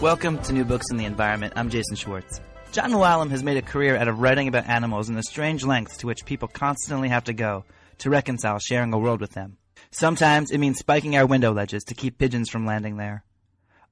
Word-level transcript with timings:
Welcome 0.00 0.38
to 0.44 0.54
New 0.54 0.64
Books 0.64 0.86
in 0.90 0.96
the 0.96 1.04
Environment. 1.04 1.52
I'm 1.56 1.68
Jason 1.68 1.94
Schwartz. 1.94 2.40
John 2.72 2.90
Mooallem 2.90 3.28
has 3.32 3.42
made 3.42 3.58
a 3.58 3.62
career 3.62 3.98
out 3.98 4.08
of 4.08 4.18
writing 4.18 4.48
about 4.48 4.66
animals 4.66 5.10
and 5.10 5.18
the 5.18 5.22
strange 5.22 5.62
lengths 5.62 5.98
to 5.98 6.06
which 6.06 6.24
people 6.24 6.48
constantly 6.48 7.10
have 7.10 7.24
to 7.24 7.34
go 7.34 7.66
to 7.98 8.08
reconcile 8.08 8.58
sharing 8.58 8.94
a 8.94 8.98
world 8.98 9.20
with 9.20 9.32
them. 9.32 9.58
Sometimes 9.90 10.52
it 10.52 10.56
means 10.56 10.78
spiking 10.78 11.16
our 11.16 11.26
window 11.26 11.52
ledges 11.52 11.84
to 11.84 11.94
keep 11.94 12.16
pigeons 12.16 12.48
from 12.48 12.64
landing 12.64 12.96
there. 12.96 13.24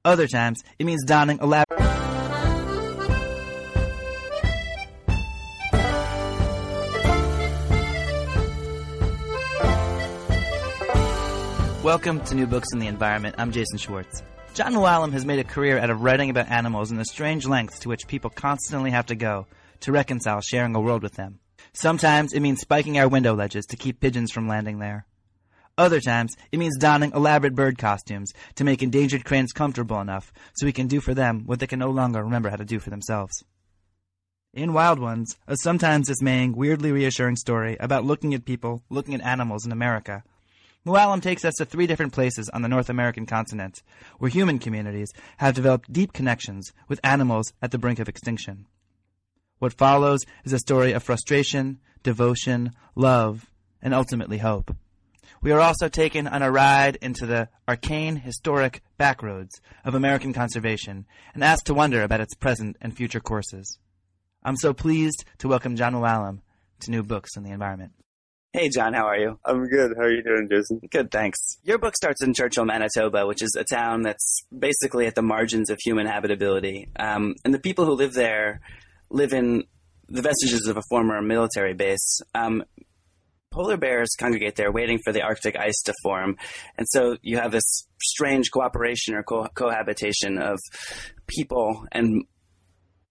Other 0.03 0.25
times 0.25 0.63
it 0.79 0.85
means 0.85 1.05
donning 1.05 1.37
elaborate. 1.43 1.79
Welcome 11.83 12.21
to 12.21 12.33
New 12.33 12.47
Books 12.47 12.69
in 12.73 12.79
the 12.79 12.87
Environment. 12.87 13.35
I'm 13.37 13.51
Jason 13.51 13.77
Schwartz. 13.77 14.23
John 14.53 14.73
Mooallem 14.73 15.13
has 15.13 15.25
made 15.25 15.39
a 15.39 15.43
career 15.43 15.79
out 15.79 15.89
of 15.89 16.01
writing 16.01 16.29
about 16.29 16.49
animals 16.49 16.91
and 16.91 16.99
the 16.99 17.05
strange 17.05 17.45
lengths 17.45 17.79
to 17.79 17.89
which 17.89 18.07
people 18.07 18.29
constantly 18.29 18.91
have 18.91 19.05
to 19.05 19.15
go 19.15 19.47
to 19.81 19.91
reconcile 19.91 20.41
sharing 20.41 20.75
a 20.75 20.81
world 20.81 21.03
with 21.03 21.13
them. 21.13 21.39
Sometimes 21.71 22.33
it 22.33 22.41
means 22.41 22.59
spiking 22.59 22.97
our 22.97 23.07
window 23.07 23.33
ledges 23.33 23.65
to 23.67 23.77
keep 23.77 23.99
pigeons 23.99 24.31
from 24.31 24.47
landing 24.47 24.79
there. 24.79 25.05
Other 25.77 26.01
times 26.01 26.35
it 26.51 26.57
means 26.57 26.77
donning 26.77 27.13
elaborate 27.13 27.55
bird 27.55 27.77
costumes 27.77 28.33
to 28.55 28.65
make 28.65 28.83
endangered 28.83 29.23
cranes 29.23 29.53
comfortable 29.53 30.01
enough 30.01 30.33
so 30.55 30.65
we 30.65 30.73
can 30.73 30.87
do 30.87 30.99
for 30.99 31.13
them 31.13 31.43
what 31.45 31.59
they 31.59 31.67
can 31.67 31.79
no 31.79 31.89
longer 31.89 32.21
remember 32.21 32.49
how 32.49 32.57
to 32.57 32.65
do 32.65 32.79
for 32.79 32.89
themselves. 32.89 33.45
In 34.53 34.73
Wild 34.73 34.99
Ones, 34.99 35.37
a 35.47 35.55
sometimes 35.57 36.07
dismaying, 36.07 36.53
weirdly 36.53 36.91
reassuring 36.91 37.35
story 37.37 37.77
about 37.79 38.03
looking 38.03 38.33
at 38.33 38.45
people, 38.45 38.83
looking 38.89 39.13
at 39.13 39.21
animals 39.21 39.65
in 39.65 39.71
America, 39.71 40.23
Mooallem 40.85 41.21
takes 41.21 41.43
us 41.43 41.55
to 41.55 41.65
three 41.65 41.87
different 41.87 42.13
places 42.13 42.49
on 42.49 42.61
the 42.61 42.69
North 42.69 42.89
American 42.89 43.25
continent, 43.25 43.83
where 44.17 44.31
human 44.31 44.59
communities 44.59 45.11
have 45.37 45.53
developed 45.53 45.91
deep 45.91 46.13
connections 46.13 46.71
with 46.87 47.01
animals 47.03 47.51
at 47.61 47.71
the 47.71 47.77
brink 47.77 47.99
of 47.99 48.07
extinction. 48.07 48.65
What 49.59 49.73
follows 49.73 50.21
is 50.45 50.53
a 50.53 50.59
story 50.59 50.93
of 50.93 51.03
frustration, 51.03 51.79
devotion, 52.01 52.71
love, 52.95 53.51
and 53.81 53.93
ultimately 53.93 54.37
hope. 54.37 54.73
We 55.41 55.51
are 55.51 55.59
also 55.59 55.89
taken 55.89 56.27
on 56.27 56.41
a 56.41 56.51
ride 56.51 56.97
into 57.01 57.25
the 57.25 57.49
arcane, 57.67 58.17
historic 58.17 58.81
backroads 58.97 59.61
of 59.83 59.95
American 59.95 60.33
conservation 60.33 61.05
and 61.33 61.43
asked 61.43 61.65
to 61.67 61.73
wonder 61.73 62.03
about 62.03 62.21
its 62.21 62.35
present 62.35 62.77
and 62.81 62.95
future 62.95 63.19
courses. 63.19 63.77
I'm 64.43 64.57
so 64.57 64.73
pleased 64.73 65.25
to 65.39 65.49
welcome 65.49 65.75
John 65.75 65.93
Mooallem 65.93 66.39
to 66.81 66.91
New 66.91 67.03
Books 67.03 67.35
in 67.35 67.43
the 67.43 67.51
Environment. 67.51 67.91
Hey, 68.51 68.69
John, 68.69 68.93
how 68.93 69.05
are 69.05 69.17
you? 69.17 69.39
I'm 69.45 69.67
good. 69.67 69.93
How 69.95 70.05
are 70.05 70.11
you 70.11 70.23
doing, 70.23 70.47
Jason? 70.49 70.81
Good, 70.89 71.11
thanks. 71.11 71.37
Your 71.63 71.77
book 71.77 71.95
starts 71.95 72.23
in 72.23 72.33
Churchill, 72.33 72.65
Manitoba, 72.65 73.27
which 73.27 73.43
is 73.43 73.55
a 73.55 73.63
town 73.63 74.01
that's 74.01 74.41
basically 74.57 75.05
at 75.05 75.13
the 75.13 75.21
margins 75.21 75.69
of 75.69 75.77
human 75.83 76.07
habitability. 76.07 76.89
Um, 76.97 77.35
and 77.45 77.53
the 77.53 77.59
people 77.59 77.85
who 77.85 77.91
live 77.91 78.13
there 78.13 78.61
live 79.11 79.33
in 79.33 79.65
the 80.07 80.23
vestiges 80.23 80.65
of 80.65 80.77
a 80.77 80.81
former 80.89 81.21
military 81.21 81.75
base. 81.75 82.21
Um, 82.33 82.63
polar 83.51 83.77
bears 83.77 84.09
congregate 84.17 84.55
there 84.55 84.71
waiting 84.71 84.97
for 85.03 85.13
the 85.13 85.21
Arctic 85.21 85.55
ice 85.55 85.79
to 85.85 85.93
form. 86.01 86.35
And 86.75 86.87
so 86.89 87.17
you 87.21 87.37
have 87.37 87.51
this 87.51 87.87
strange 88.01 88.49
cooperation 88.49 89.13
or 89.13 89.21
co- 89.21 89.47
cohabitation 89.53 90.39
of 90.39 90.57
people 91.27 91.85
and 91.91 92.23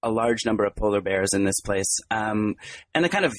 a 0.03 0.11
large 0.11 0.45
number 0.45 0.65
of 0.65 0.75
polar 0.75 1.01
bears 1.01 1.33
in 1.33 1.45
this 1.45 1.61
place. 1.61 1.97
Um, 2.11 2.57
and 2.93 3.05
a 3.05 3.09
kind 3.09 3.25
of 3.25 3.33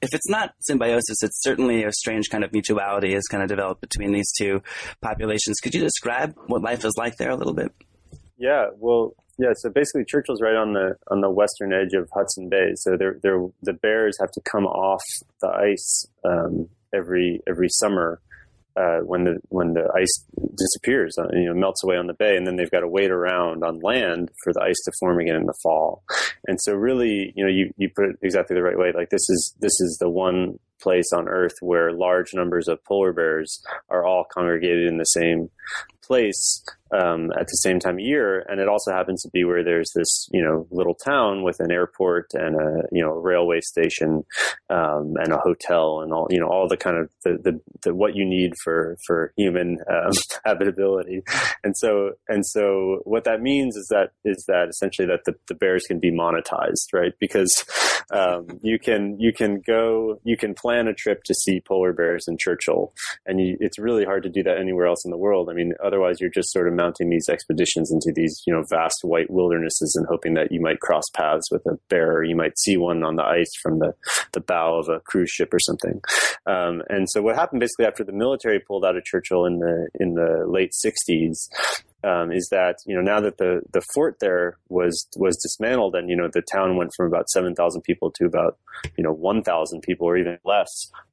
if 0.00 0.14
it's 0.14 0.28
not 0.28 0.54
symbiosis, 0.60 1.22
it's 1.22 1.42
certainly 1.42 1.84
a 1.84 1.92
strange 1.92 2.28
kind 2.30 2.44
of 2.44 2.52
mutuality 2.52 3.14
has 3.14 3.24
kind 3.24 3.42
of 3.42 3.48
developed 3.48 3.80
between 3.80 4.12
these 4.12 4.30
two 4.36 4.62
populations. 5.00 5.58
Could 5.60 5.74
you 5.74 5.80
describe 5.80 6.34
what 6.46 6.62
life 6.62 6.84
is 6.84 6.94
like 6.96 7.16
there 7.16 7.30
a 7.30 7.36
little 7.36 7.54
bit? 7.54 7.72
Yeah, 8.36 8.66
well, 8.76 9.14
yeah. 9.38 9.52
So 9.56 9.70
basically, 9.70 10.04
Churchill's 10.04 10.40
right 10.40 10.54
on 10.54 10.72
the 10.72 10.96
on 11.10 11.20
the 11.20 11.30
western 11.30 11.72
edge 11.72 11.94
of 11.94 12.08
Hudson 12.14 12.48
Bay. 12.48 12.72
So 12.76 12.96
they're, 12.96 13.18
they're, 13.22 13.46
the 13.62 13.72
bears 13.72 14.16
have 14.20 14.30
to 14.32 14.40
come 14.40 14.66
off 14.66 15.02
the 15.40 15.48
ice 15.48 16.06
um, 16.24 16.68
every 16.94 17.40
every 17.48 17.68
summer 17.68 18.20
uh, 18.78 19.00
when 19.00 19.24
the 19.24 19.38
when 19.48 19.72
the 19.72 19.90
ice 19.96 20.24
disappears, 20.56 21.16
uh, 21.18 21.26
you 21.32 21.46
know, 21.46 21.54
melts 21.54 21.82
away 21.82 21.96
on 21.96 22.06
the 22.06 22.14
bay, 22.14 22.36
and 22.36 22.46
then 22.46 22.56
they've 22.56 22.70
got 22.70 22.80
to 22.80 22.88
wait 22.88 23.10
around 23.10 23.64
on 23.64 23.80
land 23.80 24.30
for 24.44 24.52
the 24.52 24.62
ice 24.62 24.80
to 24.84 24.92
form 25.00 25.18
again 25.18 25.36
in 25.36 25.46
the 25.46 25.58
fall. 25.62 26.04
And 26.46 26.58
so, 26.60 26.74
really, 26.74 27.32
you 27.34 27.44
know, 27.44 27.50
you 27.50 27.72
you 27.76 27.90
put 27.94 28.10
it 28.10 28.16
exactly 28.22 28.54
the 28.54 28.62
right 28.62 28.78
way. 28.78 28.92
Like 28.94 29.10
this 29.10 29.28
is 29.28 29.54
this 29.60 29.80
is 29.80 29.98
the 30.00 30.08
one 30.08 30.58
place 30.80 31.12
on 31.12 31.28
Earth 31.28 31.54
where 31.60 31.92
large 31.92 32.34
numbers 32.34 32.68
of 32.68 32.84
polar 32.84 33.12
bears 33.12 33.60
are 33.90 34.04
all 34.04 34.24
congregated 34.32 34.86
in 34.86 34.98
the 34.98 35.04
same 35.04 35.50
place 36.02 36.64
um, 36.92 37.30
at 37.38 37.46
the 37.46 37.58
same 37.62 37.78
time 37.78 37.94
of 37.94 38.00
year, 38.00 38.44
and 38.48 38.60
it 38.60 38.68
also 38.68 38.92
happens 38.92 39.22
to 39.22 39.30
be 39.32 39.44
where 39.44 39.64
there's 39.64 39.90
this 39.94 40.28
you 40.32 40.42
know 40.42 40.66
little 40.70 40.94
town 40.94 41.42
with 41.42 41.60
an 41.60 41.70
airport 41.70 42.26
and 42.34 42.56
a 42.56 42.82
you 42.92 43.02
know 43.02 43.12
railway 43.12 43.60
station 43.60 44.24
um, 44.70 45.14
and 45.16 45.32
a 45.32 45.38
hotel 45.38 46.00
and 46.02 46.12
all 46.12 46.26
you 46.30 46.40
know 46.40 46.48
all 46.48 46.68
the 46.68 46.76
kind 46.76 46.96
of 46.96 47.10
the, 47.24 47.38
the, 47.42 47.60
the 47.82 47.94
what 47.94 48.14
you 48.14 48.24
need 48.24 48.52
for 48.62 48.96
for 49.06 49.32
human 49.36 49.78
um, 49.90 50.12
habitability, 50.44 51.22
and 51.64 51.76
so 51.76 52.12
and 52.28 52.46
so 52.46 53.00
what 53.04 53.24
that 53.24 53.40
means 53.40 53.76
is 53.76 53.88
that 53.88 54.10
is 54.24 54.44
that 54.48 54.68
essentially 54.68 55.06
that 55.06 55.20
the, 55.24 55.34
the 55.48 55.54
bears 55.54 55.84
can 55.86 55.98
be 55.98 56.10
monetized, 56.10 56.92
right? 56.92 57.12
Because 57.20 57.64
um, 58.10 58.46
you 58.62 58.78
can 58.78 59.16
you 59.18 59.32
can 59.32 59.60
go 59.66 60.20
you 60.24 60.36
can 60.36 60.54
plan 60.54 60.88
a 60.88 60.94
trip 60.94 61.22
to 61.24 61.34
see 61.34 61.60
polar 61.66 61.92
bears 61.92 62.24
in 62.28 62.36
Churchill, 62.38 62.92
and 63.26 63.40
you, 63.40 63.56
it's 63.60 63.78
really 63.78 64.04
hard 64.04 64.22
to 64.22 64.30
do 64.30 64.42
that 64.42 64.58
anywhere 64.58 64.86
else 64.86 65.04
in 65.04 65.10
the 65.10 65.18
world. 65.18 65.48
I 65.50 65.54
mean, 65.54 65.72
otherwise 65.84 66.20
you're 66.20 66.30
just 66.30 66.52
sort 66.52 66.68
of 66.68 66.74
mounting 66.78 67.10
these 67.10 67.28
expeditions 67.28 67.92
into 67.92 68.12
these 68.14 68.42
you 68.46 68.54
know 68.54 68.62
vast 68.70 69.00
white 69.02 69.30
wildernesses 69.30 69.94
and 69.96 70.06
hoping 70.08 70.34
that 70.34 70.50
you 70.50 70.60
might 70.60 70.80
cross 70.80 71.04
paths 71.14 71.50
with 71.50 71.66
a 71.66 71.78
bear, 71.90 72.18
or 72.18 72.24
you 72.24 72.36
might 72.36 72.58
see 72.58 72.76
one 72.76 73.02
on 73.02 73.16
the 73.16 73.24
ice 73.24 73.52
from 73.62 73.80
the 73.80 73.92
the 74.32 74.40
bow 74.40 74.78
of 74.78 74.88
a 74.88 75.00
cruise 75.00 75.30
ship 75.30 75.52
or 75.52 75.60
something. 75.60 76.00
Um, 76.46 76.82
and 76.88 77.06
so 77.10 77.20
what 77.20 77.36
happened 77.36 77.60
basically 77.60 77.86
after 77.86 78.04
the 78.04 78.12
military 78.12 78.60
pulled 78.60 78.84
out 78.84 78.96
of 78.96 79.04
Churchill 79.04 79.44
in 79.44 79.58
the 79.58 79.88
in 80.00 80.14
the 80.14 80.44
late 80.46 80.72
'60s 80.72 81.48
um, 82.08 82.32
is 82.32 82.48
that 82.50 82.76
you 82.86 82.94
know 82.94 83.02
now 83.02 83.20
that 83.20 83.38
the 83.38 83.60
the 83.72 83.82
fort 83.92 84.16
there 84.20 84.56
was 84.68 85.06
was 85.16 85.36
dismantled 85.36 85.94
and 85.94 86.08
you 86.08 86.16
know 86.16 86.28
the 86.32 86.42
town 86.52 86.76
went 86.76 86.92
from 86.96 87.06
about 87.06 87.28
seven 87.28 87.54
thousand 87.54 87.82
people 87.82 88.10
to 88.10 88.24
about 88.24 88.56
you 88.96 89.04
know 89.04 89.12
one 89.12 89.42
thousand 89.42 89.82
people 89.82 90.06
or 90.06 90.16
even 90.16 90.38
less 90.44 90.68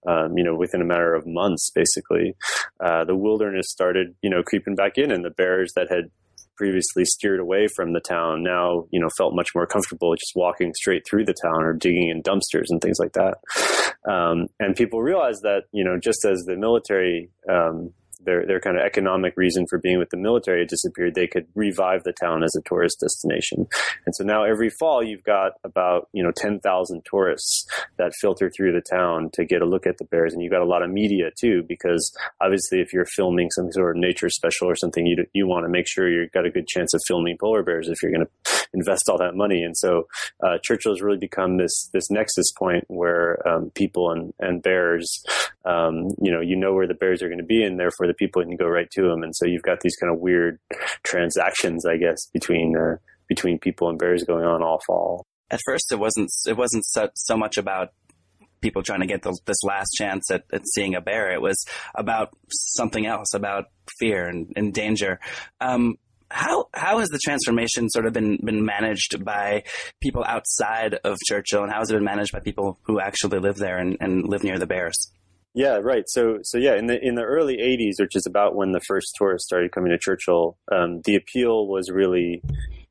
um, 0.07 0.37
you 0.37 0.43
know 0.43 0.55
within 0.55 0.81
a 0.81 0.85
matter 0.85 1.13
of 1.13 1.25
months 1.25 1.69
basically 1.73 2.35
uh, 2.79 3.03
the 3.03 3.15
wilderness 3.15 3.65
started 3.69 4.15
you 4.21 4.29
know 4.29 4.43
creeping 4.43 4.75
back 4.75 4.97
in 4.97 5.11
and 5.11 5.25
the 5.25 5.31
bears 5.31 5.73
that 5.75 5.89
had 5.89 6.05
previously 6.55 7.03
steered 7.03 7.41
away 7.41 7.67
from 7.75 7.91
the 7.91 7.99
town 7.99 8.41
now 8.41 8.85
you 8.91 8.99
know 8.99 9.09
felt 9.17 9.35
much 9.35 9.49
more 9.53 9.67
comfortable 9.67 10.15
just 10.15 10.31
walking 10.35 10.73
straight 10.75 11.03
through 11.09 11.25
the 11.25 11.35
town 11.43 11.63
or 11.63 11.73
digging 11.73 12.09
in 12.09 12.23
dumpsters 12.23 12.67
and 12.69 12.79
things 12.81 12.97
like 12.99 13.11
that. 13.13 13.37
Um, 14.09 14.47
and 14.59 14.75
people 14.75 15.01
realized 15.01 15.41
that 15.41 15.63
you 15.73 15.83
know 15.83 15.99
just 15.99 16.23
as 16.23 16.43
the 16.45 16.55
military 16.55 17.29
um, 17.49 17.91
their 18.21 18.45
their 18.45 18.59
kind 18.59 18.77
of 18.77 18.83
economic 18.85 19.35
reason 19.37 19.65
for 19.69 19.79
being 19.79 19.99
with 19.99 20.09
the 20.09 20.17
military 20.17 20.59
had 20.59 20.67
disappeared, 20.67 21.15
they 21.15 21.27
could 21.27 21.47
revive 21.55 22.03
the 22.03 22.13
town 22.13 22.43
as 22.43 22.55
a 22.55 22.61
tourist 22.67 22.99
destination. 22.99 23.67
And 24.05 24.15
so 24.15 24.23
now 24.23 24.43
every 24.43 24.69
fall 24.69 25.03
you've 25.03 25.23
got 25.23 25.53
about 25.63 26.09
you 26.13 26.23
know 26.23 26.31
ten 26.35 26.59
thousand 26.59 27.03
tourists 27.05 27.65
that 27.97 28.13
filter 28.21 28.49
through 28.49 28.73
the 28.73 28.81
town 28.81 29.29
to 29.33 29.45
get 29.45 29.61
a 29.61 29.65
look 29.65 29.87
at 29.87 29.97
the 29.97 30.05
bears, 30.05 30.33
and 30.33 30.41
you've 30.41 30.51
got 30.51 30.61
a 30.61 30.65
lot 30.65 30.83
of 30.83 30.89
media 30.89 31.31
too 31.39 31.63
because 31.67 32.15
obviously 32.41 32.79
if 32.79 32.93
you're 32.93 33.05
filming 33.05 33.49
some 33.51 33.71
sort 33.71 33.95
of 33.95 34.01
nature 34.01 34.29
special 34.29 34.69
or 34.69 34.75
something, 34.75 35.05
you 35.05 35.25
you 35.33 35.47
want 35.47 35.65
to 35.65 35.69
make 35.69 35.87
sure 35.87 36.09
you've 36.09 36.31
got 36.31 36.45
a 36.45 36.51
good 36.51 36.67
chance 36.67 36.93
of 36.93 37.01
filming 37.07 37.37
polar 37.39 37.63
bears 37.63 37.87
if 37.87 38.01
you're 38.01 38.11
going 38.11 38.25
to 38.25 38.65
invest 38.73 39.09
all 39.09 39.17
that 39.17 39.35
money. 39.35 39.63
And 39.63 39.75
so 39.77 40.07
uh, 40.43 40.57
Churchill 40.63 40.93
has 40.93 41.01
really 41.01 41.17
become 41.17 41.57
this 41.57 41.89
this 41.93 42.09
nexus 42.09 42.51
point 42.51 42.85
where 42.87 43.45
um, 43.47 43.71
people 43.75 44.11
and 44.11 44.33
and 44.39 44.61
bears, 44.61 45.23
um, 45.65 46.09
you 46.21 46.31
know, 46.31 46.41
you 46.41 46.55
know 46.55 46.73
where 46.73 46.87
the 46.87 46.93
bears 46.93 47.21
are 47.21 47.29
going 47.29 47.39
to 47.39 47.45
be, 47.45 47.63
and 47.63 47.79
therefore 47.79 48.04
the 48.07 48.13
people 48.13 48.41
can 48.41 48.55
go 48.55 48.67
right 48.67 48.89
to 48.91 49.01
them. 49.01 49.23
And 49.23 49.35
so 49.35 49.45
you've 49.45 49.63
got 49.63 49.79
these 49.81 49.95
kind 49.95 50.13
of 50.13 50.19
weird 50.19 50.59
transactions, 51.03 51.85
I 51.85 51.97
guess, 51.97 52.27
between 52.33 52.75
uh, 52.77 52.97
between 53.27 53.59
people 53.59 53.89
and 53.89 53.97
bears 53.97 54.23
going 54.23 54.45
on 54.45 54.61
all 54.61 54.81
fall. 54.85 55.25
At 55.51 55.61
first, 55.65 55.91
it 55.91 55.99
wasn't 55.99 56.29
it 56.47 56.57
wasn't 56.57 56.85
so, 56.85 57.09
so 57.15 57.37
much 57.37 57.57
about 57.57 57.89
people 58.61 58.81
trying 58.81 59.01
to 59.01 59.07
get 59.07 59.21
the, 59.21 59.37
this 59.45 59.63
last 59.63 59.91
chance 59.95 60.31
at, 60.31 60.43
at, 60.51 60.63
seeing 60.73 60.95
a 60.95 61.01
bear. 61.01 61.31
It 61.31 61.41
was 61.41 61.63
about 61.93 62.35
something 62.49 63.05
else, 63.05 63.33
about 63.33 63.65
fear 63.99 64.25
and, 64.27 64.51
and 64.55 64.73
danger. 64.73 65.19
Um, 65.61 65.97
how 66.31 66.65
how 66.73 66.97
has 66.99 67.09
the 67.09 67.19
transformation 67.19 67.89
sort 67.89 68.07
of 68.07 68.13
been 68.13 68.39
been 68.43 68.65
managed 68.65 69.23
by 69.23 69.63
people 70.01 70.23
outside 70.25 70.95
of 71.03 71.17
Churchill, 71.27 71.63
and 71.63 71.71
how 71.71 71.79
has 71.79 71.91
it 71.91 71.93
been 71.93 72.03
managed 72.03 72.31
by 72.31 72.39
people 72.39 72.79
who 72.83 72.99
actually 72.99 73.39
live 73.39 73.57
there 73.57 73.77
and, 73.77 73.97
and 73.99 74.27
live 74.27 74.43
near 74.43 74.57
the 74.57 74.65
bears? 74.65 75.11
Yeah, 75.55 75.77
right. 75.81 76.07
So, 76.09 76.39
so 76.43 76.57
yeah, 76.57 76.75
in 76.75 76.87
the 76.87 77.01
in 77.01 77.15
the 77.15 77.23
early 77.23 77.57
'80s, 77.57 77.99
which 77.99 78.13
is 78.15 78.25
about 78.25 78.55
when 78.55 78.73
the 78.73 78.81
first 78.81 79.15
tourists 79.15 79.47
started 79.47 79.71
coming 79.71 79.89
to 79.89 79.97
Churchill, 79.97 80.57
um, 80.69 81.01
the 81.05 81.15
appeal 81.15 81.67
was 81.67 81.89
really 81.89 82.43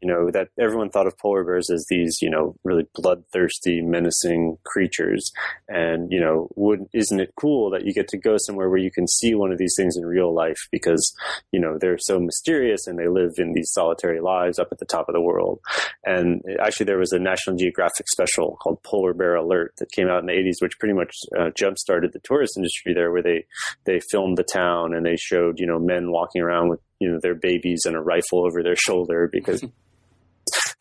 you 0.05 0.13
know, 0.13 0.31
that 0.31 0.49
everyone 0.61 0.91
thought 0.91 1.07
of 1.07 1.17
polar 1.17 1.43
bears 1.45 1.71
as 1.71 1.87
these, 1.89 2.19
you 2.21 2.29
know, 2.29 2.55
really 2.63 2.87
bloodthirsty, 2.95 3.81
menacing 3.81 4.59
creatures. 4.63 5.33
And, 5.67 6.13
you 6.13 6.21
know, 6.21 6.49
would, 6.57 6.85
isn't 6.93 7.21
it 7.21 7.33
cool 7.41 7.71
that 7.71 7.87
you 7.87 7.95
get 7.95 8.09
to 8.09 8.19
go 8.19 8.37
somewhere 8.37 8.69
where 8.69 8.79
you 8.79 8.91
can 8.91 9.09
see 9.09 9.35
one 9.35 9.51
of 9.51 9.57
these 9.57 9.73
things 9.79 9.97
in 9.97 10.05
real 10.05 10.35
life 10.35 10.59
because, 10.71 11.15
you 11.53 11.59
know, 11.59 11.79
they're 11.81 11.97
so 11.99 12.21
mysterious 12.21 12.87
and 12.87 12.99
they 12.99 13.09
live 13.09 13.33
in 13.39 13.55
these 13.55 13.73
solitary 13.73 14.21
lives 14.21 14.59
up 14.59 14.69
at 14.71 14.79
the 14.79 14.85
top 14.85 15.09
of 15.09 15.15
the 15.15 15.23
world. 15.23 15.61
And 16.05 16.43
actually, 16.61 16.85
there 16.85 16.99
was 16.99 17.13
a 17.13 17.19
National 17.19 17.57
Geographic 17.57 18.07
special 18.11 18.59
called 18.63 18.83
Polar 18.83 19.15
Bear 19.15 19.37
Alert 19.37 19.73
that 19.79 19.91
came 19.93 20.09
out 20.09 20.21
in 20.21 20.27
the 20.27 20.35
80s, 20.35 20.61
which 20.61 20.79
pretty 20.79 20.95
much 20.95 21.17
uh, 21.39 21.49
jump 21.57 21.79
started 21.79 22.13
the 22.13 22.21
tourist 22.25 22.59
industry 22.59 22.93
there, 22.93 23.11
where 23.11 23.23
they, 23.23 23.47
they 23.87 24.01
filmed 24.11 24.37
the 24.37 24.45
town 24.45 24.93
and 24.93 25.07
they 25.07 25.17
showed, 25.17 25.59
you 25.59 25.67
know, 25.67 25.79
men 25.79 26.11
walking 26.11 26.43
around 26.43 26.69
with, 26.69 26.81
you 27.01 27.11
know, 27.11 27.19
their 27.23 27.35
babies 27.35 27.85
and 27.87 27.97
a 27.97 28.01
rifle 28.01 28.45
over 28.45 28.63
their 28.63 28.77
shoulder 28.77 29.31
because 29.33 29.65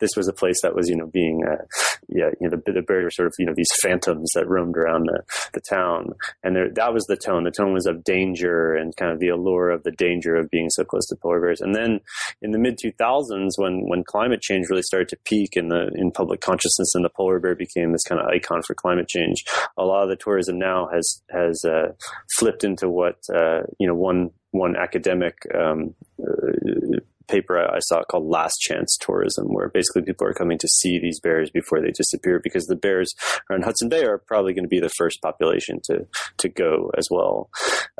this 0.00 0.10
was 0.16 0.28
a 0.28 0.32
place 0.32 0.60
that 0.62 0.74
was, 0.74 0.88
you 0.88 0.96
know, 0.96 1.06
being, 1.06 1.42
uh, 1.46 1.64
yeah, 2.08 2.30
you 2.40 2.48
know, 2.48 2.56
the, 2.64 2.72
the 2.72 2.82
bears 2.82 3.04
were 3.04 3.10
sort 3.10 3.26
of, 3.26 3.34
you 3.38 3.46
know, 3.46 3.54
these 3.56 3.70
phantoms 3.82 4.30
that 4.34 4.48
roamed 4.48 4.76
around 4.76 5.06
the, 5.06 5.22
the 5.52 5.60
town. 5.60 6.12
And 6.42 6.56
there, 6.56 6.68
that 6.74 6.92
was 6.92 7.04
the 7.04 7.16
tone. 7.16 7.44
The 7.44 7.50
tone 7.50 7.72
was 7.72 7.86
of 7.86 8.04
danger 8.04 8.74
and 8.74 8.94
kind 8.96 9.12
of 9.12 9.20
the 9.20 9.28
allure 9.28 9.70
of 9.70 9.82
the 9.82 9.92
danger 9.92 10.36
of 10.36 10.50
being 10.50 10.68
so 10.70 10.84
close 10.84 11.06
to 11.08 11.16
polar 11.16 11.40
bears. 11.40 11.60
And 11.60 11.74
then 11.74 12.00
in 12.42 12.52
the 12.52 12.58
mid 12.58 12.78
2000s, 12.78 13.50
when, 13.56 13.88
when 13.88 14.04
climate 14.04 14.40
change 14.40 14.68
really 14.68 14.82
started 14.82 15.08
to 15.08 15.18
peak 15.24 15.56
in 15.56 15.68
the, 15.68 15.90
in 15.94 16.10
public 16.10 16.40
consciousness 16.40 16.94
and 16.94 17.04
the 17.04 17.10
polar 17.10 17.38
bear 17.38 17.54
became 17.54 17.92
this 17.92 18.04
kind 18.04 18.20
of 18.20 18.26
icon 18.28 18.62
for 18.66 18.74
climate 18.74 19.08
change, 19.08 19.44
a 19.76 19.84
lot 19.84 20.02
of 20.02 20.08
the 20.08 20.16
tourism 20.16 20.58
now 20.58 20.88
has, 20.92 21.22
has, 21.30 21.64
uh, 21.64 21.92
flipped 22.38 22.64
into 22.64 22.88
what, 22.88 23.16
uh, 23.34 23.60
you 23.78 23.86
know, 23.86 23.94
one, 23.94 24.30
one 24.50 24.76
academic 24.76 25.36
um, 25.54 25.94
uh, 26.20 26.98
paper 27.28 27.58
I 27.58 27.78
saw 27.80 28.02
called 28.04 28.26
Last 28.26 28.56
Chance 28.60 28.98
Tourism, 29.00 29.46
where 29.48 29.68
basically 29.68 30.02
people 30.02 30.26
are 30.26 30.34
coming 30.34 30.58
to 30.58 30.68
see 30.68 30.98
these 30.98 31.20
bears 31.20 31.50
before 31.50 31.80
they 31.80 31.90
disappear 31.90 32.40
because 32.42 32.64
the 32.66 32.76
bears 32.76 33.12
around 33.50 33.64
Hudson 33.64 33.88
Bay 33.88 34.04
are 34.04 34.18
probably 34.18 34.52
going 34.52 34.64
to 34.64 34.68
be 34.68 34.80
the 34.80 34.92
first 34.96 35.20
population 35.22 35.80
to 35.84 36.06
to 36.38 36.48
go 36.48 36.90
as 36.96 37.08
well. 37.10 37.50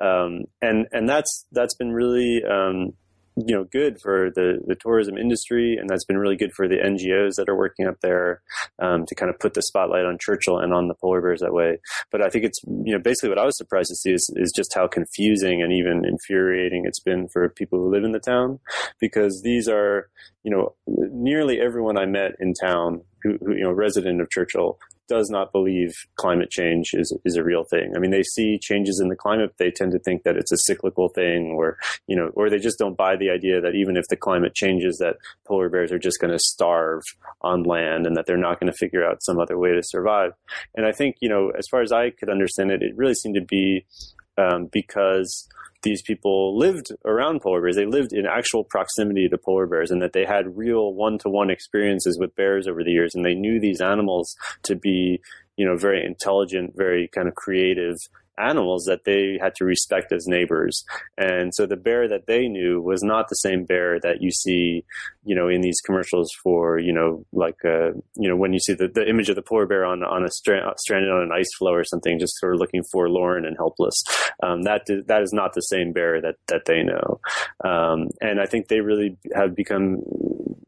Um, 0.01 0.45
and 0.61 0.87
and 0.93 1.09
that's 1.09 1.47
that's 1.53 1.75
been 1.75 1.93
really 1.93 2.43
um, 2.49 2.93
you 3.37 3.55
know 3.55 3.65
good 3.65 4.01
for 4.01 4.31
the 4.35 4.61
the 4.67 4.77
tourism 4.77 5.19
industry, 5.19 5.77
and 5.77 5.89
that's 5.89 6.05
been 6.05 6.19
really 6.19 6.37
good 6.37 6.53
for 6.53 6.69
the 6.69 6.77
NGOs 6.77 7.35
that 7.37 7.49
are 7.49 7.57
working 7.57 7.87
up 7.87 7.97
there 8.01 8.43
um, 8.81 9.07
to 9.07 9.15
kind 9.15 9.31
of 9.31 9.39
put 9.39 9.55
the 9.55 9.63
spotlight 9.63 10.05
on 10.05 10.19
Churchill 10.21 10.59
and 10.59 10.73
on 10.73 10.89
the 10.89 10.95
polar 10.95 11.21
bears 11.21 11.41
that 11.41 11.53
way. 11.53 11.79
But 12.13 12.23
I 12.23 12.29
think 12.29 12.45
it's 12.45 12.61
you 12.65 12.93
know 12.93 12.99
basically 12.99 13.31
what 13.31 13.39
I 13.39 13.45
was 13.45 13.57
surprised 13.57 13.89
to 13.89 13.97
see 13.97 14.13
is, 14.13 14.31
is 14.37 14.53
just 14.55 14.75
how 14.75 14.87
confusing 14.87 15.63
and 15.63 15.73
even 15.73 16.05
infuriating 16.05 16.85
it's 16.87 17.01
been 17.01 17.29
for 17.29 17.49
people 17.49 17.79
who 17.79 17.91
live 17.91 18.05
in 18.05 18.13
the 18.13 18.21
town 18.21 18.61
because 19.01 19.43
these 19.43 19.69
are 19.69 20.09
you 20.45 20.51
know 20.51 20.75
nearly 20.87 21.61
everyone 21.61 21.99
I 21.99 22.07
met 22.07 22.33
in 22.39 22.55
town 22.55 23.03
who, 23.23 23.39
who, 23.41 23.55
you 23.55 23.65
know 23.65 23.73
resident 23.73 24.21
of 24.21 24.31
Churchill 24.31 24.79
does 25.09 25.29
not 25.31 25.53
believe 25.53 25.93
climate 26.17 26.51
change 26.51 26.91
is 26.95 27.17
is 27.25 27.37
a 27.37 27.45
real 27.45 27.65
thing. 27.65 27.93
I 27.95 27.99
mean, 27.99 28.11
they 28.11 28.23
see 28.23 28.59
changes 28.59 29.01
in 29.01 29.09
the 29.09 29.17
climate, 29.17 29.55
they 29.59 29.71
tend 29.71 29.93
to 29.93 29.99
think 29.99 30.23
that 30.23 30.37
it's 30.37 30.53
a 30.53 30.59
cyclical 30.59 31.09
thing, 31.09 31.53
or 31.57 31.77
you 32.07 32.17
know, 32.17 32.31
or 32.35 32.49
they 32.49 32.59
just 32.59 32.79
don't 32.79 32.97
buy 32.97 33.17
the 33.17 33.31
idea 33.31 33.61
that 33.61 33.75
even 33.75 33.97
if 33.97 34.07
the 34.09 34.17
climate 34.17 34.55
changes, 34.55 34.99
that 34.99 35.17
polar 35.47 35.69
bears 35.69 35.93
are 35.93 35.99
just 35.99 36.21
going 36.21 36.33
to 36.33 36.39
starve 36.39 37.03
on 37.43 37.63
land 37.63 38.07
and 38.07 38.17
that 38.17 38.27
they're 38.27 38.37
not 38.37 38.61
going 38.61 38.71
to 38.71 38.79
figure 38.79 39.05
out 39.05 39.23
some 39.23 39.39
other 39.39 39.59
way 39.59 39.73
to 39.73 39.83
survive. 39.83 40.33
And 40.75 40.87
I 40.87 40.93
think 40.93 41.17
you 41.21 41.29
know, 41.29 41.51
as 41.51 41.67
far 41.71 41.83
as 41.83 41.93
I 41.93 42.11
could 42.11 42.31
understand 42.31 42.71
it, 42.71 42.83
it 42.83 42.97
really 42.97 43.15
seemed 43.15 43.37
to 43.37 43.45
be 43.45 43.85
um, 44.39 44.69
because 44.73 45.49
these 45.85 46.03
people 46.03 46.59
lived 46.59 46.89
around 47.05 47.41
polar 47.41 47.61
bears. 47.61 47.77
They 47.77 47.87
lived 47.87 48.13
in 48.13 48.27
actual 48.27 48.65
proximity 48.65 49.29
to 49.29 49.39
polar 49.39 49.67
bears 49.67 49.91
and 49.91 50.03
that 50.03 50.13
they 50.13 50.25
had 50.25 50.57
real 50.57 50.93
one 50.93 51.19
to 51.19 51.29
one 51.29 51.51
experiences 51.51 52.19
with 52.19 52.35
bears 52.35 52.67
over 52.67 52.83
the 52.83 52.91
years. 52.91 53.15
And 53.15 53.25
they 53.25 53.35
knew 53.35 53.61
these 53.61 53.81
animals 53.81 54.35
to 54.65 54.75
be, 54.75 55.21
you 55.57 55.65
know, 55.65 55.77
very 55.77 56.05
intelligent, 56.05 56.73
very 56.75 57.09
kind 57.15 57.29
of 57.29 57.35
creative 57.37 57.97
animals 58.39 58.85
that 58.85 59.05
they 59.05 59.39
had 59.41 59.55
to 59.57 59.65
respect 59.65 60.13
as 60.13 60.27
neighbors. 60.27 60.85
And 61.17 61.55
so 61.55 61.67
the 61.67 61.77
bear 61.77 62.09
that 62.09 62.27
they 62.27 62.49
knew 62.49 62.81
was 62.81 63.03
not 63.03 63.29
the 63.29 63.37
same 63.37 63.65
bear 63.65 64.01
that 64.01 64.21
you 64.21 64.31
see, 64.31 64.85
you 65.25 65.35
know, 65.35 65.49
in 65.49 65.61
these 65.61 65.81
commercials 65.85 66.31
for, 66.43 66.79
you 66.79 66.93
know, 66.93 67.25
like, 67.33 67.57
uh, 67.65 67.91
you 68.17 68.29
know, 68.29 68.37
when 68.37 68.53
you 68.53 68.59
see 68.59 68.75
the, 68.75 68.89
the 68.89 69.09
image 69.09 69.29
of 69.29 69.37
the 69.37 69.43
polar 69.43 69.67
bear 69.67 69.85
on, 69.85 70.03
on 70.03 70.25
a 70.25 70.31
stra- 70.31 70.75
stranded 70.79 71.11
on 71.11 71.23
an 71.23 71.33
ice 71.33 71.51
floe 71.59 71.73
or 71.73 71.85
something, 71.85 72.19
just 72.19 72.39
sort 72.39 72.55
of 72.55 72.61
looking 72.61 72.83
forlorn 72.93 73.47
and 73.47 73.57
helpless. 73.57 74.03
Um, 74.43 74.63
that, 74.63 74.83
that 74.87 75.23
is 75.23 75.33
not 75.33 75.55
the 75.55 75.61
same 75.61 75.93
bear 75.93 76.21
that, 76.21 76.37
that 76.49 76.65
they 76.67 76.83
know. 76.83 77.21
Um, 77.65 78.09
and 78.21 78.41
I 78.41 78.47
think 78.47 78.69
they 78.69 78.81
really 78.81 79.17
have 79.35 79.55
become 79.55 80.03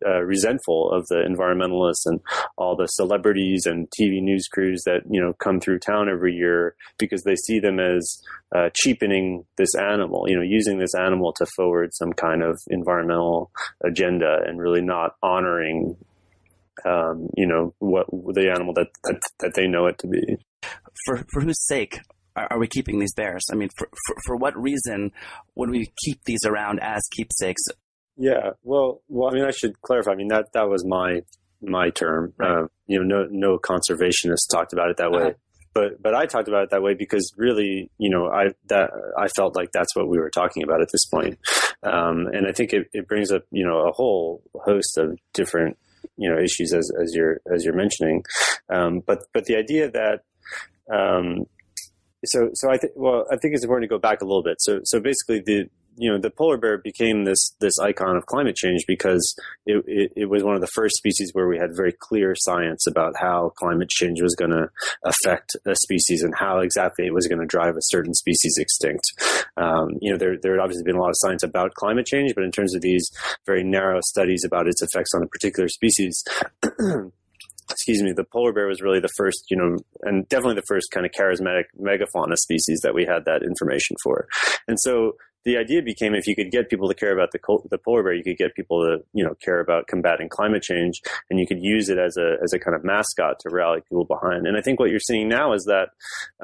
uh, 0.07 0.23
resentful 0.23 0.93
of 0.93 1.07
the 1.09 1.17
environmentalists 1.17 2.03
and 2.05 2.21
all 2.57 2.77
the 2.77 2.87
celebrities 2.87 3.67
and 3.67 3.89
TV 3.91 4.23
news 4.23 4.47
crews 4.47 4.83
that 4.85 5.01
you 5.11 5.21
know 5.21 5.33
come 5.33 5.59
through 5.59 5.79
town 5.79 6.09
every 6.09 6.35
year 6.35 6.77
because 6.99 7.23
they 7.25 7.35
see 7.35 7.59
them 7.59 7.81
as 7.81 8.23
uh, 8.55 8.71
cheapening 8.75 9.45
this 9.57 9.75
animal, 9.75 10.25
you 10.29 10.37
know, 10.37 10.43
using 10.43 10.79
this 10.79 10.95
animal 10.95 11.33
to 11.33 11.47
forward 11.57 11.93
some 11.93 12.13
kind 12.13 12.43
of 12.43 12.61
environmental 12.69 13.51
agenda 13.85 14.39
and 14.47 14.61
really 14.61 14.83
not 14.83 15.13
honoring, 15.23 15.97
um, 16.85 17.29
you 17.37 17.47
know, 17.47 17.75
what 17.79 18.07
the 18.11 18.51
animal 18.51 18.75
that, 18.75 18.89
that, 19.05 19.21
that 19.41 19.55
they 19.55 19.67
know 19.67 19.87
it 19.87 19.99
to 19.99 20.07
be. 20.07 20.39
For 21.05 21.25
for 21.33 21.43
whose 21.43 21.65
sake 21.67 22.01
are, 22.35 22.49
are 22.53 22.59
we 22.59 22.67
keeping 22.67 22.99
these 22.99 23.15
bears? 23.15 23.45
I 23.53 23.55
mean, 23.55 23.69
for, 23.77 23.89
for, 24.07 24.17
for 24.25 24.37
what 24.37 24.57
reason 24.57 25.13
would 25.55 25.71
we 25.71 25.93
keep 26.05 26.21
these 26.25 26.45
around 26.45 26.81
as 26.81 27.03
keepsakes 27.13 27.63
yeah, 28.17 28.51
well, 28.63 29.03
well, 29.09 29.31
I 29.31 29.35
mean, 29.35 29.45
I 29.45 29.51
should 29.51 29.81
clarify. 29.83 30.13
I 30.13 30.15
mean 30.15 30.29
that 30.29 30.53
that 30.55 30.69
was 30.69 30.85
my 30.85 31.21
my 31.61 31.91
term. 31.91 32.33
Right. 32.39 32.51
Uh, 32.51 32.67
you 32.87 33.03
know, 33.03 33.05
no 33.05 33.27
no 33.31 33.59
conservationists 33.59 34.51
talked 34.51 34.73
about 34.73 34.91
it 34.91 34.97
that 34.97 35.11
way. 35.11 35.23
Uh-huh. 35.23 35.33
But, 35.77 36.03
but 36.03 36.15
I 36.15 36.25
talked 36.25 36.49
about 36.49 36.65
it 36.65 36.71
that 36.71 36.83
way 36.83 36.95
because 36.95 37.35
really, 37.37 37.91
you 37.99 38.09
know, 38.09 38.29
I 38.29 38.55
that 38.69 38.91
I 39.19 39.29
felt 39.29 39.55
like 39.55 39.73
that's 39.73 39.95
what 39.95 40.09
we 40.09 40.19
were 40.19 40.31
talking 40.31 40.63
about 40.63 40.81
at 40.81 40.89
this 40.91 41.05
point, 41.05 41.39
um, 41.83 42.29
and 42.33 42.47
I 42.47 42.53
think 42.53 42.73
it, 42.73 42.89
it 42.95 43.07
brings 43.07 43.31
up 43.31 43.43
you 43.51 43.63
know 43.63 43.87
a 43.87 43.93
whole 43.93 44.43
host 44.55 44.97
of 44.97 45.19
different 45.35 45.77
you 46.17 46.31
know 46.31 46.39
issues 46.39 46.73
as 46.73 46.91
as 46.99 47.15
you're 47.15 47.43
as 47.55 47.63
you're 47.63 47.75
mentioning, 47.75 48.25
um, 48.71 49.01
but 49.07 49.25
but 49.35 49.45
the 49.45 49.57
idea 49.57 49.91
that 49.91 50.23
um, 50.91 51.45
so 52.25 52.49
so 52.55 52.71
I 52.71 52.79
think 52.79 52.95
well 52.97 53.27
I 53.31 53.37
think 53.37 53.53
it's 53.53 53.63
important 53.63 53.91
to 53.91 53.95
go 53.95 54.01
back 54.01 54.23
a 54.23 54.25
little 54.25 54.43
bit. 54.43 54.57
So 54.61 54.81
so 54.85 54.99
basically 54.99 55.43
the 55.45 55.69
you 55.97 56.11
know 56.11 56.19
the 56.19 56.31
polar 56.31 56.57
bear 56.57 56.79
became 56.79 57.25
this 57.25 57.55
this 57.61 57.79
icon 57.79 58.17
of 58.17 58.27
climate 58.27 58.57
change 58.57 58.85
because 58.87 59.35
it, 59.65 59.83
it, 59.87 60.13
it, 60.17 60.27
was 60.27 60.43
one 60.43 60.55
of 60.55 60.61
the 60.61 60.67
first 60.69 60.97
species 60.97 61.31
where 61.33 61.49
we 61.49 61.59
had 61.59 61.71
very 61.77 61.93
clear 61.93 62.35
science 62.37 62.87
about 62.87 63.15
how 63.19 63.53
climate 63.57 63.89
change 63.89 64.21
was 64.21 64.35
going 64.35 64.51
to 64.51 64.69
affect 65.05 65.57
a 65.67 65.75
species 65.75 66.23
and 66.23 66.35
how 66.35 66.59
exactly 66.59 67.07
it 67.07 67.15
was 67.15 67.27
going 67.27 67.41
to 67.41 67.47
drive 67.47 67.77
a 67.77 67.83
certain 67.83 68.15
species 68.15 68.57
extinct. 68.59 69.05
Um, 69.57 69.91
you 70.01 70.13
know, 70.13 70.19
there 70.19 70.37
there 70.41 70.53
had 70.53 70.63
obviously 70.63 70.85
been 70.85 70.97
a 70.97 71.01
lot 71.01 71.11
of 71.11 71.17
science 71.19 71.43
about 71.43 71.75
climate 71.75 72.07
change, 72.07 72.35
but 72.35 72.45
in 72.45 72.53
terms 72.53 72.75
of 72.75 72.83
these 72.83 73.11
very 73.47 73.65
narrow 73.65 74.01
studies 74.03 74.45
about 74.45 74.69
its 74.69 74.83
effects 74.83 75.13
on 75.15 75.23
a 75.23 75.29
particular 75.29 75.69
species. 75.69 76.23
excuse 77.71 78.03
me, 78.03 78.13
the 78.13 78.25
polar 78.25 78.53
bear 78.53 78.67
was 78.67 78.81
really 78.81 79.01
the 79.01 79.11
first, 79.17 79.45
you 79.51 79.57
know, 79.57 79.77
and 80.03 80.29
definitely 80.29 80.55
the 80.55 80.67
first 80.69 80.91
kind 80.93 81.05
of 81.05 81.13
charismatic 81.13 81.65
megafauna 81.81 82.37
species 82.37 82.81
that 82.83 82.95
we 82.95 83.05
had 83.05 83.25
that 83.25 83.43
information 83.43 83.97
for. 84.03 84.29
And 84.69 84.79
so 84.81 85.17
the 85.47 85.57
idea 85.57 85.81
became 85.81 86.13
if 86.15 86.27
you 86.27 86.35
could 86.35 86.51
get 86.51 86.69
people 86.69 86.89
to 86.89 86.95
care 86.95 87.13
about 87.13 87.31
the 87.31 87.39
the 87.71 87.79
polar 87.79 88.03
bear, 88.03 88.13
you 88.13 88.25
could 88.25 88.37
get 88.37 88.55
people 88.55 88.83
to 88.83 89.05
you 89.15 89.25
know 89.25 89.35
care 89.43 89.61
about 89.61 89.87
combating 89.87 90.29
climate 90.29 90.63
change, 90.63 91.01
and 91.31 91.39
you 91.39 91.47
could 91.47 91.61
use 91.61 91.89
it 91.89 91.99
as 91.99 92.17
a 92.17 92.35
as 92.43 92.53
a 92.53 92.59
kind 92.59 92.75
of 92.75 92.83
mascot 92.85 93.39
to 93.41 93.49
rally 93.51 93.81
people 93.89 94.05
behind. 94.05 94.47
And 94.47 94.59
I 94.59 94.61
think 94.61 94.81
what 94.81 94.91
you're 94.91 94.99
seeing 94.99 95.29
now 95.29 95.53
is 95.53 95.65
that 95.65 95.91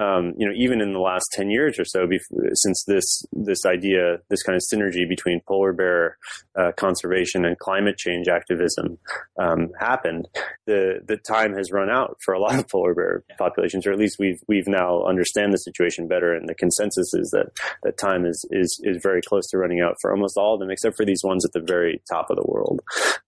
um, 0.00 0.34
you 0.38 0.46
know 0.46 0.54
even 0.56 0.80
in 0.80 0.92
the 0.92 1.00
last 1.00 1.26
ten 1.32 1.50
years 1.50 1.80
or 1.80 1.84
so, 1.84 2.06
since 2.54 2.84
this 2.86 3.24
this 3.32 3.66
idea, 3.66 4.18
this 4.30 4.44
kind 4.44 4.56
of 4.56 4.62
synergy 4.72 5.08
between 5.08 5.40
polar 5.48 5.72
bear 5.72 6.16
uh, 6.56 6.70
conservation 6.76 7.44
and 7.44 7.58
climate 7.58 7.98
change 7.98 8.28
activism 8.28 8.98
um, 9.36 9.70
happened, 9.80 10.28
the 10.66 11.00
the 11.04 11.16
time 11.16 11.54
has 11.54 11.72
run 11.72 11.90
out 11.90 12.18
for 12.24 12.34
a 12.34 12.40
lot 12.40 12.56
of 12.56 12.68
polar 12.68 12.94
bear 12.94 13.24
populations, 13.36 13.84
or 13.84 13.90
at 13.90 13.98
least 13.98 14.20
we've 14.20 14.40
we've 14.46 14.68
now 14.68 15.04
understand 15.04 15.52
the 15.52 15.58
situation 15.58 16.06
better, 16.06 16.32
and 16.32 16.48
the 16.48 16.54
consensus 16.54 17.12
is 17.14 17.30
that 17.30 17.50
that 17.82 17.98
time 17.98 18.24
is 18.24 18.46
is, 18.52 18.80
is 18.84 18.91
is 18.92 19.02
very 19.02 19.20
close 19.22 19.46
to 19.48 19.58
running 19.58 19.80
out 19.80 19.96
for 20.00 20.12
almost 20.12 20.36
all 20.36 20.54
of 20.54 20.60
them, 20.60 20.70
except 20.70 20.96
for 20.96 21.04
these 21.04 21.22
ones 21.24 21.44
at 21.44 21.52
the 21.52 21.64
very 21.64 22.00
top 22.10 22.30
of 22.30 22.36
the 22.36 22.44
world. 22.46 22.80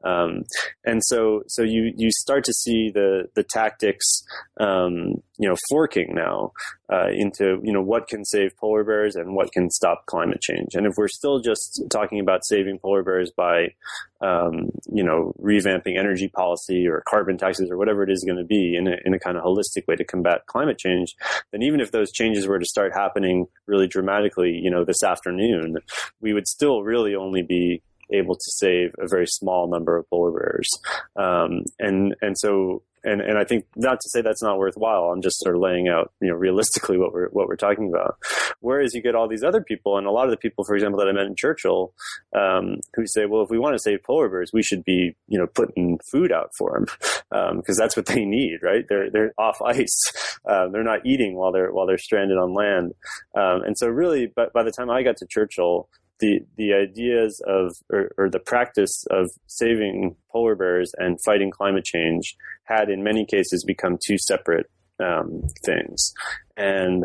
Um, 0.05 0.45
and 0.85 1.03
so, 1.05 1.43
so 1.49 1.63
you 1.63 1.93
you 1.97 2.11
start 2.11 2.45
to 2.45 2.53
see 2.53 2.91
the 2.93 3.29
the 3.35 3.45
tactics 3.45 4.23
um, 4.61 5.23
you 5.39 5.49
know 5.49 5.57
forking 5.69 6.15
now 6.15 6.53
uh, 6.93 7.09
into 7.13 7.61
you 7.63 7.73
know 7.73 7.83
what 7.83 8.09
can 8.09 8.25
save 8.25 8.57
polar 8.57 8.85
bears 8.85 9.17
and 9.17 9.35
what 9.35 9.53
can 9.53 9.71
stop 9.71 10.07
climate 10.07 10.41
change. 10.41 10.75
And 10.75 10.87
if 10.87 10.95
we're 10.97 11.09
still 11.09 11.41
just 11.41 11.83
talking 11.91 12.21
about 12.21 12.45
saving 12.45 12.79
polar 12.79 13.03
bears 13.03 13.33
by 13.37 13.75
um, 14.21 14.71
you 14.93 15.03
know 15.03 15.35
revamping 15.41 15.99
energy 15.99 16.29
policy 16.29 16.87
or 16.87 17.03
carbon 17.09 17.37
taxes 17.37 17.71
or 17.71 17.77
whatever 17.77 18.03
it 18.03 18.11
is 18.11 18.25
going 18.25 18.39
to 18.39 18.45
be 18.45 18.77
in 18.77 18.87
a, 18.87 18.97
in 19.05 19.15
a 19.15 19.19
kind 19.19 19.37
of 19.37 19.43
holistic 19.43 19.87
way 19.89 19.97
to 19.97 20.05
combat 20.05 20.47
climate 20.47 20.79
change, 20.79 21.15
then 21.51 21.63
even 21.63 21.81
if 21.81 21.91
those 21.91 22.13
changes 22.13 22.47
were 22.47 22.59
to 22.59 22.67
start 22.67 22.93
happening 22.95 23.47
really 23.67 23.89
dramatically, 23.89 24.53
you 24.63 24.71
know, 24.71 24.85
this 24.85 25.03
afternoon, 25.03 25.77
we 26.21 26.33
would 26.33 26.47
still 26.47 26.83
really 26.83 27.15
only 27.15 27.43
be 27.43 27.83
able 28.13 28.35
to 28.35 28.51
save 28.51 28.95
a 28.99 29.09
very 29.09 29.27
small 29.27 29.69
number 29.69 29.97
of 29.97 30.09
polar 30.11 30.31
bears. 30.31 30.69
Um, 31.17 31.65
and 31.79 32.15
and 32.21 32.37
so 32.39 32.83
and 33.05 33.21
and 33.21 33.39
I 33.39 33.45
think 33.45 33.67
not 33.77 34.01
to 34.01 34.09
say 34.11 34.23
that's 34.23 34.43
not 34.43 34.59
worthwhile. 34.59 35.05
I'm 35.05 35.23
just 35.23 35.41
sort 35.41 35.55
of 35.55 35.61
laying 35.63 35.89
out, 35.89 36.13
you 36.21 36.29
know, 36.29 36.35
realistically 36.35 36.99
what 36.99 37.13
we're 37.13 37.29
what 37.29 37.49
we're 37.49 37.57
talking 37.57 37.89
about. 37.89 38.17
Whereas 38.61 38.95
you 38.95 39.03
get 39.03 39.15
all 39.15 39.29
these 39.29 39.45
other 39.45 39.63
people, 39.63 39.99
and 39.99 40.07
a 40.07 40.11
lot 40.11 40.25
of 40.25 40.31
the 40.31 40.37
people, 40.37 40.65
for 40.65 40.75
example, 40.75 40.99
that 40.99 41.09
I 41.09 41.13
met 41.13 41.27
in 41.27 41.37
Churchill, 41.37 41.93
um, 42.35 42.77
who 42.95 43.07
say, 43.07 43.27
well, 43.27 43.43
if 43.43 43.51
we 43.51 43.59
want 43.59 43.75
to 43.75 43.83
save 43.83 44.03
polar 44.03 44.29
bears, 44.29 44.51
we 44.53 44.63
should 44.63 44.85
be, 44.85 45.15
you 45.29 45.39
know, 45.39 45.47
putting 45.47 45.99
food 46.11 46.33
out 46.33 46.51
for 46.57 46.73
them 46.73 47.57
because 47.57 47.79
um, 47.79 47.83
that's 47.83 47.97
what 47.97 48.07
they 48.07 48.25
need, 48.25 48.59
right? 48.63 48.85
They're 48.89 49.11
they're 49.11 49.35
off 49.39 49.61
ice, 49.63 50.39
uh, 50.49 50.69
they're 50.69 50.83
not 50.83 51.05
eating 51.05 51.37
while 51.37 51.53
they're 51.53 51.73
while 51.73 51.87
they're 51.87 51.99
stranded 51.99 52.39
on 52.39 52.55
land, 52.55 52.93
um, 53.37 53.63
and 53.65 53.77
so 53.79 53.89
really, 53.89 54.33
but 54.35 54.53
by 54.53 54.63
the 54.63 54.73
time 54.73 54.91
I 54.91 55.03
got 55.03 55.17
to 55.19 55.27
Churchill, 55.29 55.89
the 56.25 56.41
the 56.57 56.73
ideas 56.73 57.43
of 57.47 57.77
or, 57.93 58.11
or, 58.17 58.31
the 58.31 58.39
practice 58.39 59.05
of 59.11 59.31
saving 59.47 60.17
polar 60.33 60.55
bears 60.55 60.93
and 60.97 61.23
fighting 61.23 61.51
climate 61.51 61.85
change 61.85 62.37
had 62.65 62.89
in 62.89 63.03
many 63.03 63.27
cases 63.27 63.65
become 63.65 63.99
two 64.05 64.17
separate 64.19 64.71
um, 65.01 65.43
things 65.65 66.13
and 66.57 67.05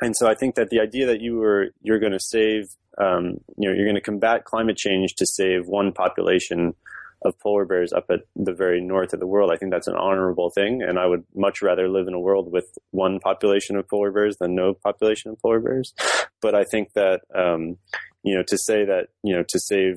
and 0.00 0.16
so 0.16 0.26
I 0.26 0.34
think 0.34 0.54
that 0.54 0.70
the 0.70 0.80
idea 0.80 1.06
that 1.06 1.20
you 1.20 1.36
were 1.36 1.68
you're 1.82 1.98
going 1.98 2.12
to 2.12 2.20
save 2.20 2.64
um, 2.98 3.40
you 3.56 3.68
know 3.68 3.74
you're 3.74 3.86
going 3.86 3.94
to 3.94 4.00
combat 4.00 4.44
climate 4.44 4.76
change 4.76 5.14
to 5.16 5.26
save 5.26 5.66
one 5.66 5.92
population 5.92 6.74
of 7.22 7.38
polar 7.38 7.64
bears 7.66 7.92
up 7.92 8.06
at 8.10 8.20
the 8.34 8.52
very 8.52 8.80
north 8.80 9.12
of 9.12 9.20
the 9.20 9.26
world. 9.26 9.50
I 9.52 9.56
think 9.56 9.72
that's 9.72 9.86
an 9.86 9.96
honorable 9.96 10.50
thing, 10.50 10.82
and 10.82 10.98
I 10.98 11.06
would 11.06 11.24
much 11.34 11.60
rather 11.62 11.88
live 11.88 12.08
in 12.08 12.14
a 12.14 12.20
world 12.20 12.50
with 12.50 12.66
one 12.92 13.20
population 13.20 13.76
of 13.76 13.88
polar 13.88 14.10
bears 14.10 14.36
than 14.38 14.54
no 14.54 14.74
population 14.74 15.30
of 15.30 15.38
polar 15.40 15.60
bears. 15.60 15.92
But 16.40 16.54
I 16.54 16.64
think 16.64 16.92
that 16.94 17.20
um, 17.34 17.76
you 18.22 18.34
know, 18.34 18.42
to 18.46 18.58
say 18.58 18.84
that, 18.84 19.08
you 19.22 19.34
know, 19.34 19.44
to 19.48 19.58
save 19.58 19.96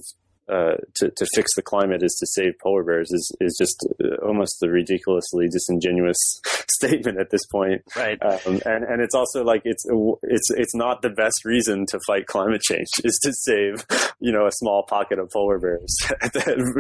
uh, 0.49 0.75
to, 0.95 1.09
to 1.09 1.25
fix 1.33 1.55
the 1.55 1.61
climate 1.61 2.03
is 2.03 2.15
to 2.19 2.27
save 2.27 2.53
polar 2.61 2.83
bears 2.83 3.09
is, 3.11 3.31
is 3.39 3.55
just 3.57 3.87
uh, 4.03 4.15
almost 4.25 4.61
a 4.61 4.67
ridiculously 4.67 5.47
disingenuous 5.47 6.17
statement 6.69 7.17
at 7.17 7.29
this 7.29 7.45
point. 7.51 7.81
Right. 7.95 8.21
Um, 8.21 8.59
and, 8.65 8.83
and 8.83 9.01
it's 9.01 9.15
also 9.15 9.43
like, 9.43 9.61
it's, 9.63 9.85
it's, 10.23 10.51
it's 10.51 10.75
not 10.75 11.01
the 11.01 11.09
best 11.09 11.45
reason 11.45 11.85
to 11.87 11.99
fight 12.05 12.25
climate 12.27 12.61
change 12.61 12.87
is 13.05 13.17
to 13.23 13.31
save, 13.33 13.85
you 14.19 14.33
know, 14.33 14.45
a 14.45 14.51
small 14.51 14.83
pocket 14.83 15.17
of 15.17 15.29
polar 15.31 15.59
bears 15.59 15.95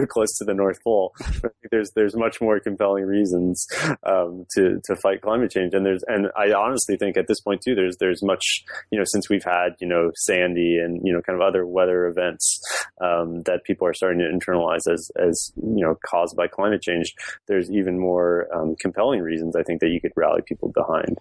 close 0.09 0.37
to 0.39 0.45
the 0.45 0.53
North 0.53 0.77
Pole. 0.83 1.13
there's, 1.71 1.89
there's 1.95 2.15
much 2.17 2.41
more 2.41 2.59
compelling 2.59 3.05
reasons, 3.05 3.65
um, 4.05 4.45
to, 4.55 4.81
to 4.83 4.95
fight 4.97 5.21
climate 5.21 5.51
change. 5.51 5.73
And 5.73 5.85
there's, 5.85 6.03
and 6.07 6.27
I 6.35 6.51
honestly 6.51 6.97
think 6.97 7.15
at 7.15 7.27
this 7.27 7.39
point 7.39 7.61
too, 7.61 7.75
there's, 7.75 7.95
there's 7.99 8.21
much, 8.23 8.43
you 8.91 8.99
know, 8.99 9.05
since 9.07 9.29
we've 9.29 9.43
had, 9.43 9.75
you 9.79 9.87
know, 9.87 10.11
Sandy 10.15 10.77
and, 10.83 10.99
you 11.03 11.13
know, 11.13 11.21
kind 11.21 11.41
of 11.41 11.47
other 11.47 11.65
weather 11.65 12.07
events, 12.07 12.59
um, 12.99 13.43
that 13.43 13.52
that 13.53 13.63
people 13.63 13.87
are 13.87 13.93
starting 13.93 14.19
to 14.19 14.25
internalize 14.25 14.91
as 14.91 15.11
as 15.15 15.51
you 15.55 15.83
know 15.83 15.97
caused 16.05 16.35
by 16.35 16.47
climate 16.47 16.81
change, 16.81 17.13
there's 17.47 17.69
even 17.71 17.99
more 17.99 18.47
um, 18.53 18.75
compelling 18.79 19.21
reasons 19.21 19.55
I 19.55 19.63
think 19.63 19.81
that 19.81 19.89
you 19.89 20.01
could 20.01 20.11
rally 20.15 20.41
people 20.45 20.69
behind 20.69 21.17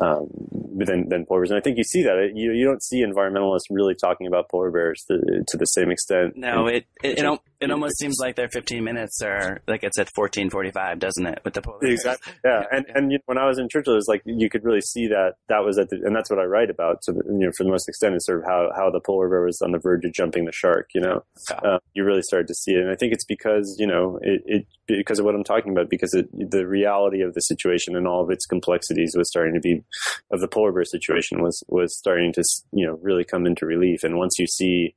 um, 0.00 0.28
than 0.76 1.08
than 1.08 1.26
polar 1.26 1.40
bears. 1.40 1.50
And 1.50 1.58
I 1.58 1.62
think 1.62 1.78
you 1.78 1.84
see 1.84 2.02
that 2.02 2.32
you 2.34 2.52
you 2.52 2.64
don't 2.64 2.82
see 2.82 3.04
environmentalists 3.04 3.66
really 3.70 3.94
talking 3.94 4.26
about 4.26 4.48
polar 4.48 4.70
bears 4.70 5.04
to, 5.08 5.44
to 5.46 5.56
the 5.56 5.64
same 5.66 5.90
extent. 5.90 6.36
No, 6.36 6.66
it 6.66 6.86
it, 7.02 7.18
it, 7.18 7.40
it 7.60 7.70
almost 7.70 7.98
seems 7.98 8.16
like 8.20 8.36
their 8.36 8.48
15 8.48 8.84
minutes 8.84 9.22
are 9.22 9.60
like 9.66 9.82
it's 9.84 9.98
at 9.98 10.12
14:45, 10.12 10.98
doesn't 10.98 11.26
it? 11.26 11.40
With 11.44 11.54
the 11.54 11.62
polar 11.62 11.78
bears. 11.78 11.94
exactly, 11.94 12.32
yeah. 12.44 12.64
And 12.70 12.86
and 12.94 13.12
you 13.12 13.18
know, 13.18 13.22
when 13.26 13.38
I 13.38 13.46
was 13.46 13.58
in 13.58 13.68
Churchill, 13.68 13.94
it 13.94 13.96
was 13.96 14.08
like 14.08 14.22
you 14.24 14.50
could 14.50 14.64
really 14.64 14.80
see 14.80 15.06
that 15.08 15.34
that 15.48 15.64
was 15.64 15.78
at 15.78 15.88
the, 15.90 15.96
and 16.04 16.14
that's 16.14 16.30
what 16.30 16.38
I 16.38 16.44
write 16.44 16.70
about. 16.70 17.04
So 17.04 17.12
you 17.12 17.46
know, 17.46 17.52
for 17.56 17.64
the 17.64 17.70
most 17.70 17.88
extent, 17.88 18.14
is 18.16 18.26
sort 18.26 18.38
of 18.38 18.44
how 18.44 18.70
how 18.74 18.90
the 18.90 19.00
polar 19.00 19.28
bear 19.28 19.42
was 19.42 19.60
on 19.62 19.72
the 19.72 19.78
verge 19.78 20.04
of 20.04 20.12
jumping 20.12 20.44
the 20.44 20.52
shark. 20.52 20.88
You 20.94 21.00
know, 21.00 21.24
yeah. 21.50 21.75
Um, 21.76 21.80
you 21.94 22.04
really 22.04 22.22
started 22.22 22.48
to 22.48 22.54
see 22.54 22.72
it, 22.72 22.80
and 22.80 22.90
I 22.90 22.96
think 22.96 23.12
it's 23.12 23.24
because 23.24 23.76
you 23.78 23.86
know 23.86 24.18
it, 24.22 24.42
it 24.46 24.66
because 24.86 25.18
of 25.18 25.24
what 25.24 25.34
I'm 25.34 25.44
talking 25.44 25.72
about, 25.72 25.90
because 25.90 26.14
it, 26.14 26.28
the 26.32 26.66
reality 26.66 27.20
of 27.22 27.34
the 27.34 27.40
situation 27.40 27.96
and 27.96 28.06
all 28.06 28.22
of 28.22 28.30
its 28.30 28.46
complexities 28.46 29.14
was 29.16 29.28
starting 29.28 29.54
to 29.54 29.60
be 29.60 29.82
of 30.30 30.40
the 30.40 30.48
polar 30.48 30.72
bear 30.72 30.84
situation 30.84 31.42
was 31.42 31.62
was 31.68 31.96
starting 31.96 32.32
to 32.34 32.42
you 32.72 32.86
know 32.86 32.98
really 33.02 33.24
come 33.24 33.46
into 33.46 33.66
relief, 33.66 34.04
and 34.04 34.16
once 34.16 34.38
you 34.38 34.46
see 34.46 34.94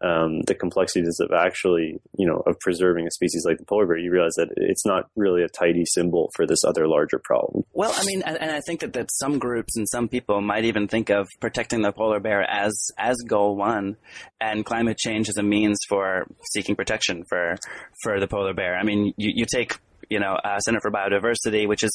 um, 0.00 0.42
the 0.42 0.54
complexities 0.54 1.20
of 1.20 1.30
actually, 1.32 2.00
you 2.16 2.26
know, 2.26 2.42
of 2.46 2.58
preserving 2.60 3.06
a 3.06 3.10
species 3.10 3.44
like 3.46 3.58
the 3.58 3.64
polar 3.64 3.86
bear, 3.86 3.98
you 3.98 4.10
realize 4.10 4.34
that 4.36 4.48
it's 4.56 4.86
not 4.86 5.08
really 5.16 5.42
a 5.42 5.48
tidy 5.48 5.84
symbol 5.84 6.30
for 6.34 6.46
this 6.46 6.64
other 6.64 6.86
larger 6.86 7.20
problem. 7.22 7.64
Well, 7.72 7.92
I 7.96 8.04
mean, 8.04 8.22
and 8.22 8.50
I 8.50 8.60
think 8.60 8.80
that, 8.80 8.92
that 8.94 9.08
some 9.12 9.38
groups 9.38 9.76
and 9.76 9.88
some 9.88 10.08
people 10.08 10.40
might 10.40 10.64
even 10.64 10.88
think 10.88 11.10
of 11.10 11.28
protecting 11.40 11.82
the 11.82 11.92
polar 11.92 12.20
bear 12.20 12.42
as 12.42 12.90
as 12.98 13.16
goal 13.26 13.56
one, 13.56 13.96
and 14.40 14.64
climate 14.64 14.98
change 14.98 15.28
as 15.28 15.36
a 15.36 15.42
means 15.42 15.78
for 15.88 16.26
seeking 16.52 16.76
protection 16.76 17.24
for 17.28 17.56
for 18.02 18.20
the 18.20 18.26
polar 18.26 18.54
bear. 18.54 18.76
I 18.76 18.84
mean, 18.84 19.12
you, 19.16 19.32
you 19.34 19.44
take 19.44 19.78
you 20.08 20.20
know, 20.20 20.34
uh, 20.42 20.58
Center 20.60 20.80
for 20.80 20.90
Biodiversity, 20.90 21.68
which 21.68 21.82
has 21.82 21.90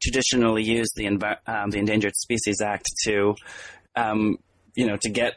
traditionally 0.00 0.62
used 0.62 0.92
the 0.96 1.06
um, 1.46 1.70
the 1.70 1.78
Endangered 1.78 2.14
Species 2.14 2.60
Act 2.60 2.84
to, 3.04 3.34
um, 3.96 4.38
you 4.74 4.86
know, 4.86 4.96
to 4.98 5.10
get 5.10 5.34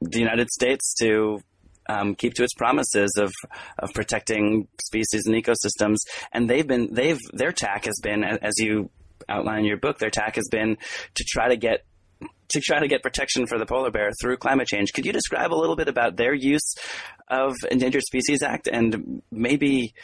the 0.00 0.18
United 0.18 0.50
States 0.50 0.94
to 1.00 1.40
um, 1.88 2.14
keep 2.14 2.34
to 2.34 2.44
its 2.44 2.54
promises 2.54 3.12
of 3.18 3.32
of 3.78 3.92
protecting 3.94 4.68
species 4.84 5.26
and 5.26 5.34
ecosystems. 5.34 5.96
And 6.32 6.48
they've 6.48 6.66
been 6.66 6.92
they've 6.92 7.20
their 7.32 7.52
tack 7.52 7.84
has 7.84 7.98
been, 8.02 8.24
as 8.24 8.54
you 8.58 8.90
outline 9.28 9.60
in 9.60 9.64
your 9.64 9.76
book, 9.76 9.98
their 9.98 10.10
tack 10.10 10.36
has 10.36 10.48
been 10.50 10.76
to 11.14 11.24
try 11.24 11.48
to 11.48 11.56
get 11.56 11.84
to 12.48 12.60
try 12.60 12.78
to 12.78 12.88
get 12.88 13.02
protection 13.02 13.46
for 13.46 13.58
the 13.58 13.66
polar 13.66 13.90
bear 13.90 14.10
through 14.20 14.36
climate 14.36 14.68
change. 14.68 14.92
Could 14.92 15.06
you 15.06 15.12
describe 15.12 15.52
a 15.52 15.56
little 15.56 15.76
bit 15.76 15.88
about 15.88 16.16
their 16.16 16.34
use 16.34 16.74
of 17.28 17.54
Endangered 17.70 18.02
Species 18.02 18.42
Act 18.42 18.68
and 18.72 19.22
maybe 19.32 19.94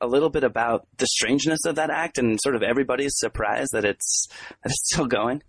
a 0.00 0.06
little 0.06 0.30
bit 0.30 0.44
about 0.44 0.86
the 0.98 1.06
strangeness 1.08 1.64
of 1.66 1.74
that 1.74 1.90
act 1.90 2.18
and 2.18 2.38
sort 2.40 2.54
of 2.54 2.62
everybody's 2.62 3.12
surprise 3.16 3.66
that 3.72 3.84
it's 3.84 4.28
that 4.62 4.70
it's 4.70 4.92
still 4.92 5.06
going? 5.06 5.42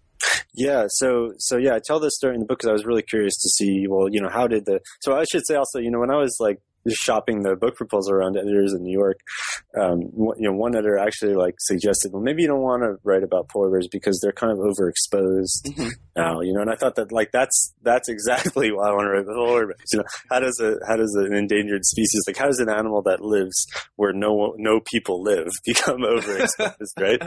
Yeah, 0.53 0.85
so 0.89 1.33
so 1.37 1.57
yeah, 1.57 1.75
I 1.75 1.79
tell 1.83 1.99
this 1.99 2.15
story 2.15 2.33
in 2.33 2.41
the 2.41 2.45
book 2.45 2.59
because 2.59 2.69
I 2.69 2.73
was 2.73 2.85
really 2.85 3.03
curious 3.03 3.35
to 3.35 3.49
see, 3.49 3.87
well, 3.87 4.07
you 4.09 4.21
know, 4.21 4.29
how 4.29 4.47
did 4.47 4.65
the 4.65 4.79
so 5.01 5.15
I 5.15 5.23
should 5.25 5.45
say 5.45 5.55
also, 5.55 5.79
you 5.79 5.91
know, 5.91 5.99
when 5.99 6.11
I 6.11 6.17
was 6.17 6.37
like 6.39 6.59
shopping 6.87 7.43
the 7.43 7.55
book 7.55 7.75
proposal 7.75 8.13
around 8.13 8.37
editors 8.37 8.73
in 8.73 8.83
New 8.83 8.97
York, 8.97 9.19
um, 9.79 10.01
you 10.37 10.49
know, 10.49 10.53
one 10.53 10.75
editor 10.75 10.97
actually 10.97 11.35
like 11.35 11.55
suggested, 11.59 12.11
well, 12.11 12.21
maybe 12.21 12.41
you 12.41 12.47
don't 12.47 12.61
want 12.61 12.83
to 12.83 12.95
write 13.03 13.23
about 13.23 13.49
polar 13.49 13.69
bears 13.69 13.87
because 13.91 14.19
they're 14.21 14.31
kind 14.31 14.51
of 14.51 14.59
overexposed 14.59 15.65
mm-hmm. 15.67 15.89
now, 16.15 16.41
you 16.41 16.53
know. 16.53 16.61
And 16.61 16.69
I 16.69 16.75
thought 16.75 16.95
that 16.95 17.11
like 17.11 17.31
that's 17.31 17.73
that's 17.81 18.09
exactly 18.09 18.71
why 18.73 18.89
I 18.89 18.93
want 18.93 19.05
to 19.05 19.11
write 19.11 19.23
about 19.23 19.35
polar 19.35 19.67
bears. 19.67 19.89
You 19.91 19.99
know, 19.99 20.05
how 20.29 20.39
does 20.39 20.59
a 20.59 20.77
how 20.87 20.95
does 20.95 21.13
an 21.15 21.33
endangered 21.33 21.85
species 21.85 22.23
like 22.27 22.37
how 22.37 22.45
does 22.45 22.59
an 22.59 22.69
animal 22.69 23.01
that 23.03 23.21
lives 23.21 23.67
where 23.95 24.13
no 24.13 24.55
no 24.57 24.79
people 24.79 25.21
live 25.21 25.49
become 25.65 26.01
overexposed, 26.01 26.73
right? 26.99 27.21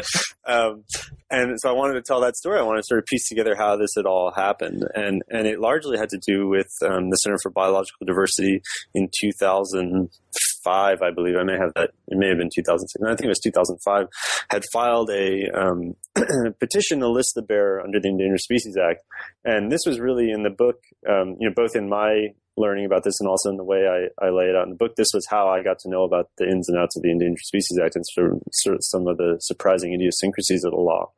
Um, 0.47 0.85
and 1.31 1.59
so 1.61 1.71
I 1.71 1.73
wanted 1.73 1.95
to 1.95 2.03
tell 2.03 2.21
that 2.21 2.37
story. 2.37 2.59
I 2.59 2.63
wanted 2.63 2.81
to 2.81 2.87
sort 2.87 2.99
of 2.99 3.07
piece 3.07 3.29
together 3.29 3.55
how 3.55 3.77
this 3.77 3.91
had 3.97 4.07
all 4.07 4.33
happened, 4.35 4.85
and 4.95 5.23
and 5.29 5.47
it 5.47 5.61
largely 5.61 5.99
had 5.99 6.09
to 6.11 6.21
do 6.27 6.49
with 6.49 6.71
um, 6.83 7.11
the 7.11 7.17
Center 7.17 7.39
for 7.43 7.51
Biological 7.51 8.07
Diversity 8.07 8.63
in 8.95 9.09
2000 9.21 9.42
2005, 9.43 11.03
I 11.03 11.11
believe. 11.11 11.37
I 11.37 11.45
may 11.45 11.57
have 11.59 11.73
that. 11.75 11.91
It 12.09 12.19
may 12.19 12.29
have 12.29 12.39
been 12.39 12.51
2006. 12.55 13.03
I 13.05 13.09
think 13.15 13.27
it 13.27 13.29
was 13.29 13.41
2005. 13.41 14.07
Had 14.51 14.63
filed 14.73 15.11
a 15.11 15.49
um, 15.55 15.95
petition 16.61 17.01
to 17.01 17.09
list 17.09 17.33
the 17.35 17.43
bear 17.43 17.81
under 17.81 18.01
the 18.01 18.09
Endangered 18.09 18.41
Species 18.41 18.77
Act, 18.77 19.03
and 19.45 19.71
this 19.71 19.81
was 19.87 20.01
really 20.01 20.31
in 20.31 20.43
the 20.43 20.51
book. 20.51 20.77
Um, 21.09 21.37
you 21.39 21.49
know, 21.49 21.55
both 21.55 21.75
in 21.75 21.89
my 21.89 22.29
learning 22.57 22.85
about 22.85 23.05
this 23.05 23.19
and 23.21 23.29
also 23.29 23.49
in 23.49 23.57
the 23.57 23.65
way 23.65 23.87
I, 23.87 24.25
I 24.25 24.31
lay 24.31 24.45
it 24.45 24.57
out 24.57 24.65
in 24.65 24.71
the 24.71 24.77
book, 24.77 24.95
this 24.97 25.13
was 25.15 25.27
how 25.29 25.49
I 25.49 25.63
got 25.63 25.79
to 25.81 25.89
know 25.89 26.05
about 26.05 26.29
the 26.37 26.45
ins 26.45 26.69
and 26.69 26.79
outs 26.79 26.97
of 26.97 27.03
the 27.03 27.11
Endangered 27.11 27.45
Species 27.45 27.79
Act 27.83 27.97
and 27.97 28.05
sort 28.07 28.33
of, 28.33 28.43
sort 28.53 28.77
of 28.77 28.85
some 28.85 29.07
of 29.07 29.17
the 29.17 29.37
surprising 29.41 29.95
idiosyncrasies 29.95 30.65
of 30.65 30.73
the 30.73 30.77
law. 30.77 31.11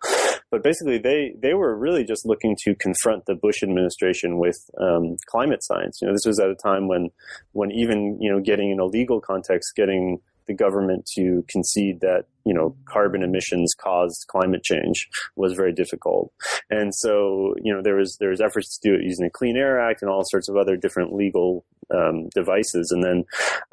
But 0.51 0.63
basically, 0.63 0.99
they, 0.99 1.35
they 1.41 1.55
were 1.55 1.77
really 1.77 2.05
just 2.05 2.25
looking 2.25 2.57
to 2.63 2.77
confront 2.77 3.27
the 3.27 3.35
Bush 3.35 3.63
administration 3.63 4.39
with 4.39 4.59
um, 4.81 5.17
climate 5.27 5.65
science. 5.65 5.99
You 6.01 6.07
know, 6.07 6.15
this 6.15 6.27
was 6.27 6.39
at 6.39 6.51
a 6.51 6.55
time 6.55 6.87
when, 6.87 7.11
when 7.53 7.73
even 7.73 8.19
you 8.21 8.31
know, 8.31 8.41
getting 8.41 8.71
in 8.71 8.79
a 8.79 8.85
legal 8.85 9.21
context, 9.21 9.73
getting 9.75 10.21
the 10.47 10.55
government 10.55 11.07
to 11.17 11.45
concede 11.49 12.01
that 12.01 12.27
you 12.45 12.55
know 12.55 12.77
carbon 12.87 13.23
emissions 13.23 13.75
caused 13.79 14.27
climate 14.29 14.63
change 14.63 15.09
was 15.37 15.55
very 15.55 15.73
difficult. 15.73 16.33
And 16.71 16.95
so 16.95 17.55
you 17.63 17.73
know 17.73 17.83
there 17.83 17.97
was 17.97 18.17
there 18.21 18.31
was 18.31 18.41
efforts 18.41 18.79
to 18.79 18.89
do 18.89 18.95
it 18.95 19.05
using 19.05 19.25
the 19.25 19.31
Clean 19.31 19.57
Air 19.57 19.81
Act 19.81 20.03
and 20.03 20.11
all 20.11 20.23
sorts 20.25 20.49
of 20.49 20.57
other 20.57 20.77
different 20.77 21.15
legal 21.15 21.65
um, 21.93 22.29
devices. 22.35 22.91
And 22.91 23.03
then 23.03 23.25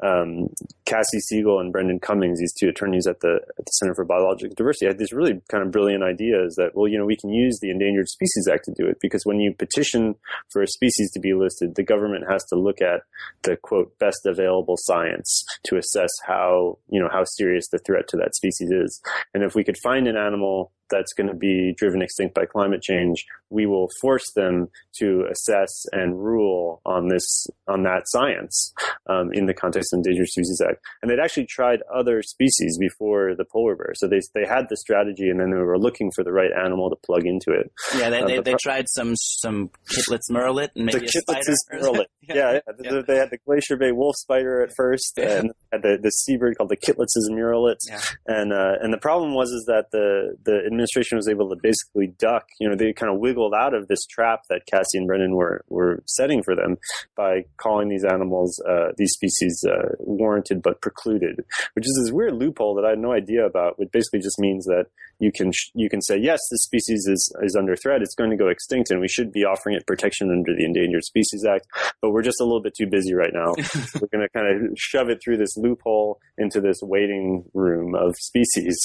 um, 0.02 0.48
Kassie 0.86 1.20
Siegel 1.20 1.60
and 1.60 1.72
Brendan 1.72 2.00
Cummings, 2.00 2.38
these 2.38 2.54
two 2.54 2.68
attorneys 2.68 3.06
at 3.06 3.20
the, 3.20 3.40
at 3.58 3.64
the 3.64 3.72
Center 3.72 3.94
for 3.94 4.04
Biological 4.04 4.54
Diversity, 4.54 4.86
had 4.86 4.98
these 4.98 5.12
really 5.12 5.40
kind 5.48 5.62
of 5.64 5.70
brilliant 5.70 6.04
ideas 6.04 6.54
that, 6.56 6.74
well, 6.74 6.88
you 6.88 6.98
know, 6.98 7.06
we 7.06 7.16
can 7.16 7.30
use 7.30 7.58
the 7.60 7.70
Endangered 7.70 8.08
Species 8.08 8.48
Act 8.50 8.64
to 8.66 8.72
do 8.72 8.86
it 8.86 8.98
because 9.00 9.24
when 9.24 9.40
you 9.40 9.54
petition 9.54 10.14
for 10.50 10.62
a 10.62 10.66
species 10.66 11.10
to 11.12 11.20
be 11.20 11.34
listed, 11.34 11.74
the 11.74 11.82
government 11.82 12.24
has 12.30 12.44
to 12.44 12.56
look 12.56 12.80
at 12.80 13.02
the 13.42 13.56
quote 13.56 13.98
best 13.98 14.26
available 14.26 14.76
science 14.78 15.44
to 15.64 15.76
assess 15.76 16.10
how 16.26 16.78
you 16.88 17.00
know 17.00 17.08
how 17.10 17.24
serious 17.24 17.68
the 17.68 17.78
threat 17.78 18.08
to 18.08 18.16
that 18.16 18.34
species 18.34 18.61
is. 18.70 19.00
And 19.34 19.42
if 19.42 19.54
we 19.54 19.64
could 19.64 19.78
find 19.78 20.06
an 20.06 20.16
animal 20.16 20.72
that's 20.92 21.12
going 21.12 21.28
to 21.28 21.34
be 21.34 21.74
driven 21.76 22.02
extinct 22.02 22.34
by 22.34 22.44
climate 22.44 22.82
change, 22.82 23.24
we 23.50 23.66
will 23.66 23.88
force 24.00 24.30
them 24.34 24.68
to 24.98 25.24
assess 25.30 25.70
and 25.92 26.22
rule 26.22 26.80
on 26.86 27.08
this 27.08 27.46
on 27.68 27.82
that 27.82 28.02
science 28.06 28.72
um, 29.08 29.30
in 29.32 29.46
the 29.46 29.54
context 29.54 29.92
of 29.92 29.98
Endangered 29.98 30.28
Species 30.28 30.62
Act. 30.66 30.78
And 31.00 31.10
they'd 31.10 31.22
actually 31.22 31.46
tried 31.46 31.80
other 31.94 32.22
species 32.22 32.78
before 32.78 33.34
the 33.36 33.44
polar 33.50 33.74
bear, 33.74 33.92
so 33.94 34.06
they 34.06 34.20
they 34.34 34.46
had 34.46 34.66
the 34.68 34.76
strategy, 34.76 35.28
and 35.28 35.40
then 35.40 35.50
they 35.50 35.56
were 35.56 35.78
looking 35.78 36.10
for 36.14 36.22
the 36.22 36.32
right 36.32 36.50
animal 36.52 36.90
to 36.90 36.96
plug 37.04 37.26
into 37.26 37.50
it. 37.52 37.72
Yeah, 37.96 38.10
they, 38.10 38.20
uh, 38.20 38.26
they, 38.26 38.36
the 38.36 38.42
they 38.42 38.54
tried 38.62 38.86
some 38.88 39.14
some 39.16 39.70
Kittlitz's 39.90 40.30
murrelet 40.30 40.68
and 40.76 40.86
maybe 40.86 41.00
the 41.00 41.06
a 41.06 41.08
spider. 41.08 41.52
murrelet. 41.72 42.04
yeah, 42.22 42.34
yeah. 42.34 42.58
yeah. 42.80 43.02
They 43.06 43.16
had 43.16 43.30
the 43.30 43.38
Glacier 43.46 43.76
Bay 43.76 43.92
wolf 43.92 44.16
spider 44.16 44.62
at 44.62 44.70
first, 44.76 45.18
and 45.18 45.52
had 45.72 45.82
the 45.82 45.98
the 46.00 46.10
seabird 46.10 46.56
called 46.56 46.70
the 46.70 46.76
Kittlitz's 46.76 47.30
murrelet. 47.32 47.76
Yeah. 47.88 48.00
And 48.26 48.52
uh, 48.52 48.74
and 48.80 48.92
the 48.92 48.98
problem 48.98 49.34
was 49.34 49.50
is 49.50 49.64
that 49.66 49.86
the 49.92 50.36
the 50.44 50.60
administration 50.82 51.16
was 51.16 51.28
able 51.28 51.48
to 51.48 51.56
basically 51.62 52.14
duck. 52.18 52.46
You 52.60 52.68
know, 52.68 52.76
they 52.76 52.92
kind 52.92 53.12
of 53.12 53.20
wiggled 53.20 53.54
out 53.54 53.74
of 53.74 53.88
this 53.88 54.04
trap 54.06 54.42
that 54.48 54.62
Kassie 54.72 54.94
and 54.94 55.06
Brendan 55.06 55.34
were 55.34 55.64
were 55.68 56.02
setting 56.06 56.42
for 56.42 56.56
them 56.56 56.76
by 57.16 57.44
calling 57.56 57.88
these 57.88 58.04
animals, 58.04 58.60
uh, 58.68 58.88
these 58.96 59.12
species, 59.12 59.64
uh, 59.68 59.94
warranted 59.98 60.62
but 60.62 60.80
precluded, 60.80 61.44
which 61.74 61.86
is 61.86 62.00
this 62.02 62.12
weird 62.12 62.34
loophole 62.34 62.74
that 62.74 62.84
I 62.84 62.90
had 62.90 62.98
no 62.98 63.12
idea 63.12 63.46
about. 63.46 63.78
Which 63.78 63.90
basically 63.92 64.20
just 64.20 64.38
means 64.38 64.64
that 64.66 64.86
you 65.18 65.30
can 65.32 65.52
sh- 65.52 65.70
you 65.74 65.88
can 65.88 66.02
say 66.02 66.18
yes, 66.18 66.40
this 66.50 66.64
species 66.64 67.06
is 67.06 67.32
is 67.42 67.56
under 67.56 67.76
threat. 67.76 68.02
It's 68.02 68.14
going 68.14 68.30
to 68.30 68.36
go 68.36 68.48
extinct, 68.48 68.90
and 68.90 69.00
we 69.00 69.08
should 69.08 69.32
be 69.32 69.44
offering 69.44 69.76
it 69.76 69.86
protection 69.86 70.30
under 70.30 70.54
the 70.54 70.64
Endangered 70.64 71.04
Species 71.04 71.44
Act. 71.48 71.66
But 72.00 72.10
we're 72.10 72.22
just 72.22 72.40
a 72.40 72.44
little 72.44 72.62
bit 72.62 72.74
too 72.76 72.86
busy 72.86 73.14
right 73.14 73.32
now. 73.32 73.54
we're 74.00 74.08
going 74.12 74.26
to 74.26 74.28
kind 74.34 74.48
of 74.48 74.76
shove 74.76 75.08
it 75.08 75.20
through 75.22 75.36
this 75.36 75.56
loophole 75.56 76.18
into 76.38 76.60
this 76.60 76.78
waiting 76.82 77.44
room 77.54 77.94
of 77.94 78.16
species 78.16 78.76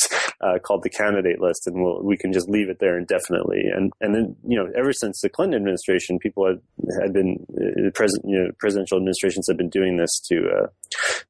uh, 0.42 0.60
called 0.60 0.84
the 0.84 0.90
candidate 0.90 1.42
list, 1.42 1.68
and 1.68 1.82
we'll, 1.82 1.87
we 2.04 2.18
can 2.18 2.32
just 2.32 2.50
leave 2.50 2.70
it 2.70 2.80
there 2.80 2.98
indefinitely. 2.98 3.64
And 3.74 3.92
and 4.02 4.16
then 4.16 4.36
you 4.48 4.58
know, 4.58 4.70
ever 4.76 4.94
since 4.94 5.22
the 5.22 5.30
Clinton 5.30 5.58
administration, 5.58 6.20
people 6.20 6.48
had 6.48 6.62
had 7.02 7.14
been 7.14 7.46
uh, 7.56 7.90
present 7.94 8.24
you 8.26 8.38
know 8.38 8.52
presidential 8.60 8.98
administrations 8.98 9.48
have 9.48 9.58
been 9.58 9.70
doing 9.70 9.98
this 9.98 10.20
to 10.30 10.50
uh, 10.50 10.68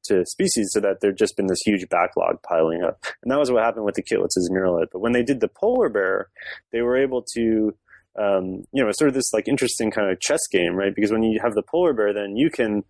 to 0.04 0.24
species, 0.26 0.70
so 0.72 0.80
that 0.80 0.98
there's 1.00 1.18
just 1.18 1.36
been 1.36 1.46
this 1.46 1.62
huge 1.64 1.88
backlog 1.88 2.42
piling 2.42 2.82
up. 2.82 3.04
And 3.22 3.30
that 3.30 3.38
was 3.38 3.50
what 3.50 3.62
happened 3.62 3.84
with 3.84 3.94
the 3.94 4.02
Kittlitz's 4.02 4.50
murrelet. 4.52 4.88
But 4.92 5.00
when 5.00 5.12
they 5.12 5.22
did 5.22 5.40
the 5.40 5.48
polar 5.48 5.88
bear, 5.88 6.28
they 6.72 6.82
were 6.82 6.96
able 6.96 7.22
to 7.34 7.74
um, 8.18 8.64
you 8.72 8.84
know, 8.84 8.90
sort 8.92 9.08
of 9.08 9.14
this 9.14 9.32
like 9.32 9.48
interesting 9.48 9.90
kind 9.90 10.10
of 10.10 10.20
chess 10.20 10.46
game, 10.50 10.74
right? 10.74 10.94
Because 10.94 11.12
when 11.12 11.22
you 11.22 11.40
have 11.42 11.54
the 11.54 11.62
polar 11.62 11.92
bear, 11.92 12.12
then 12.12 12.36
you 12.36 12.50
can 12.50 12.82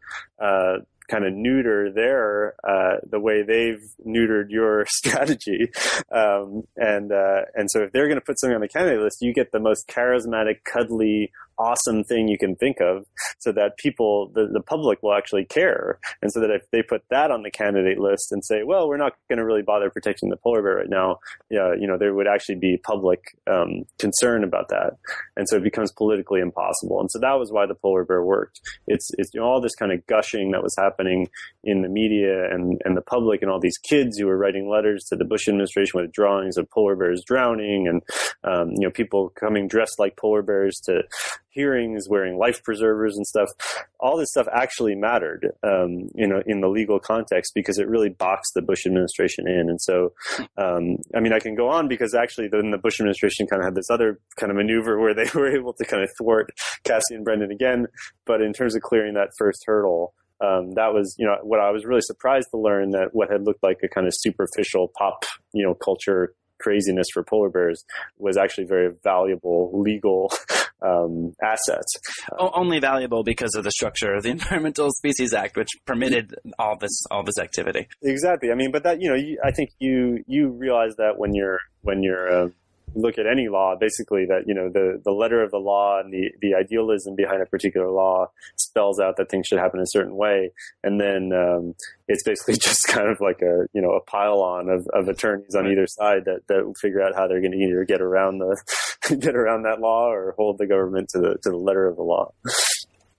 uh, 0.42 0.78
kind 1.08 1.24
of 1.24 1.32
neuter 1.32 1.90
their 1.92 2.54
uh, 2.68 2.96
the 3.08 3.20
way 3.20 3.42
they've 3.42 3.82
neutered 4.06 4.50
your 4.50 4.84
strategy, 4.88 5.70
um, 6.14 6.64
and 6.76 7.12
uh, 7.12 7.42
and 7.54 7.70
so 7.70 7.82
if 7.82 7.92
they're 7.92 8.06
going 8.06 8.20
to 8.20 8.24
put 8.24 8.38
something 8.38 8.54
on 8.54 8.60
the 8.60 8.68
candidate 8.68 9.02
list, 9.02 9.18
you 9.20 9.32
get 9.32 9.52
the 9.52 9.60
most 9.60 9.88
charismatic, 9.88 10.64
cuddly, 10.64 11.30
awesome 11.58 12.04
thing 12.04 12.28
you 12.28 12.38
can 12.38 12.56
think 12.56 12.78
of 12.80 13.04
so 13.38 13.52
that 13.52 13.76
people, 13.76 14.30
the, 14.34 14.48
the 14.52 14.60
public 14.60 15.02
will 15.02 15.14
actually 15.14 15.44
care. 15.44 15.98
And 16.22 16.32
so 16.32 16.40
that 16.40 16.50
if 16.50 16.62
they 16.70 16.82
put 16.82 17.02
that 17.10 17.30
on 17.30 17.42
the 17.42 17.50
candidate 17.50 17.98
list 17.98 18.32
and 18.32 18.44
say, 18.44 18.62
well, 18.64 18.88
we're 18.88 18.96
not 18.96 19.14
going 19.28 19.38
to 19.38 19.44
really 19.44 19.62
bother 19.62 19.90
protecting 19.90 20.30
the 20.30 20.36
polar 20.36 20.62
bear 20.62 20.76
right 20.76 20.88
now, 20.88 21.18
yeah, 21.50 21.72
you 21.78 21.86
know, 21.86 21.98
there 21.98 22.14
would 22.14 22.26
actually 22.26 22.56
be 22.56 22.80
public 22.84 23.20
um, 23.50 23.84
concern 23.98 24.44
about 24.44 24.68
that. 24.68 24.96
And 25.36 25.48
so 25.48 25.56
it 25.56 25.64
becomes 25.64 25.92
politically 25.92 26.40
impossible. 26.40 27.00
And 27.00 27.10
so 27.10 27.18
that 27.20 27.38
was 27.38 27.50
why 27.52 27.66
the 27.66 27.74
polar 27.74 28.04
bear 28.04 28.22
worked. 28.22 28.60
It's, 28.86 29.10
it's 29.18 29.30
you 29.34 29.40
know, 29.40 29.46
all 29.46 29.60
this 29.60 29.74
kind 29.74 29.92
of 29.92 30.06
gushing 30.06 30.52
that 30.52 30.62
was 30.62 30.74
happening 30.78 31.28
in 31.64 31.82
the 31.82 31.88
media 31.88 32.44
and, 32.50 32.80
and 32.84 32.96
the 32.96 33.02
public 33.02 33.42
and 33.42 33.50
all 33.50 33.60
these 33.60 33.78
kids 33.78 34.18
who 34.18 34.26
were 34.26 34.38
writing 34.38 34.68
letters 34.68 35.04
to 35.08 35.16
the 35.16 35.24
Bush 35.24 35.48
administration 35.48 36.00
with 36.00 36.12
drawings 36.12 36.56
of 36.56 36.70
polar 36.70 36.96
bears 36.96 37.22
drowning 37.26 37.88
and, 37.88 38.02
um, 38.44 38.70
you 38.76 38.86
know, 38.86 38.90
people 38.90 39.32
coming 39.38 39.68
dressed 39.68 39.98
like 39.98 40.16
polar 40.16 40.42
bears 40.42 40.80
to 40.84 41.02
hearings, 41.50 42.08
wearing 42.08 42.38
life 42.38 42.62
preservers 42.62 43.16
and 43.16 43.26
stuff. 43.26 43.48
All 44.00 44.16
this 44.16 44.30
stuff 44.30 44.46
actually 44.52 44.94
mattered, 44.94 45.50
um, 45.62 46.08
you 46.14 46.26
know, 46.26 46.42
in 46.46 46.60
the 46.60 46.68
legal 46.68 46.98
context 46.98 47.52
because 47.54 47.78
it 47.78 47.88
really 47.88 48.10
boxed 48.10 48.52
the 48.54 48.62
Bush 48.62 48.86
administration 48.86 49.48
in. 49.48 49.68
And 49.68 49.80
so, 49.80 50.12
um, 50.56 50.98
I 51.14 51.20
mean, 51.20 51.32
I 51.32 51.38
can 51.38 51.54
go 51.54 51.68
on 51.68 51.88
because 51.88 52.14
actually 52.14 52.48
then 52.48 52.70
the 52.70 52.78
Bush 52.78 53.00
administration 53.00 53.46
kind 53.46 53.60
of 53.60 53.66
had 53.66 53.74
this 53.74 53.90
other 53.90 54.18
kind 54.36 54.50
of 54.50 54.56
maneuver 54.56 54.98
where 54.98 55.14
they 55.14 55.28
were 55.34 55.48
able 55.48 55.72
to 55.74 55.84
kind 55.84 56.02
of 56.02 56.10
thwart 56.18 56.50
Kassie 56.84 57.10
and 57.10 57.24
Brendan 57.24 57.50
again. 57.50 57.86
But 58.26 58.42
in 58.42 58.52
terms 58.52 58.74
of 58.74 58.82
clearing 58.82 59.14
that 59.14 59.30
first 59.38 59.64
hurdle, 59.66 60.14
um, 60.40 60.72
that 60.74 60.94
was, 60.94 61.16
you 61.18 61.26
know, 61.26 61.36
what 61.42 61.60
I 61.60 61.70
was 61.70 61.84
really 61.84 62.02
surprised 62.02 62.50
to 62.52 62.58
learn 62.58 62.90
that 62.90 63.08
what 63.12 63.30
had 63.30 63.44
looked 63.44 63.62
like 63.62 63.78
a 63.82 63.88
kind 63.88 64.06
of 64.06 64.12
superficial 64.16 64.92
pop, 64.96 65.24
you 65.52 65.64
know, 65.64 65.74
culture 65.74 66.34
craziness 66.60 67.08
for 67.12 67.22
polar 67.22 67.48
bears 67.48 67.84
was 68.18 68.36
actually 68.36 68.64
very 68.64 68.92
valuable 69.02 69.70
legal 69.80 70.32
um, 70.82 71.34
assets. 71.42 71.96
O- 72.38 72.50
only 72.54 72.80
valuable 72.80 73.22
because 73.22 73.54
of 73.54 73.64
the 73.64 73.72
structure 73.72 74.14
of 74.14 74.22
the 74.22 74.30
Environmental 74.38 74.90
Species 74.90 75.32
Act, 75.32 75.56
which 75.56 75.68
permitted 75.86 76.34
all 76.58 76.76
this 76.78 77.02
all 77.10 77.22
this 77.22 77.38
activity. 77.38 77.88
Exactly. 78.02 78.50
I 78.50 78.54
mean, 78.54 78.70
but 78.70 78.82
that 78.84 79.00
you 79.00 79.08
know, 79.08 79.16
you, 79.16 79.40
I 79.44 79.50
think 79.50 79.70
you 79.78 80.24
you 80.26 80.48
realize 80.48 80.96
that 80.96 81.18
when 81.18 81.34
you're 81.34 81.60
when 81.82 82.02
you're 82.02 82.46
uh, 82.46 82.48
look 82.94 83.18
at 83.18 83.26
any 83.26 83.48
law, 83.48 83.76
basically 83.78 84.26
that, 84.26 84.44
you 84.46 84.54
know, 84.54 84.68
the, 84.68 85.00
the 85.04 85.10
letter 85.10 85.42
of 85.42 85.50
the 85.50 85.58
law 85.58 86.00
and 86.00 86.12
the, 86.12 86.30
the 86.40 86.54
idealism 86.54 87.14
behind 87.14 87.42
a 87.42 87.46
particular 87.46 87.90
law 87.90 88.30
spells 88.56 89.00
out 89.00 89.16
that 89.16 89.30
things 89.30 89.46
should 89.46 89.58
happen 89.58 89.80
a 89.80 89.86
certain 89.86 90.16
way. 90.16 90.50
And 90.82 91.00
then, 91.00 91.32
um, 91.32 91.74
it's 92.06 92.22
basically 92.24 92.54
just 92.62 92.86
kind 92.88 93.08
of 93.08 93.18
like 93.20 93.42
a, 93.42 93.66
you 93.72 93.82
know, 93.82 93.92
a 93.92 94.00
pile 94.00 94.40
on 94.40 94.68
of, 94.68 94.86
of 94.92 95.08
attorneys 95.08 95.54
on 95.54 95.66
either 95.66 95.86
side 95.86 96.24
that, 96.24 96.46
that 96.48 96.74
figure 96.80 97.02
out 97.02 97.14
how 97.14 97.26
they're 97.26 97.40
going 97.40 97.52
to 97.52 97.58
either 97.58 97.84
get 97.84 98.00
around 98.00 98.38
the, 98.38 98.56
get 99.20 99.36
around 99.36 99.62
that 99.62 99.80
law 99.80 100.10
or 100.10 100.34
hold 100.36 100.58
the 100.58 100.66
government 100.66 101.08
to 101.10 101.18
the, 101.18 101.36
to 101.42 101.50
the 101.50 101.56
letter 101.56 101.86
of 101.86 101.96
the 101.96 102.02
law. 102.02 102.32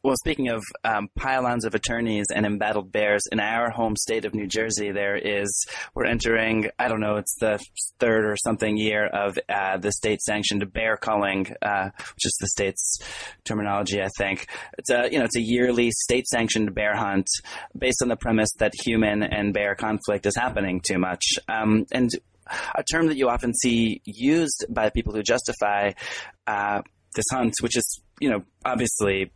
Well, 0.01 0.15
speaking 0.15 0.47
of 0.47 0.63
um, 0.85 1.09
pylons 1.17 1.65
of 1.65 1.75
attorneys 1.75 2.27
and 2.33 2.45
embattled 2.45 2.89
bears, 2.89 3.21
in 3.33 3.41
our 3.41 3.69
home 3.69 3.97
state 3.97 4.23
of 4.23 4.33
New 4.33 4.47
Jersey, 4.47 4.93
there 4.93 5.17
is, 5.17 5.67
we're 5.93 6.05
entering, 6.05 6.69
I 6.79 6.87
don't 6.87 7.01
know, 7.01 7.17
it's 7.17 7.35
the 7.41 7.59
third 7.99 8.23
or 8.23 8.37
something 8.37 8.77
year 8.77 9.07
of 9.07 9.37
uh, 9.49 9.75
the 9.75 9.91
state 9.91 10.21
sanctioned 10.21 10.71
bear 10.71 10.95
culling, 10.95 11.53
uh, 11.61 11.89
which 11.95 12.25
is 12.25 12.37
the 12.39 12.47
state's 12.47 12.99
terminology, 13.43 14.01
I 14.01 14.07
think. 14.17 14.47
It's 14.77 14.89
a, 14.89 15.09
you 15.11 15.19
know, 15.19 15.25
it's 15.25 15.35
a 15.35 15.41
yearly 15.41 15.91
state 15.91 16.27
sanctioned 16.27 16.73
bear 16.73 16.95
hunt 16.95 17.27
based 17.77 18.01
on 18.01 18.07
the 18.07 18.15
premise 18.15 18.53
that 18.59 18.71
human 18.85 19.21
and 19.21 19.53
bear 19.53 19.75
conflict 19.75 20.25
is 20.25 20.35
happening 20.37 20.79
too 20.79 20.97
much. 20.97 21.25
Um, 21.49 21.85
and 21.91 22.09
a 22.75 22.83
term 22.83 23.07
that 23.07 23.17
you 23.17 23.29
often 23.29 23.53
see 23.53 24.01
used 24.05 24.65
by 24.69 24.89
people 24.89 25.13
who 25.13 25.23
justify 25.23 25.91
uh, 26.47 26.81
this 27.15 27.25
hunt, 27.31 27.53
which 27.61 27.77
is, 27.77 28.01
you 28.19 28.29
know, 28.29 28.43
obviously 28.65 29.31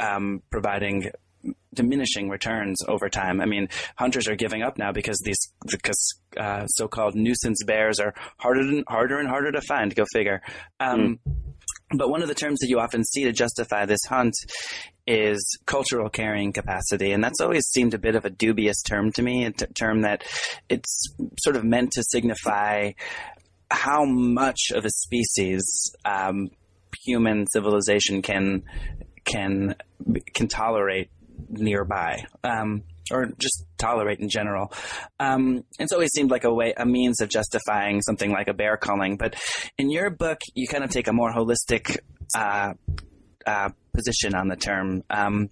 um, 0.00 0.42
providing 0.50 1.10
diminishing 1.74 2.28
returns 2.28 2.78
over 2.88 3.08
time. 3.08 3.40
I 3.40 3.46
mean, 3.46 3.68
hunters 3.96 4.28
are 4.28 4.36
giving 4.36 4.62
up 4.62 4.78
now 4.78 4.92
because 4.92 5.20
these 5.24 5.38
because 5.70 6.14
uh, 6.38 6.66
so-called 6.66 7.14
nuisance 7.14 7.62
bears 7.64 8.00
are 8.00 8.14
harder 8.38 8.60
and 8.60 8.84
harder 8.88 9.18
and 9.18 9.28
harder 9.28 9.52
to 9.52 9.60
find. 9.62 9.94
Go 9.94 10.04
figure. 10.12 10.40
Um, 10.80 11.18
mm. 11.26 11.34
But 11.96 12.08
one 12.08 12.22
of 12.22 12.28
the 12.28 12.34
terms 12.34 12.60
that 12.60 12.68
you 12.68 12.80
often 12.80 13.04
see 13.04 13.24
to 13.24 13.32
justify 13.32 13.84
this 13.84 14.00
hunt 14.08 14.34
is 15.06 15.58
cultural 15.66 16.08
carrying 16.08 16.52
capacity, 16.52 17.12
and 17.12 17.22
that's 17.22 17.40
always 17.40 17.64
seemed 17.68 17.94
a 17.94 17.98
bit 17.98 18.14
of 18.14 18.24
a 18.24 18.30
dubious 18.30 18.82
term 18.82 19.12
to 19.12 19.22
me. 19.22 19.44
A 19.44 19.50
t- 19.50 19.66
term 19.74 20.02
that 20.02 20.24
it's 20.68 21.14
sort 21.40 21.56
of 21.56 21.64
meant 21.64 21.92
to 21.92 22.02
signify 22.04 22.92
how 23.70 24.04
much 24.04 24.70
of 24.72 24.84
a 24.84 24.90
species 24.90 25.94
um, 26.04 26.50
human 27.04 27.46
civilization 27.52 28.22
can 28.22 28.62
can 29.24 29.74
can 30.32 30.48
tolerate 30.48 31.10
nearby. 31.48 32.24
Um, 32.42 32.84
or 33.10 33.26
just 33.38 33.66
tolerate 33.76 34.18
in 34.20 34.28
general. 34.28 34.72
Um, 35.20 35.64
it's 35.78 35.92
always 35.92 36.10
seemed 36.12 36.30
like 36.30 36.44
a 36.44 36.52
way, 36.52 36.72
a 36.76 36.86
means 36.86 37.20
of 37.20 37.28
justifying 37.28 38.00
something 38.00 38.30
like 38.30 38.48
a 38.48 38.54
bear 38.54 38.76
culling. 38.76 39.16
But 39.16 39.36
in 39.76 39.90
your 39.90 40.10
book, 40.10 40.40
you 40.54 40.66
kind 40.66 40.84
of 40.84 40.90
take 40.90 41.06
a 41.06 41.12
more 41.12 41.32
holistic 41.32 41.98
uh, 42.34 42.72
uh, 43.46 43.70
position 43.94 44.34
on 44.34 44.48
the 44.48 44.56
term. 44.56 45.02
Um, 45.08 45.50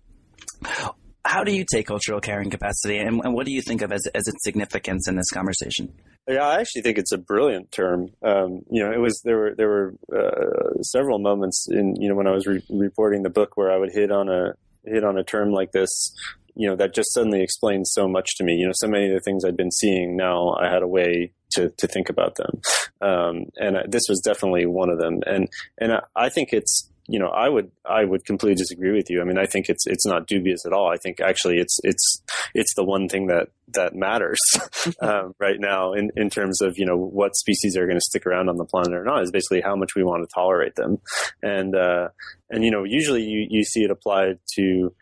how 1.24 1.44
do 1.44 1.52
you 1.52 1.64
take 1.70 1.86
cultural 1.86 2.20
carrying 2.20 2.50
capacity, 2.50 2.98
and, 2.98 3.20
and 3.24 3.34
what 3.34 3.46
do 3.46 3.52
you 3.52 3.62
think 3.62 3.80
of 3.82 3.92
as, 3.92 4.02
as 4.14 4.26
its 4.26 4.42
significance 4.42 5.08
in 5.08 5.16
this 5.16 5.30
conversation? 5.30 5.92
Yeah, 6.28 6.46
I 6.46 6.60
actually 6.60 6.82
think 6.82 6.98
it's 6.98 7.12
a 7.12 7.18
brilliant 7.18 7.72
term. 7.72 8.10
Um, 8.24 8.62
you 8.70 8.82
know, 8.84 8.92
it 8.92 9.00
was 9.00 9.20
there 9.24 9.36
were 9.36 9.54
there 9.56 9.68
were 9.68 9.94
uh, 10.12 10.82
several 10.82 11.18
moments 11.18 11.66
in 11.70 11.96
you 12.00 12.08
know 12.08 12.14
when 12.14 12.26
I 12.26 12.32
was 12.32 12.46
re- 12.46 12.62
reporting 12.70 13.22
the 13.22 13.30
book 13.30 13.56
where 13.56 13.72
I 13.72 13.78
would 13.78 13.92
hit 13.92 14.10
on 14.12 14.28
a 14.28 14.54
hit 14.84 15.04
on 15.04 15.18
a 15.18 15.24
term 15.24 15.52
like 15.52 15.72
this. 15.72 16.12
You 16.54 16.68
know, 16.68 16.76
that 16.76 16.94
just 16.94 17.14
suddenly 17.14 17.42
explains 17.42 17.90
so 17.92 18.06
much 18.06 18.36
to 18.36 18.44
me. 18.44 18.54
You 18.54 18.66
know, 18.66 18.72
so 18.74 18.86
many 18.86 19.06
of 19.06 19.14
the 19.14 19.22
things 19.24 19.44
I'd 19.44 19.56
been 19.56 19.70
seeing 19.70 20.16
now, 20.16 20.50
I 20.60 20.68
had 20.68 20.82
a 20.82 20.88
way 20.88 21.32
to 21.52 21.70
to 21.78 21.86
think 21.86 22.08
about 22.08 22.36
them, 22.36 22.60
um, 23.00 23.44
and 23.56 23.76
uh, 23.76 23.82
this 23.88 24.02
was 24.08 24.20
definitely 24.20 24.66
one 24.66 24.90
of 24.90 24.98
them. 24.98 25.20
And 25.26 25.48
and 25.78 25.92
I, 25.92 26.02
I 26.14 26.28
think 26.28 26.50
it's 26.52 26.91
you 27.12 27.18
know, 27.18 27.28
I 27.28 27.46
would 27.46 27.70
I 27.84 28.04
would 28.06 28.24
completely 28.24 28.54
disagree 28.54 28.90
with 28.90 29.10
you. 29.10 29.20
I 29.20 29.24
mean, 29.24 29.36
I 29.36 29.44
think 29.44 29.68
it's 29.68 29.86
it's 29.86 30.06
not 30.06 30.26
dubious 30.26 30.64
at 30.64 30.72
all. 30.72 30.90
I 30.90 30.96
think 30.96 31.20
actually 31.20 31.58
it's 31.58 31.78
it's 31.82 32.22
it's 32.54 32.74
the 32.74 32.84
one 32.84 33.06
thing 33.06 33.26
that 33.26 33.48
that 33.74 33.94
matters 33.94 34.38
um, 35.02 35.34
right 35.38 35.60
now 35.60 35.92
in 35.92 36.10
in 36.16 36.30
terms 36.30 36.62
of 36.62 36.78
you 36.78 36.86
know 36.86 36.96
what 36.96 37.36
species 37.36 37.76
are 37.76 37.84
going 37.84 37.98
to 37.98 38.08
stick 38.08 38.24
around 38.24 38.48
on 38.48 38.56
the 38.56 38.64
planet 38.64 38.94
or 38.94 39.04
not 39.04 39.22
is 39.22 39.30
basically 39.30 39.60
how 39.60 39.76
much 39.76 39.90
we 39.94 40.02
want 40.02 40.26
to 40.26 40.34
tolerate 40.34 40.74
them, 40.74 41.02
and 41.42 41.76
uh, 41.76 42.08
and 42.48 42.64
you 42.64 42.70
know 42.70 42.82
usually 42.82 43.24
you 43.24 43.46
you 43.50 43.62
see 43.62 43.82
it 43.82 43.90
applied 43.90 44.38
to. 44.54 44.94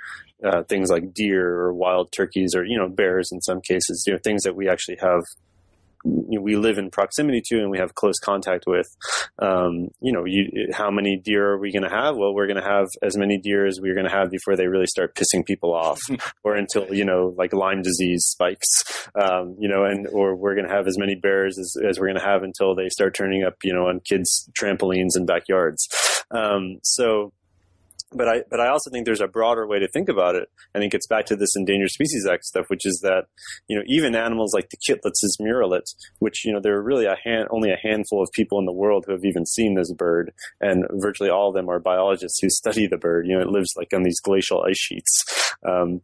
Uh, 0.42 0.62
things 0.70 0.88
like 0.88 1.12
deer 1.12 1.46
or 1.46 1.74
wild 1.74 2.10
turkeys 2.12 2.54
or 2.54 2.64
you 2.64 2.78
know 2.78 2.88
bears 2.88 3.28
in 3.30 3.42
some 3.42 3.60
cases 3.60 4.02
you 4.06 4.14
know 4.14 4.18
things 4.24 4.42
that 4.42 4.56
we 4.56 4.70
actually 4.70 4.96
have 4.98 5.20
you 6.04 6.38
know, 6.38 6.40
we 6.40 6.56
live 6.56 6.78
in 6.78 6.90
proximity 6.90 7.42
to 7.46 7.58
and 7.58 7.70
we 7.70 7.78
have 7.78 7.94
close 7.94 8.18
contact 8.18 8.64
with. 8.66 8.86
Um, 9.38 9.88
you 10.00 10.12
know, 10.12 10.24
you, 10.24 10.68
how 10.72 10.90
many 10.90 11.20
deer 11.22 11.50
are 11.50 11.58
we 11.58 11.72
going 11.72 11.82
to 11.82 11.90
have? 11.90 12.16
Well, 12.16 12.34
we're 12.34 12.46
going 12.46 12.60
to 12.60 12.68
have 12.68 12.86
as 13.02 13.16
many 13.16 13.38
deer 13.38 13.66
as 13.66 13.80
we're 13.80 13.94
going 13.94 14.08
to 14.08 14.12
have 14.12 14.30
before 14.30 14.56
they 14.56 14.66
really 14.66 14.86
start 14.86 15.14
pissing 15.14 15.44
people 15.44 15.74
off, 15.74 16.00
or 16.44 16.56
until 16.56 16.92
you 16.92 17.04
know, 17.04 17.34
like 17.36 17.52
Lyme 17.52 17.82
disease 17.82 18.24
spikes. 18.26 18.68
Um, 19.20 19.56
you 19.58 19.68
know, 19.68 19.84
and 19.84 20.06
or 20.08 20.36
we're 20.36 20.54
going 20.54 20.66
to 20.66 20.74
have 20.74 20.86
as 20.86 20.98
many 20.98 21.14
bears 21.14 21.58
as, 21.58 21.74
as 21.88 21.98
we're 21.98 22.08
going 22.08 22.20
to 22.20 22.24
have 22.24 22.42
until 22.42 22.74
they 22.74 22.88
start 22.88 23.14
turning 23.14 23.44
up, 23.44 23.54
you 23.62 23.74
know, 23.74 23.88
on 23.88 24.00
kids' 24.00 24.48
trampolines 24.60 25.14
and 25.14 25.26
backyards. 25.26 25.86
Um, 26.30 26.78
so 26.82 27.32
but 28.12 28.28
I 28.28 28.42
but 28.50 28.60
I 28.60 28.68
also 28.68 28.90
think 28.90 29.06
there's 29.06 29.20
a 29.20 29.28
broader 29.28 29.66
way 29.66 29.78
to 29.78 29.88
think 29.88 30.08
about 30.08 30.34
it. 30.34 30.48
and 30.74 30.82
it 30.82 30.90
gets 30.90 31.06
back 31.06 31.26
to 31.26 31.36
this 31.36 31.54
Endangered 31.56 31.90
Species 31.90 32.26
Act 32.26 32.44
stuff, 32.44 32.66
which 32.68 32.84
is 32.84 33.00
that 33.02 33.24
you 33.68 33.76
know 33.76 33.82
even 33.86 34.14
animals 34.14 34.52
like 34.54 34.68
the 34.70 34.76
Kittlitz's 34.76 35.38
murrelet, 35.40 35.84
which 36.18 36.44
you 36.44 36.52
know 36.52 36.60
there 36.60 36.76
are 36.76 36.82
really 36.82 37.06
a 37.06 37.16
hand, 37.22 37.48
only 37.50 37.70
a 37.70 37.78
handful 37.80 38.22
of 38.22 38.28
people 38.32 38.58
in 38.58 38.66
the 38.66 38.72
world 38.72 39.04
who 39.06 39.12
have 39.12 39.24
even 39.24 39.46
seen 39.46 39.74
this 39.74 39.92
bird, 39.92 40.32
and 40.60 40.84
virtually 40.94 41.30
all 41.30 41.48
of 41.48 41.54
them 41.54 41.68
are 41.68 41.78
biologists 41.78 42.40
who 42.40 42.50
study 42.50 42.86
the 42.86 42.98
bird. 42.98 43.26
You 43.26 43.36
know, 43.36 43.42
it 43.42 43.48
lives 43.48 43.72
like 43.76 43.92
on 43.94 44.02
these 44.02 44.20
glacial 44.20 44.62
ice 44.62 44.78
sheets. 44.78 45.24
Um, 45.66 46.00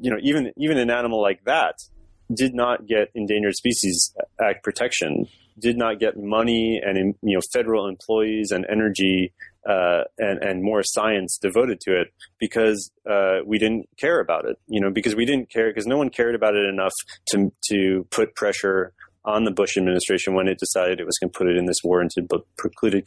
you 0.00 0.10
know, 0.10 0.18
even 0.22 0.52
even 0.56 0.78
an 0.78 0.90
animal 0.90 1.20
like 1.20 1.44
that 1.44 1.74
did 2.32 2.54
not 2.54 2.86
get 2.86 3.10
Endangered 3.14 3.54
Species 3.54 4.14
Act 4.40 4.62
protection, 4.62 5.26
did 5.58 5.76
not 5.76 6.00
get 6.00 6.16
money 6.16 6.80
and 6.84 7.14
you 7.22 7.36
know 7.36 7.40
federal 7.52 7.88
employees 7.88 8.50
and 8.50 8.66
energy 8.70 9.32
uh, 9.68 10.02
and 10.18 10.42
and 10.42 10.62
more 10.62 10.82
science 10.82 11.38
devoted 11.38 11.80
to 11.80 12.00
it 12.00 12.08
because 12.38 12.90
uh, 13.08 13.38
we 13.44 13.58
didn't 13.58 13.88
care 13.98 14.20
about 14.20 14.46
it. 14.46 14.56
You 14.66 14.80
know, 14.80 14.90
because 14.90 15.14
we 15.14 15.24
didn't 15.24 15.50
care 15.50 15.70
because 15.70 15.86
no 15.86 15.98
one 15.98 16.10
cared 16.10 16.34
about 16.34 16.54
it 16.54 16.68
enough 16.68 16.94
to 17.30 17.52
to 17.70 18.06
put 18.10 18.34
pressure 18.34 18.92
on 19.24 19.44
the 19.44 19.50
Bush 19.50 19.76
administration 19.76 20.34
when 20.34 20.48
it 20.48 20.58
decided 20.58 21.00
it 21.00 21.06
was 21.06 21.18
going 21.18 21.30
to 21.30 21.38
put 21.38 21.48
it 21.48 21.56
in 21.56 21.66
this 21.66 21.82
warranted 21.82 22.28
but 22.28 22.42
precluded 22.56 23.06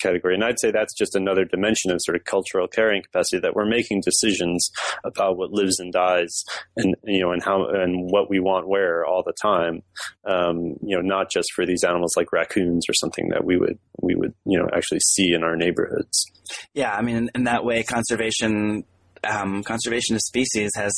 category. 0.00 0.34
And 0.34 0.44
I'd 0.44 0.58
say 0.58 0.70
that's 0.70 0.96
just 0.96 1.14
another 1.14 1.44
dimension 1.44 1.90
of 1.90 2.00
sort 2.02 2.16
of 2.16 2.24
cultural 2.24 2.66
carrying 2.66 3.02
capacity 3.02 3.40
that 3.40 3.54
we're 3.54 3.66
making 3.66 4.02
decisions 4.04 4.70
about 5.04 5.36
what 5.36 5.52
lives 5.52 5.78
and 5.78 5.92
dies 5.92 6.44
and, 6.76 6.94
you 7.04 7.20
know, 7.20 7.32
and 7.32 7.42
how, 7.42 7.68
and 7.68 8.10
what 8.10 8.30
we 8.30 8.40
want 8.40 8.68
where 8.68 9.04
all 9.04 9.22
the 9.22 9.34
time. 9.40 9.82
Um, 10.24 10.76
you 10.82 10.96
know, 10.96 11.02
not 11.02 11.30
just 11.30 11.52
for 11.54 11.66
these 11.66 11.84
animals 11.84 12.14
like 12.16 12.32
raccoons 12.32 12.86
or 12.88 12.94
something 12.94 13.28
that 13.28 13.44
we 13.44 13.56
would, 13.56 13.78
we 14.00 14.14
would, 14.14 14.34
you 14.46 14.58
know, 14.58 14.68
actually 14.74 15.00
see 15.00 15.32
in 15.32 15.42
our 15.42 15.56
neighborhoods. 15.56 16.24
Yeah. 16.72 16.92
I 16.92 17.02
mean, 17.02 17.16
in, 17.16 17.30
in 17.34 17.44
that 17.44 17.64
way, 17.64 17.82
conservation 17.82 18.84
um, 19.22 19.62
conservation 19.62 20.14
of 20.14 20.22
species 20.22 20.70
has 20.76 20.92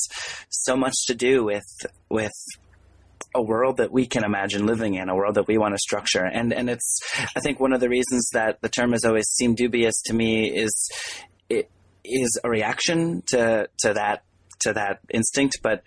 so 0.48 0.76
much 0.76 0.94
to 1.06 1.14
do 1.14 1.44
with 1.44 1.66
with 2.08 2.32
a 3.34 3.42
world 3.42 3.78
that 3.78 3.90
we 3.90 4.06
can 4.06 4.24
imagine 4.24 4.66
living 4.66 4.94
in, 4.94 5.08
a 5.08 5.14
world 5.14 5.36
that 5.36 5.46
we 5.46 5.58
want 5.58 5.74
to 5.74 5.78
structure. 5.78 6.24
And 6.24 6.52
and 6.52 6.68
it's 6.68 7.00
I 7.36 7.40
think 7.40 7.60
one 7.60 7.72
of 7.72 7.80
the 7.80 7.88
reasons 7.88 8.28
that 8.32 8.60
the 8.60 8.68
term 8.68 8.92
has 8.92 9.04
always 9.04 9.28
seemed 9.28 9.56
dubious 9.56 9.94
to 10.06 10.14
me 10.14 10.50
is 10.50 10.90
it 11.48 11.70
is 12.04 12.38
a 12.42 12.50
reaction 12.50 13.22
to 13.28 13.68
to 13.80 13.94
that 13.94 14.24
to 14.60 14.72
that 14.74 15.00
instinct, 15.10 15.58
but 15.62 15.82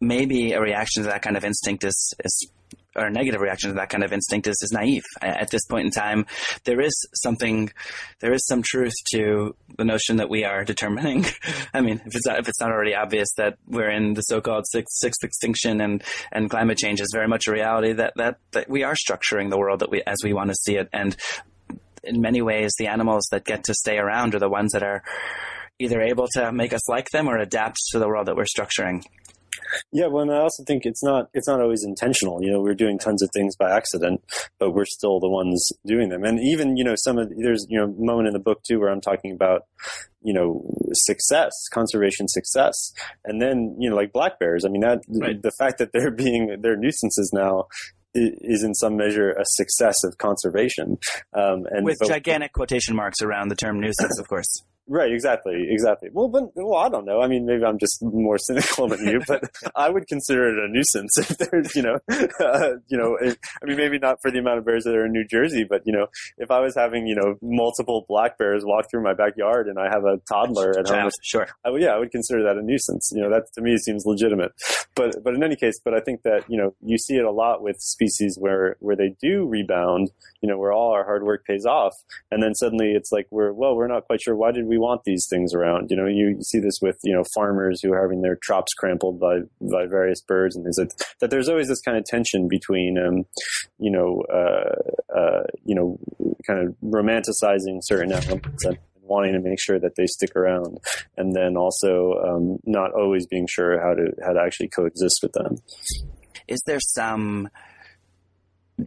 maybe 0.00 0.52
a 0.52 0.60
reaction 0.60 1.02
to 1.02 1.08
that 1.08 1.22
kind 1.22 1.36
of 1.36 1.44
instinct 1.44 1.84
is 1.84 2.14
is 2.24 2.50
or 2.98 3.10
negative 3.10 3.40
reaction 3.40 3.70
to 3.70 3.76
that 3.76 3.88
kind 3.88 4.04
of 4.04 4.12
instinct 4.12 4.46
is, 4.46 4.56
is 4.62 4.72
naive. 4.72 5.04
At 5.20 5.50
this 5.50 5.64
point 5.66 5.86
in 5.86 5.90
time, 5.90 6.26
there 6.64 6.80
is 6.80 6.94
something, 7.14 7.70
there 8.20 8.32
is 8.32 8.46
some 8.46 8.62
truth 8.62 8.94
to 9.12 9.54
the 9.76 9.84
notion 9.84 10.16
that 10.16 10.28
we 10.28 10.44
are 10.44 10.64
determining. 10.64 11.24
I 11.74 11.80
mean, 11.80 12.00
if 12.04 12.14
it's 12.14 12.26
not, 12.26 12.38
if 12.38 12.48
it's 12.48 12.60
not 12.60 12.70
already 12.70 12.94
obvious 12.94 13.28
that 13.36 13.58
we're 13.66 13.90
in 13.90 14.14
the 14.14 14.22
so-called 14.22 14.64
sixth, 14.68 14.94
sixth 14.98 15.24
extinction 15.24 15.80
and, 15.80 16.02
and 16.32 16.50
climate 16.50 16.78
change 16.78 17.00
is 17.00 17.10
very 17.12 17.28
much 17.28 17.46
a 17.46 17.52
reality 17.52 17.92
that, 17.92 18.14
that, 18.16 18.38
that 18.52 18.68
we 18.68 18.82
are 18.82 18.94
structuring 18.94 19.50
the 19.50 19.58
world 19.58 19.80
that 19.80 19.90
we, 19.90 20.02
as 20.06 20.18
we 20.24 20.32
want 20.32 20.50
to 20.50 20.56
see 20.56 20.76
it. 20.76 20.88
And 20.92 21.16
in 22.02 22.20
many 22.20 22.42
ways, 22.42 22.72
the 22.78 22.86
animals 22.86 23.26
that 23.30 23.44
get 23.44 23.64
to 23.64 23.74
stay 23.74 23.98
around 23.98 24.34
are 24.34 24.38
the 24.38 24.48
ones 24.48 24.72
that 24.72 24.82
are 24.82 25.02
either 25.78 26.00
able 26.00 26.26
to 26.32 26.52
make 26.52 26.72
us 26.72 26.88
like 26.88 27.08
them 27.10 27.28
or 27.28 27.38
adapt 27.38 27.76
to 27.90 27.98
the 27.98 28.08
world 28.08 28.26
that 28.26 28.36
we're 28.36 28.44
structuring. 28.44 29.04
Yeah, 29.92 30.06
well, 30.06 30.22
and 30.22 30.32
I 30.32 30.38
also 30.38 30.64
think 30.64 30.84
it's 30.84 31.02
not 31.02 31.28
it's 31.34 31.48
not 31.48 31.60
always 31.60 31.84
intentional. 31.84 32.42
You 32.42 32.50
know, 32.50 32.60
we're 32.60 32.74
doing 32.74 32.98
tons 32.98 33.22
of 33.22 33.30
things 33.32 33.56
by 33.56 33.74
accident, 33.74 34.22
but 34.58 34.72
we're 34.72 34.84
still 34.84 35.20
the 35.20 35.28
ones 35.28 35.70
doing 35.86 36.08
them. 36.08 36.24
And 36.24 36.40
even 36.40 36.76
you 36.76 36.84
know, 36.84 36.94
some 36.96 37.18
of 37.18 37.30
there's 37.36 37.66
you 37.68 37.78
know 37.78 37.94
moment 37.98 38.28
in 38.28 38.32
the 38.32 38.40
book 38.40 38.62
too 38.62 38.78
where 38.80 38.90
I'm 38.90 39.00
talking 39.00 39.32
about 39.32 39.62
you 40.22 40.32
know 40.32 40.64
success, 40.92 41.52
conservation 41.72 42.28
success, 42.28 42.92
and 43.24 43.40
then 43.40 43.76
you 43.78 43.90
know 43.90 43.96
like 43.96 44.12
black 44.12 44.38
bears. 44.38 44.64
I 44.64 44.68
mean, 44.68 44.82
that 44.82 45.00
right. 45.08 45.40
the 45.40 45.52
fact 45.58 45.78
that 45.78 45.90
they're 45.92 46.10
being 46.24 46.58
they're 46.60 46.76
nuisances 46.76 47.30
now 47.32 47.66
is 48.14 48.64
in 48.64 48.74
some 48.74 48.96
measure 48.96 49.30
a 49.32 49.44
success 49.44 50.02
of 50.04 50.18
conservation. 50.18 50.98
Um, 51.34 51.66
and 51.70 51.84
with 51.84 51.98
but, 52.00 52.08
gigantic 52.08 52.52
quotation 52.52 52.96
marks 52.96 53.20
around 53.22 53.48
the 53.48 53.54
term 53.54 53.80
nuisance, 53.80 54.18
of 54.18 54.28
course. 54.28 54.62
Right, 54.90 55.12
exactly, 55.12 55.66
exactly. 55.68 56.08
Well, 56.10 56.28
but 56.28 56.44
well, 56.54 56.78
I 56.78 56.88
don't 56.88 57.04
know. 57.04 57.20
I 57.20 57.28
mean, 57.28 57.44
maybe 57.44 57.62
I'm 57.62 57.78
just 57.78 58.02
more 58.02 58.38
cynical 58.48 58.88
than 58.88 59.06
you, 59.06 59.20
but 59.28 59.44
I 59.76 59.90
would 59.90 60.06
consider 60.06 60.48
it 60.48 60.64
a 60.64 60.68
nuisance 60.68 61.18
if 61.18 61.36
there's, 61.36 61.76
you 61.76 61.82
know, 61.82 61.98
uh, 62.40 62.76
you 62.88 62.96
know, 62.96 63.16
if, 63.20 63.36
I 63.62 63.66
mean, 63.66 63.76
maybe 63.76 63.98
not 63.98 64.16
for 64.22 64.30
the 64.30 64.38
amount 64.38 64.58
of 64.58 64.64
bears 64.64 64.84
that 64.84 64.94
are 64.94 65.04
in 65.04 65.12
New 65.12 65.26
Jersey, 65.26 65.66
but 65.68 65.82
you 65.84 65.92
know, 65.92 66.06
if 66.38 66.50
I 66.50 66.60
was 66.60 66.74
having, 66.74 67.06
you 67.06 67.14
know, 67.14 67.36
multiple 67.42 68.06
black 68.08 68.38
bears 68.38 68.64
walk 68.64 68.86
through 68.90 69.02
my 69.02 69.12
backyard 69.12 69.68
and 69.68 69.78
I 69.78 69.90
have 69.90 70.04
a 70.04 70.18
toddler 70.26 70.78
at 70.78 70.88
home, 70.88 71.10
sure, 71.22 71.46
I 71.64 71.70
would, 71.70 71.82
yeah, 71.82 71.90
I 71.90 71.98
would 71.98 72.10
consider 72.10 72.42
that 72.44 72.56
a 72.56 72.62
nuisance. 72.62 73.10
You 73.14 73.22
know, 73.22 73.30
that 73.30 73.44
to 73.56 73.60
me 73.60 73.76
seems 73.76 74.04
legitimate. 74.06 74.52
But 74.94 75.16
but 75.22 75.34
in 75.34 75.42
any 75.42 75.56
case, 75.56 75.78
but 75.84 75.92
I 75.92 76.00
think 76.00 76.22
that 76.22 76.44
you 76.48 76.56
know, 76.56 76.74
you 76.80 76.96
see 76.96 77.16
it 77.16 77.24
a 77.24 77.30
lot 77.30 77.62
with 77.62 77.76
species 77.78 78.38
where 78.40 78.76
where 78.80 78.96
they 78.96 79.14
do 79.20 79.46
rebound. 79.46 80.10
You 80.40 80.48
know, 80.48 80.56
where 80.56 80.72
all 80.72 80.92
our 80.92 81.04
hard 81.04 81.24
work 81.24 81.44
pays 81.44 81.66
off, 81.66 81.92
and 82.30 82.42
then 82.42 82.54
suddenly 82.54 82.92
it's 82.92 83.10
like 83.12 83.26
we're 83.30 83.52
well, 83.52 83.76
we're 83.76 83.88
not 83.88 84.06
quite 84.06 84.22
sure 84.22 84.36
why 84.36 84.52
did 84.52 84.66
we 84.66 84.77
want 84.80 85.02
these 85.04 85.26
things 85.30 85.54
around. 85.54 85.90
You 85.90 85.96
know, 85.96 86.06
you 86.06 86.38
see 86.42 86.58
this 86.58 86.78
with 86.80 86.98
you 87.04 87.14
know 87.14 87.24
farmers 87.34 87.80
who 87.82 87.92
are 87.92 88.02
having 88.02 88.22
their 88.22 88.36
crops 88.36 88.72
trampled 88.78 89.20
by 89.20 89.40
by 89.60 89.86
various 89.86 90.20
birds 90.22 90.56
and 90.56 90.64
things 90.64 90.76
that. 90.76 90.92
that 91.20 91.30
there's 91.30 91.48
always 91.48 91.68
this 91.68 91.80
kind 91.80 91.96
of 91.96 92.04
tension 92.04 92.48
between 92.48 92.98
um, 92.98 93.24
you 93.78 93.90
know 93.90 94.22
uh, 94.32 95.16
uh, 95.16 95.42
you 95.64 95.74
know 95.74 95.98
kind 96.46 96.66
of 96.66 96.74
romanticizing 96.82 97.78
certain 97.82 98.12
elements 98.12 98.64
and 98.64 98.78
wanting 99.02 99.32
to 99.32 99.40
make 99.40 99.58
sure 99.60 99.78
that 99.78 99.92
they 99.96 100.06
stick 100.06 100.36
around, 100.36 100.78
and 101.16 101.34
then 101.34 101.56
also 101.56 102.14
um, 102.24 102.58
not 102.64 102.92
always 102.92 103.26
being 103.26 103.46
sure 103.48 103.80
how 103.80 103.94
to 103.94 104.12
how 104.24 104.32
to 104.32 104.40
actually 104.40 104.68
coexist 104.68 105.20
with 105.22 105.32
them. 105.32 105.56
Is 106.46 106.62
there 106.66 106.80
some 106.80 107.48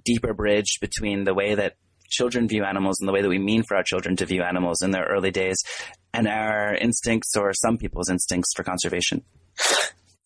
deeper 0.06 0.34
bridge 0.34 0.78
between 0.80 1.26
the 1.26 1.34
way 1.34 1.56
that 1.56 1.76
children 2.12 2.48
view 2.48 2.64
animals 2.64 2.98
and 3.00 3.08
the 3.08 3.14
way 3.14 3.22
that 3.22 3.30
we 3.30 3.40
mean 3.40 3.64
for 3.64 3.76
our 3.76 3.84
children 3.84 4.16
to 4.18 4.26
view 4.26 4.44
animals 4.44 4.82
in 4.82 4.92
their 4.92 5.06
early 5.06 5.32
days 5.32 5.58
and 6.14 6.28
our 6.28 6.76
instincts 6.76 7.36
or 7.38 7.54
some 7.54 7.78
people's 7.78 8.10
instincts 8.10 8.52
for 8.56 8.64
conservation? 8.64 9.24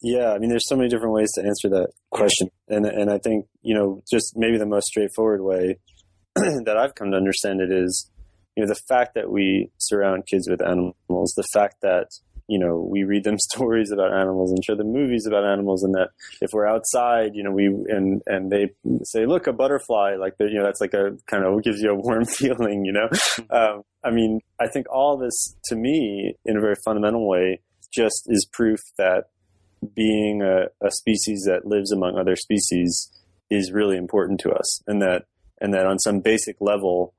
Yeah, 0.02 0.34
I 0.34 0.40
mean, 0.40 0.50
there's 0.50 0.68
so 0.68 0.76
many 0.76 0.90
different 0.90 1.14
ways 1.14 1.32
to 1.34 1.42
answer 1.42 1.70
that 1.70 1.88
question, 2.12 2.50
and 2.68 2.86
and 2.86 3.10
I 3.10 3.18
think 3.18 3.48
you 3.62 3.74
know, 3.74 4.04
just 4.12 4.34
maybe 4.36 4.58
the 4.58 4.66
most 4.66 4.86
straightforward 4.86 5.42
way 5.42 5.80
that 6.36 6.78
I've 6.78 6.96
come 6.96 7.12
to 7.12 7.18
understand 7.18 7.62
it 7.62 7.72
is, 7.72 8.12
you 8.56 8.64
know, 8.64 8.68
the 8.68 8.80
fact 8.88 9.16
that 9.16 9.32
we 9.32 9.72
surround 9.78 10.28
kids 10.28 10.48
with 10.50 10.62
animals, 10.62 11.34
the 11.36 11.48
fact 11.54 11.78
that 11.82 12.10
you 12.48 12.60
know, 12.60 12.78
we 12.78 13.04
read 13.04 13.24
them 13.24 13.38
stories 13.54 13.92
about 13.92 14.14
animals 14.14 14.52
and 14.52 14.64
show 14.64 14.76
them 14.76 14.92
movies 14.92 15.26
about 15.26 15.46
animals, 15.46 15.84
and 15.84 15.94
that 15.96 16.10
if 16.42 16.52
we're 16.54 16.68
outside, 16.68 17.32
you 17.34 17.44
know, 17.44 17.52
we 17.52 17.66
and 17.66 18.22
and 18.26 18.52
they 18.52 18.72
say, 19.04 19.26
"Look, 19.26 19.48
a 19.48 19.54
butterfly!" 19.54 20.16
Like, 20.20 20.36
you 20.40 20.56
know, 20.56 20.64
that's 20.64 20.82
like 20.82 20.94
a 20.94 21.18
kind 21.28 21.44
of 21.44 21.64
gives 21.64 21.82
you 21.82 21.92
a 21.92 21.96
warm 21.96 22.26
feeling, 22.40 22.86
you 22.86 22.94
know. 22.94 23.10
um, 23.50 23.84
I 24.04 24.12
mean, 24.12 24.42
I 24.60 24.68
think 24.68 24.88
all 24.92 25.18
this 25.18 25.56
to 25.66 25.76
me, 25.76 26.36
in 26.46 26.58
a 26.58 26.62
very 26.62 26.76
fundamental 26.86 27.28
way, 27.28 27.62
just 27.94 28.24
is 28.28 28.48
proof 28.52 28.80
that 28.98 29.26
being 29.96 30.42
a, 30.42 30.66
a 30.86 30.92
species 30.92 31.44
that 31.48 31.66
lives 31.66 31.92
among 31.92 32.18
other 32.18 32.36
species 32.36 33.12
is 33.50 33.72
really 33.72 33.98
important 33.98 34.40
to 34.42 34.52
us, 34.52 34.82
and 34.88 35.02
that 35.02 35.24
and 35.62 35.74
that 35.74 35.86
on 35.86 36.00
some 36.00 36.20
basic 36.20 36.58
level, 36.60 37.14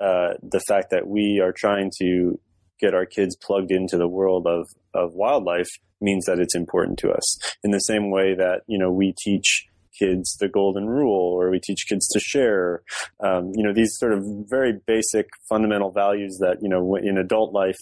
uh, 0.00 0.34
the 0.42 0.60
fact 0.68 0.90
that 0.90 1.06
we 1.06 1.40
are 1.42 1.52
trying 1.52 1.90
to 1.98 2.38
get 2.80 2.94
our 2.94 3.06
kids 3.06 3.36
plugged 3.36 3.70
into 3.70 3.96
the 3.96 4.08
world 4.08 4.46
of 4.46 4.68
of 4.94 5.14
wildlife 5.14 5.68
means 6.00 6.24
that 6.26 6.38
it's 6.38 6.54
important 6.54 6.98
to 7.00 7.10
us. 7.10 7.38
In 7.64 7.70
the 7.70 7.80
same 7.80 8.10
way 8.10 8.34
that 8.34 8.62
you 8.66 8.78
know 8.78 8.90
we 8.90 9.14
teach 9.18 9.66
kids 9.98 10.36
the 10.38 10.48
golden 10.48 10.86
rule 10.86 11.34
or 11.40 11.50
we 11.50 11.58
teach 11.58 11.86
kids 11.88 12.06
to 12.06 12.20
share 12.20 12.82
um, 13.20 13.50
you 13.54 13.64
know 13.64 13.72
these 13.72 13.96
sort 13.98 14.12
of 14.12 14.24
very 14.48 14.74
basic 14.86 15.28
fundamental 15.48 15.90
values 15.90 16.38
that 16.40 16.58
you 16.62 16.68
know 16.68 16.96
in 16.96 17.18
adult 17.18 17.52
life 17.52 17.78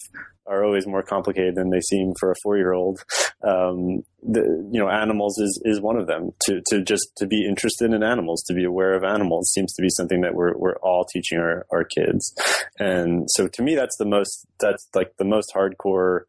are 0.48 0.64
always 0.64 0.86
more 0.86 1.02
complicated 1.02 1.54
than 1.54 1.70
they 1.70 1.80
seem 1.80 2.12
for 2.18 2.30
a 2.30 2.34
four 2.42 2.56
year 2.56 2.72
old. 2.72 3.00
Um, 3.42 4.02
the, 4.22 4.68
you 4.72 4.80
know, 4.80 4.88
animals 4.88 5.38
is, 5.38 5.60
is 5.64 5.80
one 5.80 5.96
of 5.96 6.06
them. 6.06 6.30
To, 6.44 6.60
to 6.68 6.82
just 6.82 7.08
to 7.16 7.26
be 7.26 7.46
interested 7.46 7.92
in 7.92 8.02
animals, 8.02 8.42
to 8.44 8.54
be 8.54 8.64
aware 8.64 8.94
of 8.94 9.04
animals 9.04 9.52
seems 9.52 9.72
to 9.74 9.82
be 9.82 9.90
something 9.90 10.20
that 10.22 10.34
we're, 10.34 10.56
we're 10.56 10.78
all 10.78 11.04
teaching 11.04 11.38
our, 11.38 11.66
our 11.70 11.84
kids. 11.84 12.34
And 12.78 13.28
so 13.30 13.48
to 13.48 13.62
me, 13.62 13.74
that's 13.74 13.96
the 13.98 14.04
most, 14.04 14.46
that's 14.58 14.88
like 14.94 15.16
the 15.18 15.24
most 15.24 15.52
hardcore, 15.54 16.22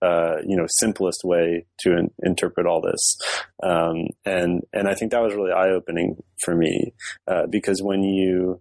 uh, 0.00 0.36
you 0.46 0.56
know, 0.56 0.66
simplest 0.68 1.22
way 1.24 1.66
to 1.80 1.96
in, 1.96 2.10
interpret 2.22 2.66
all 2.66 2.80
this. 2.80 3.16
Um, 3.62 4.08
and, 4.24 4.62
and 4.72 4.88
I 4.88 4.94
think 4.94 5.12
that 5.12 5.22
was 5.22 5.34
really 5.34 5.52
eye 5.52 5.70
opening 5.70 6.16
for 6.44 6.54
me, 6.54 6.94
uh, 7.26 7.46
because 7.50 7.80
when 7.82 8.02
you, 8.02 8.60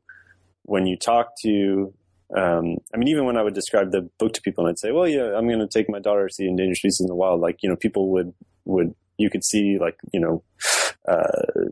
when 0.63 0.85
you 0.85 0.97
talk 0.97 1.31
to 1.43 1.93
um, 2.37 2.77
I 2.93 2.97
mean, 2.97 3.09
even 3.09 3.25
when 3.25 3.37
I 3.37 3.43
would 3.43 3.53
describe 3.53 3.91
the 3.91 4.09
book 4.17 4.33
to 4.33 4.41
people 4.41 4.65
and 4.65 4.71
I'd 4.71 4.79
say, 4.79 4.91
well, 4.91 5.07
yeah, 5.07 5.35
I'm 5.35 5.47
going 5.47 5.59
to 5.59 5.67
take 5.67 5.89
my 5.89 5.99
daughter 5.99 6.27
to 6.27 6.33
see 6.33 6.45
endangered 6.45 6.77
species 6.77 7.01
in 7.01 7.07
the 7.07 7.15
wild, 7.15 7.41
like, 7.41 7.57
you 7.61 7.69
know, 7.69 7.75
people 7.75 8.09
would, 8.11 8.33
would, 8.65 8.95
you 9.17 9.29
could 9.29 9.43
see 9.43 9.77
like, 9.79 9.97
you 10.13 10.19
know, 10.19 10.43
uh, 11.07 11.27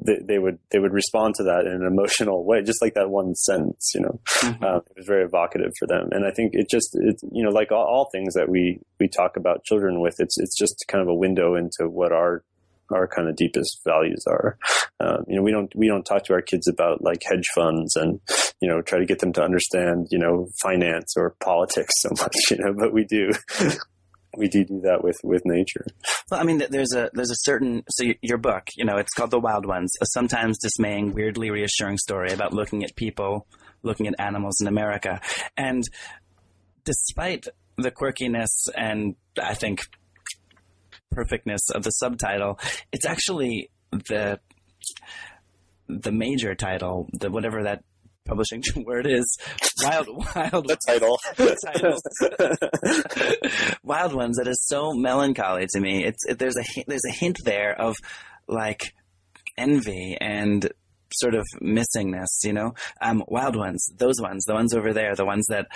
they, 0.05 0.17
they, 0.21 0.39
would, 0.39 0.59
they 0.71 0.79
would 0.79 0.91
respond 0.91 1.35
to 1.35 1.43
that 1.43 1.65
in 1.65 1.81
an 1.81 1.87
emotional 1.87 2.43
way, 2.43 2.61
just 2.61 2.81
like 2.81 2.95
that 2.95 3.09
one 3.09 3.35
sentence, 3.35 3.91
you 3.95 4.01
know, 4.01 4.19
mm-hmm. 4.39 4.63
uh, 4.63 4.77
it 4.77 4.97
was 4.97 5.05
very 5.05 5.23
evocative 5.23 5.71
for 5.79 5.87
them. 5.87 6.09
And 6.11 6.25
I 6.25 6.31
think 6.31 6.53
it 6.53 6.69
just, 6.69 6.95
it, 6.95 7.21
you 7.31 7.43
know, 7.43 7.51
like 7.51 7.71
all, 7.71 7.85
all 7.85 8.09
things 8.11 8.33
that 8.33 8.49
we, 8.49 8.79
we 8.99 9.07
talk 9.07 9.37
about 9.37 9.63
children 9.63 10.01
with, 10.01 10.15
it's, 10.19 10.37
it's 10.39 10.57
just 10.57 10.83
kind 10.87 11.01
of 11.01 11.07
a 11.07 11.15
window 11.15 11.55
into 11.55 11.89
what 11.89 12.11
our 12.11 12.43
our 12.91 13.07
kind 13.07 13.29
of 13.29 13.35
deepest 13.35 13.81
values 13.85 14.23
are. 14.27 14.57
Um, 14.99 15.23
you 15.27 15.35
know, 15.35 15.43
we 15.43 15.51
don't 15.51 15.71
we 15.75 15.87
don't 15.87 16.03
talk 16.03 16.23
to 16.25 16.33
our 16.33 16.41
kids 16.41 16.67
about 16.67 17.03
like 17.03 17.21
hedge 17.23 17.47
funds 17.53 17.95
and 17.95 18.19
you 18.61 18.67
know 18.67 18.81
try 18.81 18.99
to 18.99 19.05
get 19.05 19.19
them 19.19 19.33
to 19.33 19.43
understand 19.43 20.07
you 20.11 20.19
know 20.19 20.47
finance 20.61 21.13
or 21.17 21.35
politics 21.41 21.93
so 21.97 22.09
much. 22.19 22.35
You 22.51 22.57
know, 22.57 22.73
but 22.73 22.93
we 22.93 23.05
do. 23.05 23.31
we 24.37 24.47
do 24.47 24.63
do 24.63 24.79
that 24.81 25.03
with 25.03 25.17
with 25.23 25.41
nature. 25.45 25.85
Well, 26.29 26.39
I 26.39 26.43
mean, 26.43 26.63
there's 26.69 26.93
a 26.93 27.09
there's 27.13 27.31
a 27.31 27.39
certain 27.39 27.83
so 27.89 28.05
your 28.21 28.37
book, 28.37 28.67
you 28.75 28.85
know, 28.85 28.97
it's 28.97 29.13
called 29.13 29.31
The 29.31 29.39
Wild 29.39 29.65
Ones, 29.65 29.91
a 30.01 30.05
sometimes 30.05 30.59
dismaying, 30.59 31.13
weirdly 31.13 31.49
reassuring 31.49 31.97
story 31.97 32.31
about 32.31 32.53
looking 32.53 32.83
at 32.83 32.95
people, 32.95 33.47
looking 33.81 34.07
at 34.07 34.15
animals 34.19 34.61
in 34.61 34.67
America, 34.67 35.19
and 35.57 35.83
despite 36.83 37.47
the 37.77 37.91
quirkiness 37.91 38.67
and 38.75 39.15
I 39.41 39.53
think 39.53 39.81
perfectness 41.11 41.61
of 41.73 41.83
the 41.83 41.91
subtitle, 41.91 42.59
it's 42.91 43.05
actually 43.05 43.71
the 43.91 44.39
the 45.87 46.11
major 46.11 46.53
title, 46.53 47.09
the 47.13 47.31
whatever 47.31 47.63
that 47.63 47.83
publishing 48.29 48.63
word 48.85 49.07
is, 49.07 49.37
wild, 49.83 50.07
wild. 50.35 50.67
the 50.67 50.77
title. 50.87 51.17
wild 53.83 54.13
ones. 54.13 54.37
That 54.37 54.47
is 54.47 54.65
so 54.65 54.93
melancholy 54.93 55.67
to 55.71 55.79
me. 55.79 56.05
It's 56.05 56.25
it, 56.27 56.39
there's 56.39 56.57
a 56.57 56.63
there's 56.87 57.05
a 57.09 57.13
hint 57.13 57.37
there 57.43 57.79
of 57.79 57.95
like 58.47 58.93
envy 59.57 60.17
and 60.19 60.71
sort 61.13 61.35
of 61.35 61.45
missingness. 61.61 62.43
You 62.43 62.53
know, 62.53 62.73
um, 63.01 63.23
wild 63.27 63.55
ones. 63.55 63.85
Those 63.97 64.21
ones. 64.21 64.45
The 64.45 64.53
ones 64.53 64.73
over 64.73 64.93
there. 64.93 65.15
The 65.15 65.25
ones 65.25 65.45
that 65.49 65.67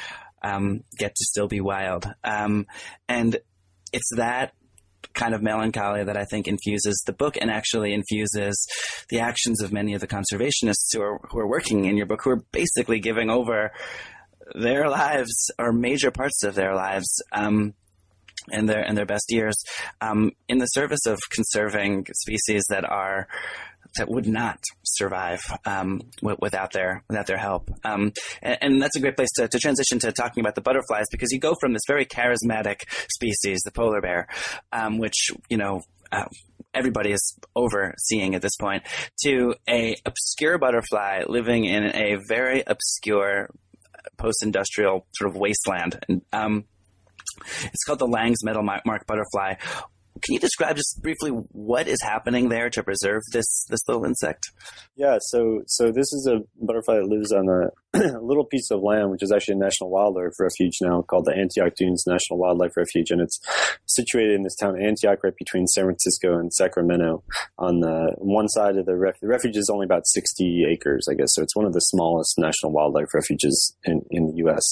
um, 0.43 0.83
get 0.97 1.15
to 1.15 1.25
still 1.25 1.47
be 1.47 1.61
wild. 1.61 2.05
Um, 2.23 2.67
and 3.09 3.37
it's 3.91 4.09
that 4.15 4.53
kind 5.13 5.33
of 5.33 5.41
melancholy 5.41 6.03
that 6.03 6.17
I 6.17 6.25
think 6.25 6.47
infuses 6.47 7.01
the 7.05 7.13
book 7.13 7.37
and 7.39 7.51
actually 7.51 7.93
infuses 7.93 8.67
the 9.09 9.19
actions 9.19 9.61
of 9.61 9.71
many 9.71 9.93
of 9.93 10.01
the 10.01 10.07
conservationists 10.07 10.89
who 10.93 11.01
are 11.01 11.19
who 11.29 11.39
are 11.39 11.47
working 11.47 11.85
in 11.85 11.97
your 11.97 12.05
book, 12.05 12.21
who 12.23 12.31
are 12.31 12.43
basically 12.51 12.99
giving 12.99 13.29
over 13.29 13.71
their 14.55 14.89
lives 14.89 15.51
or 15.57 15.71
major 15.71 16.11
parts 16.11 16.43
of 16.43 16.55
their 16.55 16.75
lives. 16.75 17.21
Um, 17.31 17.73
in 18.51 18.65
their 18.65 18.83
in 18.83 18.95
their 18.95 19.05
best 19.05 19.25
years, 19.29 19.55
um, 20.01 20.31
in 20.49 20.57
the 20.57 20.65
service 20.65 21.05
of 21.05 21.17
conserving 21.31 22.05
species 22.13 22.65
that 22.69 22.83
are 22.83 23.27
that 23.97 24.09
would 24.09 24.27
not 24.27 24.59
survive 24.83 25.41
um, 25.65 26.01
without 26.21 26.71
their 26.71 27.03
without 27.09 27.27
their 27.27 27.37
help. 27.37 27.69
Um, 27.83 28.11
and, 28.41 28.57
and, 28.61 28.81
that's 28.81 28.95
a 28.95 28.99
great 28.99 29.15
place 29.15 29.29
to, 29.35 29.47
to, 29.47 29.59
transition 29.59 29.99
to 29.99 30.11
talking 30.11 30.41
about 30.41 30.55
the 30.55 30.61
butterflies 30.61 31.05
because 31.11 31.31
you 31.31 31.39
go 31.39 31.55
from 31.59 31.73
this 31.73 31.83
very 31.87 32.05
charismatic 32.05 32.81
species, 33.13 33.61
the 33.63 33.71
polar 33.71 34.01
bear, 34.01 34.27
um, 34.71 34.97
which 34.97 35.31
you 35.49 35.57
know. 35.57 35.81
Uh, 36.11 36.25
everybody 36.75 37.11
is 37.11 37.37
overseeing 37.55 38.35
at 38.35 38.41
this 38.41 38.55
point 38.59 38.83
to 39.23 39.55
a 39.67 39.95
obscure 40.05 40.59
butterfly 40.59 41.23
living 41.27 41.65
in 41.65 41.83
a 41.95 42.17
very 42.27 42.63
obscure 42.65 43.49
post-industrial 44.17 45.05
sort 45.15 45.29
of 45.29 45.35
wasteland 45.35 45.99
and 46.07 46.21
um, 46.31 46.65
it's 47.63 47.83
called 47.85 47.99
the 47.99 48.07
Lange's 48.07 48.43
metalmark 48.45 49.05
butterfly. 49.07 49.55
Can 50.21 50.33
you 50.33 50.39
describe 50.39 50.75
just 50.75 51.01
briefly 51.01 51.29
what 51.29 51.87
is 51.87 52.01
happening 52.01 52.49
there 52.49 52.69
to 52.69 52.83
preserve 52.83 53.21
this 53.31 53.65
this 53.69 53.79
little 53.87 54.05
insect? 54.05 54.51
Yeah, 54.95 55.17
so 55.19 55.63
so 55.67 55.91
this 55.91 56.13
is 56.13 56.29
a 56.31 56.41
butterfly 56.61 56.95
that 56.95 57.07
lives 57.07 57.31
on 57.31 57.49
a, 57.49 58.19
little 58.21 58.45
piece 58.45 58.69
of 58.71 58.81
land, 58.81 59.09
which 59.09 59.23
is 59.23 59.31
actually 59.31 59.55
a 59.55 59.57
national 59.57 59.89
wildlife 59.89 60.33
refuge 60.39 60.77
now, 60.81 61.01
called 61.01 61.25
the 61.25 61.35
Antioch 61.35 61.73
Dunes 61.75 62.05
National 62.07 62.39
Wildlife 62.39 62.77
Refuge, 62.77 63.11
and 63.11 63.21
it's 63.21 63.39
situated 63.85 64.35
in 64.35 64.43
this 64.43 64.55
town 64.55 64.79
Antioch, 64.79 65.23
right 65.23 65.35
between 65.37 65.67
San 65.67 65.85
Francisco 65.85 66.37
and 66.37 66.53
Sacramento. 66.53 67.23
On 67.57 67.79
the 67.79 68.13
one 68.17 68.47
side 68.49 68.77
of 68.77 68.85
the 68.85 68.95
refuge, 68.95 69.21
the 69.21 69.27
refuge 69.27 69.57
is 69.57 69.69
only 69.71 69.85
about 69.85 70.05
sixty 70.05 70.65
acres, 70.69 71.07
I 71.09 71.15
guess, 71.15 71.29
so 71.33 71.41
it's 71.41 71.55
one 71.55 71.65
of 71.65 71.73
the 71.73 71.79
smallest 71.79 72.37
national 72.37 72.71
wildlife 72.71 73.13
refuges 73.13 73.75
in 73.83 74.03
in 74.11 74.27
the 74.27 74.37
U.S. 74.37 74.63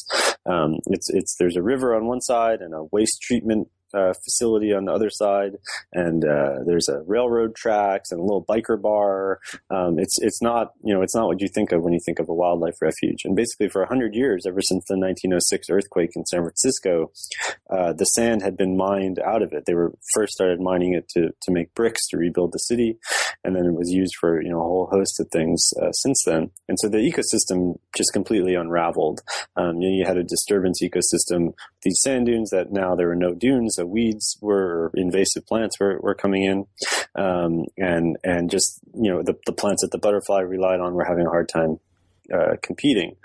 Um, 0.46 0.76
it's 0.88 1.10
it's 1.10 1.36
there's 1.40 1.56
a 1.58 1.64
river 1.64 1.96
on 1.96 2.06
one 2.06 2.22
side 2.22 2.62
and 2.62 2.74
a 2.74 2.86
waste 2.92 3.22
treatment 3.22 3.68
uh, 3.94 4.14
facility 4.14 4.74
on 4.74 4.86
the 4.86 4.94
other 4.94 5.10
side, 5.10 5.54
and 5.94 6.24
uh, 6.26 6.60
there's 6.66 6.88
a 6.88 7.02
railroad 7.06 7.56
tracks 7.56 8.12
and 8.12 8.20
a 8.20 8.24
little 8.24 8.46
biker 8.46 8.82
bar. 8.82 9.40
Um, 9.70 10.00
it's 10.00 10.18
it's 10.22 10.42
not 10.42 10.74
you 10.84 10.94
know 10.94 11.02
it's 11.02 11.16
not 11.16 11.28
what 11.28 11.42
you 11.42 11.48
think 11.48 11.72
of 11.72 11.84
when 11.84 11.94
you 11.94 12.00
think 12.06 12.20
of 12.20 12.30
a 12.30 12.34
wildlife 12.34 12.82
refuge. 12.82 13.26
And 13.26 13.36
basically, 13.36 13.70
for 13.70 13.86
hundred 13.86 14.16
years, 14.16 14.46
ever 14.46 14.62
since 14.62 14.86
the 14.88 14.98
1906 14.98 15.70
earthquake 15.70 16.12
in 16.16 16.26
San 16.26 16.42
Francisco, 16.42 17.12
uh, 17.70 17.94
the 17.94 18.06
sand 18.06 18.42
had 18.42 18.58
been 18.58 18.78
mined 18.78 19.20
out 19.20 19.42
of 19.42 19.54
it. 19.54 19.66
They 19.66 19.76
were 19.76 19.94
first 20.14 20.34
started 20.34 20.60
mining 20.60 20.94
it 20.94 21.10
to 21.10 21.30
to 21.42 21.52
make 21.52 21.74
bricks 21.76 22.08
to 22.10 22.18
rebuild 22.18 22.52
the 22.52 22.60
city, 22.60 22.98
and 23.44 23.56
then 23.56 23.66
it 23.66 23.74
was 23.74 23.92
used 23.92 24.16
for 24.20 24.42
you 24.42 24.50
know 24.50 24.60
a 24.60 24.64
whole 24.64 24.88
host 24.92 25.20
of 25.20 25.28
things 25.32 25.72
uh, 25.82 25.92
since 25.92 26.24
then. 26.26 26.52
And 26.68 26.78
so 26.80 26.88
the 26.88 26.98
ecosystem 26.98 27.78
just 27.96 28.14
completely 28.14 28.56
unraveled. 28.56 29.22
Um, 29.56 29.82
you, 29.82 29.90
know, 29.90 29.96
you 29.98 30.06
had 30.06 30.18
a 30.18 30.24
disturbance 30.24 30.82
ecosystem. 30.82 31.54
These 31.84 32.00
sand 32.02 32.28
dunes 32.28 32.50
that 32.52 32.72
now 32.72 32.96
there 32.96 33.08
were 33.08 33.16
no 33.16 33.34
dunes 33.34 33.78
so 33.82 33.86
weeds 33.86 34.38
were 34.42 34.92
invasive 34.96 35.46
plants 35.48 35.80
were, 35.80 36.00
were 36.02 36.16
coming 36.16 36.44
in, 36.44 36.66
um, 37.16 37.66
and 37.78 38.18
and 38.24 38.50
just 38.50 38.80
you 38.94 39.12
know 39.12 39.22
the, 39.24 39.36
the 39.46 39.54
plants 39.54 39.82
that 39.82 39.92
the 39.92 39.98
butterfly 39.98 40.42
relied 40.42 40.80
on 40.80 40.94
were 40.94 41.06
having 41.06 41.26
a 41.26 41.30
hard 41.30 41.50
time 41.50 41.80
uh, 42.34 42.56
competing. 42.62 43.16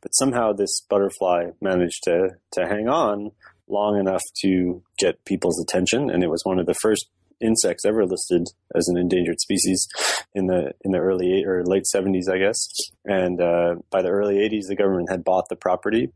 But 0.00 0.14
somehow 0.14 0.52
this 0.52 0.80
butterfly 0.88 1.50
managed 1.60 2.02
to 2.04 2.30
to 2.52 2.66
hang 2.66 2.88
on 2.88 3.32
long 3.68 3.98
enough 3.98 4.22
to 4.42 4.82
get 4.98 5.24
people's 5.24 5.60
attention, 5.60 6.10
and 6.10 6.22
it 6.22 6.30
was 6.30 6.42
one 6.44 6.58
of 6.58 6.66
the 6.66 6.74
first 6.74 7.06
insects 7.40 7.84
ever 7.84 8.06
listed 8.06 8.48
as 8.74 8.88
an 8.88 8.96
endangered 8.96 9.40
species 9.40 9.86
in 10.34 10.46
the 10.46 10.72
in 10.82 10.92
the 10.92 10.98
early 10.98 11.44
or 11.44 11.64
late 11.64 11.84
70s, 11.94 12.32
I 12.32 12.38
guess. 12.38 12.68
And 13.04 13.40
uh, 13.40 13.76
by 13.90 14.02
the 14.02 14.08
early 14.08 14.36
80s, 14.36 14.68
the 14.68 14.76
government 14.76 15.10
had 15.10 15.24
bought 15.24 15.48
the 15.50 15.56
property 15.56 16.12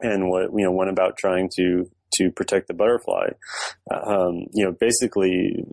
and 0.00 0.30
what 0.30 0.50
you 0.54 0.64
know 0.64 0.72
went 0.72 0.90
about 0.90 1.16
trying 1.16 1.50
to 1.56 1.90
to 2.18 2.30
protect 2.30 2.68
the 2.68 2.74
butterfly. 2.74 3.28
Um, 3.90 4.46
you 4.52 4.64
know, 4.64 4.72
basically, 4.78 5.64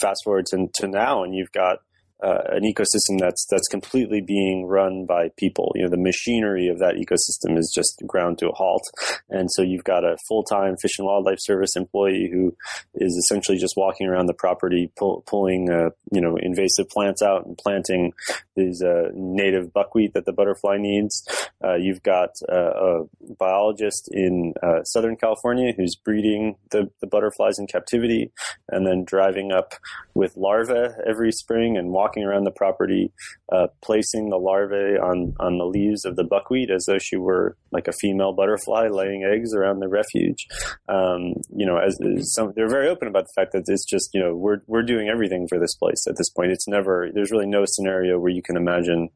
fast 0.00 0.20
forward 0.24 0.46
to, 0.46 0.68
to 0.74 0.88
now, 0.88 1.24
and 1.24 1.34
you've 1.34 1.52
got 1.52 1.78
uh, 2.22 2.42
an 2.50 2.62
ecosystem 2.62 3.18
that's 3.18 3.46
that's 3.50 3.68
completely 3.68 4.20
being 4.20 4.66
run 4.66 5.06
by 5.06 5.30
people. 5.36 5.72
You 5.74 5.84
know, 5.84 5.90
the 5.90 5.96
machinery 5.96 6.68
of 6.68 6.78
that 6.78 6.94
ecosystem 6.94 7.58
is 7.58 7.72
just 7.74 8.02
ground 8.06 8.38
to 8.38 8.48
a 8.48 8.54
halt, 8.54 8.82
and 9.28 9.48
so 9.52 9.62
you've 9.62 9.84
got 9.84 10.04
a 10.04 10.16
full 10.28 10.44
time 10.44 10.76
Fish 10.76 10.98
and 10.98 11.06
Wildlife 11.06 11.38
Service 11.40 11.76
employee 11.76 12.30
who 12.32 12.54
is 12.94 13.16
essentially 13.16 13.58
just 13.58 13.74
walking 13.76 14.06
around 14.06 14.26
the 14.26 14.34
property, 14.34 14.90
pull, 14.96 15.24
pulling 15.26 15.70
uh, 15.70 15.90
you 16.12 16.20
know 16.20 16.36
invasive 16.36 16.88
plants 16.88 17.22
out 17.22 17.46
and 17.46 17.58
planting 17.58 18.12
these 18.56 18.82
uh, 18.82 19.08
native 19.14 19.72
buckwheat 19.72 20.14
that 20.14 20.24
the 20.24 20.32
butterfly 20.32 20.76
needs. 20.78 21.26
Uh, 21.64 21.74
you've 21.74 22.02
got 22.02 22.30
uh, 22.50 22.54
a 22.54 23.04
biologist 23.38 24.08
in 24.12 24.54
uh, 24.62 24.82
Southern 24.84 25.16
California 25.16 25.72
who's 25.76 25.96
breeding 25.96 26.56
the, 26.70 26.90
the 27.00 27.06
butterflies 27.06 27.58
in 27.58 27.66
captivity, 27.66 28.30
and 28.68 28.86
then 28.86 29.04
driving 29.04 29.52
up 29.52 29.74
with 30.14 30.36
larvae 30.36 30.94
every 31.06 31.32
spring 31.32 31.76
and 31.76 31.90
walking 31.90 32.11
around 32.20 32.44
the 32.44 32.50
property, 32.50 33.12
uh, 33.50 33.68
placing 33.80 34.28
the 34.28 34.36
larvae 34.36 34.98
on, 34.98 35.34
on 35.40 35.56
the 35.56 35.64
leaves 35.64 36.04
of 36.04 36.16
the 36.16 36.24
buckwheat 36.24 36.70
as 36.70 36.84
though 36.86 36.98
she 36.98 37.16
were 37.16 37.56
like 37.70 37.88
a 37.88 37.92
female 37.92 38.32
butterfly 38.32 38.88
laying 38.88 39.24
eggs 39.24 39.54
around 39.54 39.78
the 39.78 39.88
refuge. 39.88 40.46
Um, 40.88 41.34
you 41.54 41.64
know, 41.64 41.78
as, 41.78 41.98
as 42.18 42.34
some, 42.34 42.52
they're 42.54 42.68
very 42.68 42.88
open 42.88 43.08
about 43.08 43.24
the 43.24 43.32
fact 43.34 43.52
that 43.52 43.64
it's 43.66 43.84
just, 43.84 44.10
you 44.12 44.20
know, 44.20 44.34
we're, 44.34 44.62
we're 44.66 44.82
doing 44.82 45.08
everything 45.08 45.46
for 45.48 45.58
this 45.58 45.74
place 45.76 46.04
at 46.08 46.16
this 46.18 46.28
point. 46.28 46.52
It's 46.52 46.68
never, 46.68 47.08
there's 47.14 47.30
really 47.30 47.46
no 47.46 47.64
scenario 47.66 48.18
where 48.18 48.32
you 48.32 48.42
can 48.42 48.56
imagine 48.56 49.08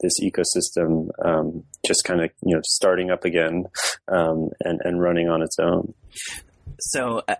this 0.00 0.20
ecosystem, 0.20 1.08
um, 1.24 1.64
just 1.86 2.04
kind 2.04 2.22
of, 2.22 2.30
you 2.44 2.54
know, 2.54 2.60
starting 2.64 3.10
up 3.10 3.24
again, 3.24 3.64
um, 4.08 4.50
and, 4.60 4.80
and 4.84 5.00
running 5.00 5.28
on 5.28 5.42
its 5.42 5.58
own. 5.58 5.94
So, 6.78 7.22
uh, 7.28 7.36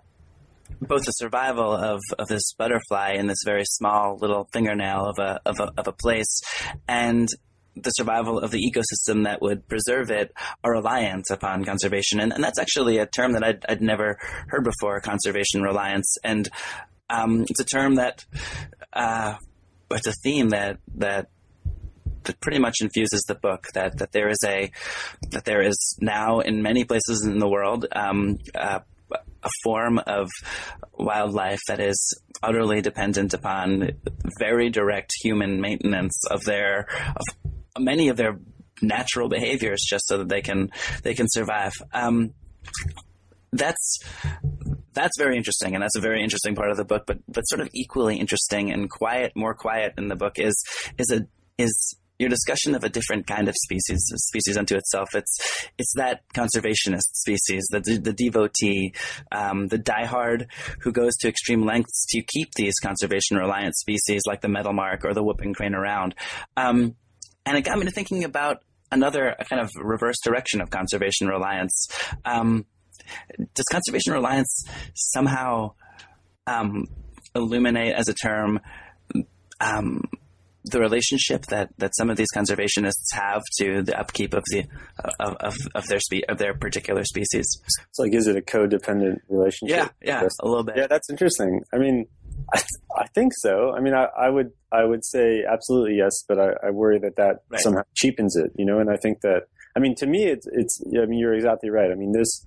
both 0.81 1.05
the 1.05 1.13
survival 1.13 1.73
of, 1.73 2.01
of 2.19 2.29
this 2.29 2.53
butterfly 2.55 3.13
in 3.13 3.27
this 3.27 3.43
very 3.45 3.65
small 3.65 4.17
little 4.17 4.49
fingernail 4.53 5.07
of 5.07 5.19
a, 5.19 5.41
of 5.47 5.61
a, 5.61 5.73
of 5.77 5.89
a 5.89 5.93
place 5.93 6.41
and 6.89 7.29
the 7.77 7.91
survival 7.91 8.39
of 8.39 8.51
the 8.51 8.61
ecosystem 8.61 9.25
that 9.25 9.43
would 9.43 9.67
preserve 9.69 10.11
it 10.11 10.33
are 10.63 10.75
reliant 10.75 11.25
upon 11.31 11.65
conservation. 11.65 12.21
And, 12.21 12.33
and 12.33 12.43
that's 12.43 12.59
actually 12.59 12.99
a 12.99 13.07
term 13.07 13.33
that 13.33 13.43
I'd, 13.43 13.65
I'd 13.69 13.83
never 13.83 14.17
heard 14.49 14.65
before, 14.65 15.01
conservation 15.01 15.63
reliance. 15.63 16.17
And 16.23 16.49
um, 17.11 17.43
it's 17.49 17.61
a 17.61 17.65
term 17.65 17.97
that, 17.97 18.25
uh, 18.93 19.35
it's 19.91 20.07
a 20.07 20.13
theme 20.23 20.51
that, 20.51 20.79
that 20.97 21.29
that 22.25 22.41
pretty 22.41 22.59
much 22.59 22.77
infuses 22.81 23.23
the 23.29 23.35
book 23.35 23.67
that 23.75 23.99
that 23.99 24.13
there 24.13 24.31
is 24.31 24.39
a 24.47 24.71
that 25.31 25.45
there 25.45 25.61
is 25.61 25.99
now 26.01 26.41
in 26.41 26.63
many 26.63 26.85
places 26.85 27.23
in 27.23 27.39
the 27.39 27.49
world 27.49 27.87
um, 27.93 28.39
uh, 28.55 28.81
a 29.45 29.51
form 29.63 29.99
of 30.07 30.29
wildlife 30.95 31.61
that 31.69 31.81
is 31.81 32.21
utterly 32.43 32.81
dependent 32.81 33.35
upon 33.35 33.91
very 34.39 34.71
direct 34.71 35.13
human 35.23 35.61
maintenance 35.61 36.19
of 36.31 36.43
their 36.45 36.87
of 37.17 37.23
many 37.79 38.09
of 38.09 38.17
their 38.17 38.39
natural 38.83 39.29
behaviors 39.29 39.85
just 39.89 40.07
so 40.09 40.19
that 40.19 40.29
they 40.29 40.43
can 40.43 40.71
they 41.03 41.15
can 41.15 41.27
survive. 41.29 41.73
Um, 41.93 42.35
that's 43.53 43.99
that's 44.93 45.19
very 45.19 45.37
interesting, 45.37 45.75
and 45.75 45.83
that's 45.83 45.97
a 45.97 46.01
very 46.01 46.23
interesting 46.23 46.55
part 46.55 46.71
of 46.71 46.77
the 46.77 46.85
book. 46.85 47.05
But 47.07 47.19
but 47.29 47.43
sort 47.43 47.61
of 47.61 47.69
equally 47.73 48.17
interesting 48.17 48.71
and 48.71 48.91
quiet, 48.91 49.33
more 49.35 49.55
quiet 49.55 49.95
in 49.97 50.09
the 50.09 50.17
book 50.17 50.39
is 50.39 50.55
is 50.99 51.11
a 51.11 51.27
is 51.57 51.97
your 52.19 52.29
discussion 52.29 52.75
of 52.75 52.85
a 52.85 52.89
different 52.89 53.27
kind 53.27 53.49
of 53.49 53.55
species, 53.57 54.05
species 54.17 54.57
unto 54.57 54.77
itself. 54.77 55.15
It's 55.15 55.69
it's 55.79 55.93
that 55.97 56.21
conservationist 56.35 57.13
species, 57.13 57.67
the 57.71 57.81
the 57.81 58.13
devotee, 58.13 58.95
um, 59.33 59.69
the 59.69 59.79
diehard 59.79 60.47
who 60.81 60.93
goes 60.93 61.17
to 61.21 61.29
extreme 61.29 61.65
lengths 61.65 62.07
to 62.11 62.23
keep 62.23 62.53
these 62.55 62.75
conservation 62.81 63.37
reliant 63.37 63.77
species 63.77 64.23
like 64.27 64.41
the 64.41 64.49
metalmark 64.49 65.05
or 65.05 65.15
the 65.15 65.23
whooping 65.23 65.55
crane 65.55 65.75
around. 65.75 66.15
Um, 66.57 66.97
and 67.47 67.59
it 67.59 67.63
got 67.63 67.79
me 67.79 67.85
to 67.85 67.91
thinking 67.91 68.25
about 68.25 68.63
another 68.91 69.35
kind 69.49 69.61
of 69.61 69.71
reverse 69.77 70.17
direction 70.25 70.61
of 70.61 70.71
conservation 70.71 71.29
reliance. 71.29 71.89
Um, 72.25 72.67
does 73.55 73.67
conservation 73.71 74.13
reliance 74.13 74.65
somehow 74.95 75.75
um, 76.47 76.87
illuminate 77.35 77.95
as 77.95 78.09
a 78.09 78.15
term? 78.15 78.61
The 80.65 80.81
relationship 80.81 81.47
that, 81.47 81.71
that 81.79 81.95
some 81.95 82.09
of 82.09 82.17
these 82.17 82.29
conservationists 82.35 83.13
have 83.13 83.43
to 83.59 83.83
the 83.83 83.99
upkeep 83.99 84.33
of 84.33 84.43
the 84.51 84.65
of, 85.21 85.37
of, 85.41 85.57
of 85.75 85.87
their 85.87 86.01
spe- 86.01 86.25
of 86.29 86.39
their 86.39 86.55
particular 86.55 87.05
species. 87.05 87.61
It's 87.65 87.99
like, 87.99 88.15
is 88.15 88.27
it 88.27 88.37
a 88.37 88.41
codependent 88.41 89.19
relationship? 89.29 89.93
Yeah, 90.03 90.23
yeah, 90.23 90.29
a 90.41 90.49
little 90.49 90.65
bit. 90.65 90.77
Yeah, 90.77 90.87
that's 90.87 91.11
interesting. 91.11 91.61
I 91.73 91.79
mean, 91.79 92.07
I, 92.55 92.63
I 92.97 93.07
think 93.15 93.33
so. 93.37 93.75
I 93.77 93.81
mean, 93.81 93.95
I, 93.95 94.07
I, 94.19 94.31
would 94.31 94.53
I 94.73 94.85
would 94.85 95.05
say 95.05 95.45
absolutely 95.51 95.97
yes, 95.97 96.25
but 96.27 96.39
I, 96.39 96.69
I 96.69 96.71
worry 96.71 96.99
that 96.99 97.17
that 97.17 97.41
right. 97.51 97.61
somehow 97.61 97.83
cheapens 97.95 98.37
it. 98.37 98.51
You 98.57 98.65
know, 98.65 98.79
and 98.79 98.91
I 98.91 98.97
think 98.97 99.21
that 99.21 99.43
I 99.77 99.81
mean, 99.81 99.95
to 99.97 100.07
me, 100.07 100.25
it's 100.25 100.47
it's. 100.53 100.81
I 100.97 101.07
mean, 101.07 101.19
you're 101.19 101.35
exactly 101.35 101.71
right. 101.71 101.91
I 101.91 101.95
mean, 101.95 102.13
this 102.13 102.47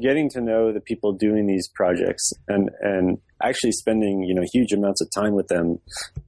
getting 0.00 0.28
to 0.28 0.40
know 0.40 0.72
the 0.72 0.80
people 0.80 1.12
doing 1.12 1.46
these 1.46 1.68
projects 1.68 2.32
and 2.48 2.70
and 2.80 3.18
actually 3.42 3.72
spending 3.72 4.22
you 4.22 4.34
know 4.34 4.44
huge 4.52 4.72
amounts 4.72 5.00
of 5.00 5.08
time 5.14 5.34
with 5.34 5.46
them 5.48 5.78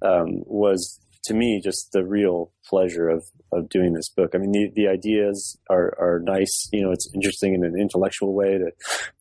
um, 0.03 0.43
was 0.47 1.01
to 1.27 1.35
me 1.35 1.61
just 1.63 1.91
the 1.93 2.05
real 2.05 2.53
pleasure 2.69 3.09
of, 3.09 3.25
of 3.53 3.69
doing 3.69 3.93
this 3.93 4.09
book. 4.09 4.31
I 4.35 4.39
mean, 4.39 4.53
the, 4.53 4.71
the 4.75 4.89
ideas 4.89 5.59
are, 5.71 5.95
are 5.99 6.21
nice. 6.25 6.69
You 6.73 6.83
know, 6.83 6.93
it's 6.93 7.11
interesting 7.15 7.55
in 7.55 7.65
an 7.65 7.75
intellectual 7.79 8.35
way 8.35 8.59
to 8.59 8.71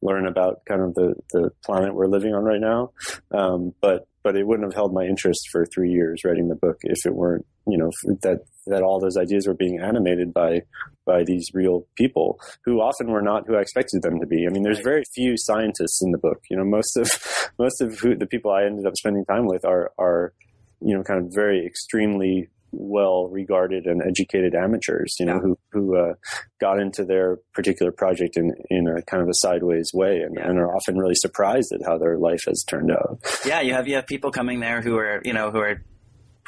learn 0.02 0.28
about 0.28 0.62
kind 0.68 0.82
of 0.82 0.94
the, 0.96 1.16
the 1.32 1.52
planet 1.64 1.94
we're 1.94 2.08
living 2.08 2.34
on 2.34 2.44
right 2.44 2.62
now. 2.62 2.92
Um, 3.32 3.74
but, 3.82 4.08
but 4.24 4.36
it 4.36 4.46
wouldn't 4.48 4.68
have 4.68 4.76
held 4.76 4.94
my 4.94 5.04
interest 5.04 5.50
for 5.52 5.66
three 5.68 5.92
years 5.92 6.22
writing 6.26 6.48
the 6.48 6.56
book 6.56 6.78
if 6.82 7.06
it 7.06 7.14
weren't, 7.14 7.46
you 7.68 7.78
know, 7.78 7.92
that, 8.22 8.40
that 8.68 8.82
all 8.82 9.00
those 9.00 9.18
ideas 9.18 9.48
were 9.48 9.54
being 9.54 9.80
animated 9.80 10.34
by, 10.34 10.62
by 11.06 11.24
these 11.24 11.50
real 11.54 11.86
people 11.96 12.40
who 12.64 12.80
often 12.80 13.12
were 13.12 13.22
not 13.22 13.44
who 13.48 13.56
I 13.56 13.62
expected 13.62 14.02
them 14.02 14.20
to 14.20 14.26
be. 14.26 14.46
I 14.48 14.52
mean, 14.52 14.64
there's 14.64 14.80
very 14.80 15.04
few 15.14 15.36
scientists 15.38 16.02
in 16.04 16.12
the 16.12 16.18
book. 16.18 16.42
You 16.50 16.58
know, 16.58 16.66
most 16.66 16.98
of, 16.98 17.10
most 17.60 17.82
of 17.82 18.00
who, 18.00 18.16
the 18.16 18.26
people 18.26 18.52
I 18.52 18.66
ended 18.66 18.86
up 18.86 18.96
spending 18.98 19.26
time 19.26 19.46
with 19.46 19.64
are, 19.66 19.92
are, 20.00 20.34
you 20.82 20.96
know, 20.96 21.04
kind 21.04 21.26
of 21.26 21.34
very 21.34 21.66
extremely 21.66 22.50
well 22.78 23.28
regarded 23.28 23.86
and 23.86 24.02
educated 24.02 24.54
amateurs, 24.54 25.16
you 25.20 25.26
know, 25.26 25.36
yeah. 25.36 25.40
who 25.42 25.58
who 25.72 25.98
uh, 25.98 26.14
got 26.60 26.80
into 26.80 27.06
their 27.06 27.38
particular 27.54 27.92
project 27.92 28.38
in 28.38 28.54
in 28.70 28.88
a 28.88 29.02
kind 29.04 29.24
of 29.24 29.30
a 29.30 29.34
sideways 29.34 29.92
way, 29.94 30.20
and, 30.20 30.36
yeah. 30.38 30.48
and, 30.48 30.60
are 30.60 30.76
often 30.76 30.98
really 30.98 31.16
surprised 31.16 31.72
at 31.72 31.86
how 31.86 31.98
their 31.98 32.18
life 32.18 32.44
has 32.48 32.64
turned 32.64 32.92
out. 32.92 33.20
Yeah, 33.46 33.62
you 33.62 33.74
have 33.74 33.88
you 33.88 33.96
have 33.96 34.08
people 34.08 34.32
coming 34.32 34.60
there 34.60 34.82
who 34.82 34.98
are 34.98 35.22
you 35.24 35.34
know 35.34 35.52
who 35.52 35.60
are 35.60 35.82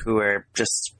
who 0.03 0.17
are 0.17 0.45
just 0.53 0.93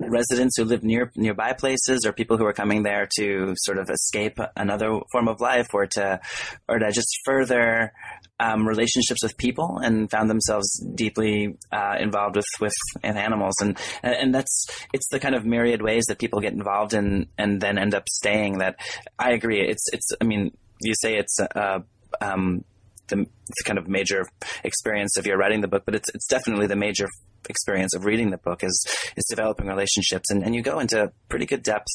residents 0.00 0.56
who 0.56 0.64
live 0.64 0.82
near 0.82 1.10
nearby 1.16 1.52
places, 1.52 2.04
or 2.06 2.12
people 2.12 2.36
who 2.36 2.46
are 2.46 2.52
coming 2.52 2.82
there 2.82 3.08
to 3.18 3.54
sort 3.56 3.78
of 3.78 3.90
escape 3.90 4.38
another 4.56 5.00
form 5.12 5.28
of 5.28 5.40
life, 5.40 5.68
or 5.72 5.86
to 5.86 6.20
or 6.68 6.78
to 6.78 6.92
just 6.92 7.20
further 7.24 7.92
um, 8.40 8.66
relationships 8.66 9.22
with 9.22 9.36
people 9.36 9.78
and 9.78 10.10
found 10.10 10.30
themselves 10.30 10.68
deeply 10.94 11.56
uh, 11.72 11.96
involved 11.98 12.36
with 12.36 12.46
with 12.60 12.74
animals. 13.02 13.54
And 13.60 13.78
and 14.02 14.34
that's 14.34 14.66
it's 14.92 15.08
the 15.10 15.20
kind 15.20 15.34
of 15.34 15.44
myriad 15.44 15.82
ways 15.82 16.04
that 16.08 16.18
people 16.18 16.40
get 16.40 16.52
involved 16.52 16.94
in 16.94 17.26
and 17.36 17.60
then 17.60 17.78
end 17.78 17.94
up 17.94 18.08
staying 18.08 18.58
that 18.58 18.76
I 19.18 19.32
agree. 19.32 19.60
It's 19.60 19.84
it's 19.92 20.08
I 20.20 20.24
mean 20.24 20.56
you 20.80 20.94
say 21.00 21.16
it's 21.16 21.38
uh, 21.40 21.80
um, 22.20 22.64
the, 23.08 23.16
the 23.16 23.64
kind 23.64 23.78
of 23.78 23.88
major 23.88 24.26
experience 24.62 25.16
of 25.16 25.26
your 25.26 25.36
writing 25.38 25.60
the 25.60 25.68
book 25.68 25.82
but 25.84 25.94
it's 25.94 26.08
it's 26.14 26.26
definitely 26.26 26.66
the 26.66 26.76
major 26.76 27.08
experience 27.48 27.94
of 27.94 28.04
reading 28.04 28.30
the 28.30 28.38
book 28.38 28.62
is 28.62 28.86
is 29.16 29.24
developing 29.28 29.66
relationships, 29.66 30.30
and, 30.30 30.42
and 30.42 30.54
you 30.54 30.62
go 30.62 30.78
into 30.78 31.12
pretty 31.28 31.46
good 31.46 31.62
depth 31.62 31.88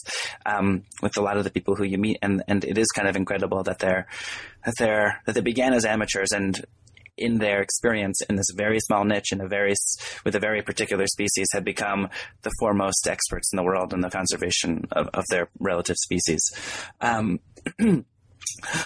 um, 0.46 0.84
with 1.02 1.18
a 1.18 1.22
lot 1.22 1.38
of 1.38 1.44
the 1.44 1.52
people 1.52 1.76
who 1.76 1.84
you 1.84 1.98
meet, 1.98 2.18
and 2.22 2.44
and 2.48 2.64
it 2.64 2.78
is 2.78 2.88
kind 2.88 3.08
of 3.08 3.16
incredible 3.16 3.64
that 3.64 3.80
they're 3.80 4.08
that 4.66 4.76
they're 4.78 5.22
that 5.26 5.36
they 5.36 5.42
began 5.42 5.74
as 5.74 5.86
amateurs 5.86 6.32
and 6.32 6.66
in 7.18 7.38
their 7.38 7.62
experience 7.62 8.20
in 8.28 8.36
this 8.36 8.50
very 8.56 8.80
small 8.80 9.06
niche 9.06 9.32
in 9.32 9.42
a 9.42 9.48
very 9.48 9.74
with 10.26 10.36
a 10.36 10.40
very 10.40 10.62
particular 10.62 11.06
species 11.08 11.48
had 11.54 11.64
become 11.64 12.10
the 12.42 12.52
foremost 12.60 13.08
experts 13.08 13.52
in 13.54 13.58
the 13.58 13.64
world 13.64 13.94
in 13.94 14.02
the 14.02 14.10
conservation 14.10 14.86
of, 14.92 15.08
of 15.14 15.24
their 15.30 15.50
relative 15.60 15.96
species. 15.98 16.42
Um, 17.02 17.40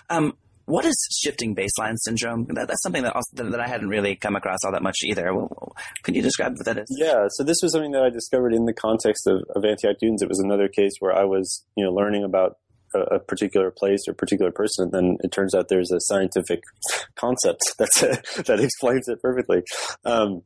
um, 0.10 0.38
what 0.68 0.86
is 0.86 0.96
shifting 1.24 1.56
baseline 1.56 1.96
syndrome? 2.04 2.46
That, 2.50 2.68
that's 2.68 2.84
something 2.84 3.04
that, 3.04 3.16
also, 3.16 3.50
that 3.50 3.60
I 3.60 3.68
hadn't 3.68 3.88
really 3.88 4.18
come 4.18 4.36
across 4.36 4.60
all 4.66 4.74
that 4.74 4.84
much 4.84 4.98
either. 5.04 5.34
Well, 5.34 5.74
can 6.04 6.14
you 6.14 6.22
describe 6.22 6.54
what 6.58 6.66
that 6.66 6.78
is? 6.78 6.96
Yeah, 7.00 7.28
so 7.32 7.44
this 7.44 7.58
was 7.64 7.72
something 7.72 7.94
that 7.94 8.04
I 8.04 8.10
discovered 8.10 8.54
in 8.54 8.66
the 8.66 8.74
context 8.74 9.28
of, 9.28 9.44
of 9.56 9.64
Antioch 9.64 9.96
Dunes. 10.00 10.22
It 10.22 10.28
was 10.28 10.40
another 10.40 10.68
case 10.68 10.92
where 11.00 11.16
I 11.16 11.24
was, 11.24 11.66
you 11.78 11.86
know, 11.86 11.92
learning 11.92 12.26
about 12.26 12.58
a, 12.94 13.16
a 13.16 13.20
particular 13.20 13.72
place 13.72 14.02
or 14.10 14.14
particular 14.14 14.52
person, 14.52 14.86
and 14.86 14.92
then 14.92 15.18
it 15.22 15.32
turns 15.32 15.56
out 15.56 15.70
there's 15.70 15.92
a 15.92 16.02
scientific 16.02 16.62
concept 17.16 17.62
that's 17.80 18.02
that 18.02 18.60
explains 18.60 19.08
it 19.08 19.22
perfectly. 19.22 19.64
Um, 20.04 20.44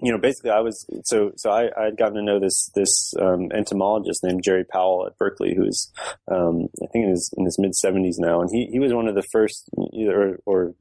you 0.00 0.12
know, 0.12 0.18
basically, 0.18 0.50
I 0.50 0.60
was 0.60 0.86
so 1.04 1.32
so. 1.36 1.50
I 1.50 1.70
I 1.76 1.84
had 1.86 1.96
gotten 1.96 2.14
to 2.14 2.22
know 2.22 2.38
this 2.38 2.70
this 2.74 3.14
um, 3.20 3.50
entomologist 3.52 4.22
named 4.22 4.42
Jerry 4.44 4.64
Powell 4.64 5.06
at 5.06 5.18
Berkeley, 5.18 5.54
who's 5.54 5.90
um, 6.30 6.68
I 6.82 6.86
think 6.92 7.04
in 7.04 7.10
his 7.10 7.32
in 7.36 7.44
his 7.44 7.58
mid 7.58 7.74
seventies 7.74 8.18
now, 8.18 8.40
and 8.40 8.50
he 8.52 8.66
he 8.70 8.78
was 8.78 8.94
one 8.94 9.08
of 9.08 9.14
the 9.14 9.26
first, 9.32 9.68
either 9.92 10.38
or 10.46 10.74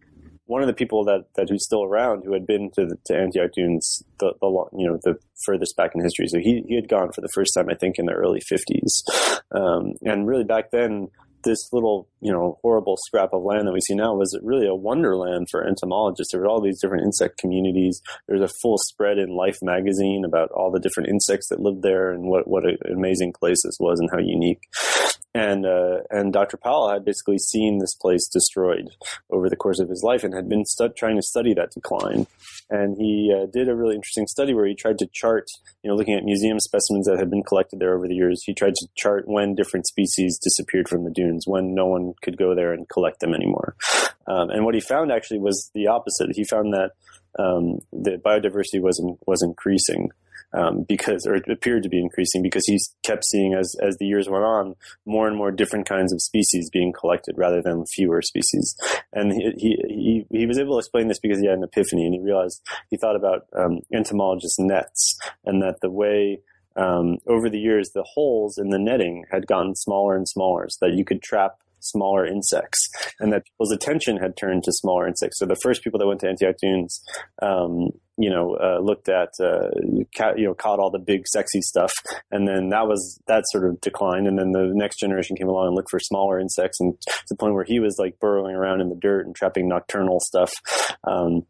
one 0.47 0.61
of 0.61 0.67
the 0.67 0.73
people 0.73 1.03
that, 1.03 1.25
that 1.35 1.49
who's 1.49 1.65
still 1.65 1.83
around 1.83 2.23
who 2.23 2.33
had 2.33 2.47
been 2.47 2.71
to 2.71 2.85
the, 2.85 2.97
to 3.05 3.15
Antioch 3.15 3.51
Dunes 3.53 4.01
the, 4.19 4.33
the 4.39 4.47
you 4.73 4.87
know 4.87 4.97
the 5.03 5.17
furthest 5.45 5.75
back 5.75 5.91
in 5.93 6.01
history. 6.01 6.27
So 6.27 6.39
he 6.39 6.63
he 6.67 6.75
had 6.75 6.87
gone 6.87 7.11
for 7.11 7.21
the 7.21 7.29
first 7.33 7.53
time 7.53 7.69
I 7.69 7.75
think 7.75 7.95
in 7.97 8.05
the 8.05 8.13
early 8.13 8.41
50s, 8.41 9.03
um, 9.51 9.93
and 10.03 10.27
really 10.27 10.45
back 10.45 10.71
then 10.71 11.09
this 11.43 11.69
little, 11.71 12.07
you 12.19 12.31
know, 12.31 12.59
horrible 12.61 12.97
scrap 13.05 13.33
of 13.33 13.43
land 13.43 13.67
that 13.67 13.73
we 13.73 13.81
see 13.81 13.95
now 13.95 14.15
was 14.15 14.37
really 14.43 14.67
a 14.67 14.75
wonderland 14.75 15.47
for 15.49 15.65
entomologists. 15.65 16.31
There 16.31 16.41
were 16.41 16.47
all 16.47 16.61
these 16.61 16.81
different 16.81 17.05
insect 17.05 17.37
communities. 17.37 18.01
There's 18.27 18.41
a 18.41 18.53
full 18.61 18.77
spread 18.77 19.17
in 19.17 19.29
Life 19.29 19.59
magazine 19.61 20.23
about 20.25 20.51
all 20.51 20.71
the 20.71 20.79
different 20.79 21.09
insects 21.09 21.49
that 21.49 21.59
lived 21.59 21.83
there 21.83 22.11
and 22.11 22.29
what, 22.29 22.47
what 22.47 22.65
an 22.65 22.77
amazing 22.91 23.33
place 23.39 23.61
this 23.63 23.77
was 23.79 23.99
and 23.99 24.09
how 24.11 24.19
unique. 24.19 24.61
And, 25.37 25.65
uh, 25.65 25.99
and 26.09 26.33
Dr. 26.33 26.57
Powell 26.57 26.89
had 26.91 27.05
basically 27.05 27.37
seen 27.37 27.79
this 27.79 27.93
place 27.95 28.27
destroyed 28.27 28.89
over 29.29 29.49
the 29.49 29.55
course 29.55 29.79
of 29.79 29.89
his 29.89 30.01
life 30.03 30.23
and 30.23 30.33
had 30.33 30.49
been 30.49 30.65
stu- 30.65 30.89
trying 30.97 31.15
to 31.15 31.21
study 31.21 31.53
that 31.53 31.71
decline. 31.71 32.27
And 32.69 32.97
he 32.97 33.33
uh, 33.33 33.45
did 33.53 33.69
a 33.69 33.75
really 33.75 33.95
interesting 33.95 34.27
study 34.27 34.53
where 34.53 34.65
he 34.65 34.75
tried 34.75 34.97
to 34.99 35.07
chart, 35.13 35.45
you 35.83 35.89
know, 35.89 35.95
looking 35.95 36.15
at 36.15 36.23
museum 36.23 36.59
specimens 36.59 37.05
that 37.05 37.19
had 37.19 37.29
been 37.29 37.43
collected 37.43 37.79
there 37.79 37.95
over 37.95 38.07
the 38.07 38.15
years. 38.15 38.41
He 38.45 38.53
tried 38.53 38.75
to 38.75 38.87
chart 38.97 39.23
when 39.27 39.55
different 39.55 39.87
species 39.87 40.39
disappeared 40.39 40.89
from 40.89 41.03
the 41.03 41.11
dunes, 41.11 41.43
when 41.45 41.73
no 41.73 41.85
one 41.85 42.13
could 42.21 42.37
go 42.37 42.55
there 42.55 42.73
and 42.73 42.89
collect 42.89 43.19
them 43.19 43.33
anymore. 43.33 43.75
Um, 44.27 44.49
and 44.49 44.65
what 44.65 44.75
he 44.75 44.81
found 44.81 45.11
actually 45.11 45.39
was 45.39 45.71
the 45.73 45.87
opposite. 45.87 46.29
He 46.33 46.43
found 46.43 46.73
that 46.73 46.91
um, 47.39 47.79
the 47.93 48.17
biodiversity 48.17 48.81
was 48.81 49.01
was 49.25 49.41
increasing 49.43 50.09
um, 50.53 50.85
because, 50.87 51.25
or 51.25 51.35
it 51.35 51.49
appeared 51.49 51.83
to 51.83 51.89
be 51.89 51.99
increasing 51.99 52.41
because 52.41 52.63
he 52.65 52.79
kept 53.03 53.25
seeing 53.25 53.53
as 53.53 53.75
as 53.81 53.97
the 53.97 54.05
years 54.05 54.29
went 54.29 54.43
on 54.43 54.75
more 55.05 55.27
and 55.27 55.37
more 55.37 55.51
different 55.51 55.87
kinds 55.87 56.13
of 56.13 56.21
species 56.21 56.69
being 56.71 56.93
collected 56.93 57.35
rather 57.37 57.61
than 57.61 57.85
fewer 57.85 58.21
species. 58.21 58.75
And 59.13 59.31
he 59.31 59.51
he 59.57 60.25
he, 60.29 60.39
he 60.39 60.45
was 60.45 60.59
able 60.59 60.75
to 60.75 60.79
explain 60.79 61.07
this 61.07 61.19
because 61.19 61.39
he 61.39 61.47
had 61.47 61.57
an 61.57 61.63
epiphany 61.63 62.05
and 62.05 62.13
he 62.13 62.21
realized 62.21 62.61
he 62.89 62.97
thought 62.97 63.15
about 63.15 63.47
um, 63.57 63.79
entomologist 63.93 64.55
nets 64.59 65.17
and 65.45 65.61
that 65.61 65.77
the 65.81 65.91
way 65.91 66.39
um, 66.77 67.17
over 67.27 67.49
the 67.49 67.59
years, 67.59 67.89
the 67.93 68.05
holes 68.13 68.57
in 68.57 68.69
the 68.69 68.79
netting 68.79 69.25
had 69.31 69.47
gotten 69.47 69.75
smaller 69.75 70.15
and 70.15 70.27
smaller 70.27 70.67
so 70.69 70.85
that 70.85 70.95
you 70.95 71.03
could 71.03 71.21
trap 71.21 71.57
smaller 71.79 72.25
insects, 72.25 72.89
and 73.19 73.31
that 73.31 73.45
people's 73.45 73.71
attention 73.71 74.17
had 74.17 74.35
turned 74.37 74.63
to 74.63 74.71
smaller 74.71 75.07
insects. 75.07 75.39
So 75.39 75.45
the 75.45 75.59
first 75.61 75.83
people 75.83 75.99
that 75.99 76.07
went 76.07 76.19
to 76.21 76.27
Antioch 76.27 76.55
Dunes, 76.61 77.01
um, 77.41 77.89
you 78.17 78.29
know, 78.29 78.55
uh, 78.55 78.79
looked 78.79 79.09
at, 79.09 79.29
uh, 79.39 79.69
ca- 80.17 80.33
you 80.35 80.45
know, 80.45 80.53
caught 80.53 80.79
all 80.79 80.89
the 80.89 80.99
big 80.99 81.27
sexy 81.27 81.61
stuff, 81.61 81.91
and 82.31 82.47
then 82.47 82.69
that 82.69 82.87
was 82.87 83.19
that 83.27 83.43
sort 83.51 83.65
of 83.65 83.79
declined, 83.81 84.27
and 84.27 84.37
then 84.37 84.51
the 84.51 84.71
next 84.73 84.99
generation 84.99 85.35
came 85.35 85.47
along 85.47 85.67
and 85.67 85.75
looked 85.75 85.91
for 85.91 85.99
smaller 85.99 86.39
insects, 86.39 86.79
and 86.79 86.99
to 87.01 87.25
the 87.29 87.35
point 87.35 87.53
where 87.53 87.63
he 87.63 87.79
was 87.79 87.97
like 87.99 88.19
burrowing 88.19 88.55
around 88.55 88.81
in 88.81 88.89
the 88.89 88.95
dirt 88.95 89.25
and 89.25 89.35
trapping 89.35 89.67
nocturnal 89.67 90.19
stuff. 90.19 90.51
Um, 91.03 91.45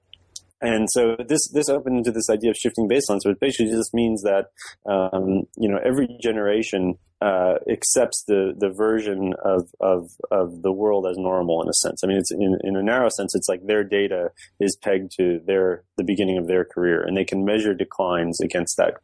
and 0.61 0.87
so 0.91 1.15
this 1.27 1.49
this 1.53 1.69
opened 1.69 1.97
into 1.97 2.11
this 2.11 2.29
idea 2.29 2.49
of 2.49 2.57
shifting 2.57 2.89
baselines, 2.89 3.25
which 3.25 3.39
basically 3.39 3.71
just 3.71 3.93
means 3.93 4.23
that 4.23 4.47
um, 4.89 5.43
you 5.57 5.69
know 5.69 5.79
every 5.83 6.17
generation 6.21 6.95
uh, 7.21 7.55
accepts 7.71 8.23
the 8.27 8.53
the 8.57 8.69
version 8.69 9.33
of, 9.43 9.69
of 9.79 10.09
of 10.31 10.61
the 10.61 10.71
world 10.71 11.05
as 11.09 11.17
normal 11.17 11.61
in 11.61 11.69
a 11.69 11.73
sense. 11.73 12.01
I 12.03 12.07
mean, 12.07 12.17
it's 12.17 12.31
in, 12.31 12.57
in 12.63 12.75
a 12.75 12.83
narrow 12.83 13.09
sense, 13.09 13.35
it's 13.35 13.49
like 13.49 13.65
their 13.65 13.83
data 13.83 14.31
is 14.59 14.75
pegged 14.75 15.11
to 15.17 15.39
their 15.45 15.83
the 15.97 16.03
beginning 16.03 16.37
of 16.37 16.47
their 16.47 16.65
career, 16.65 17.03
and 17.03 17.15
they 17.15 17.25
can 17.25 17.45
measure 17.45 17.73
declines 17.73 18.39
against 18.41 18.77
that 18.77 18.95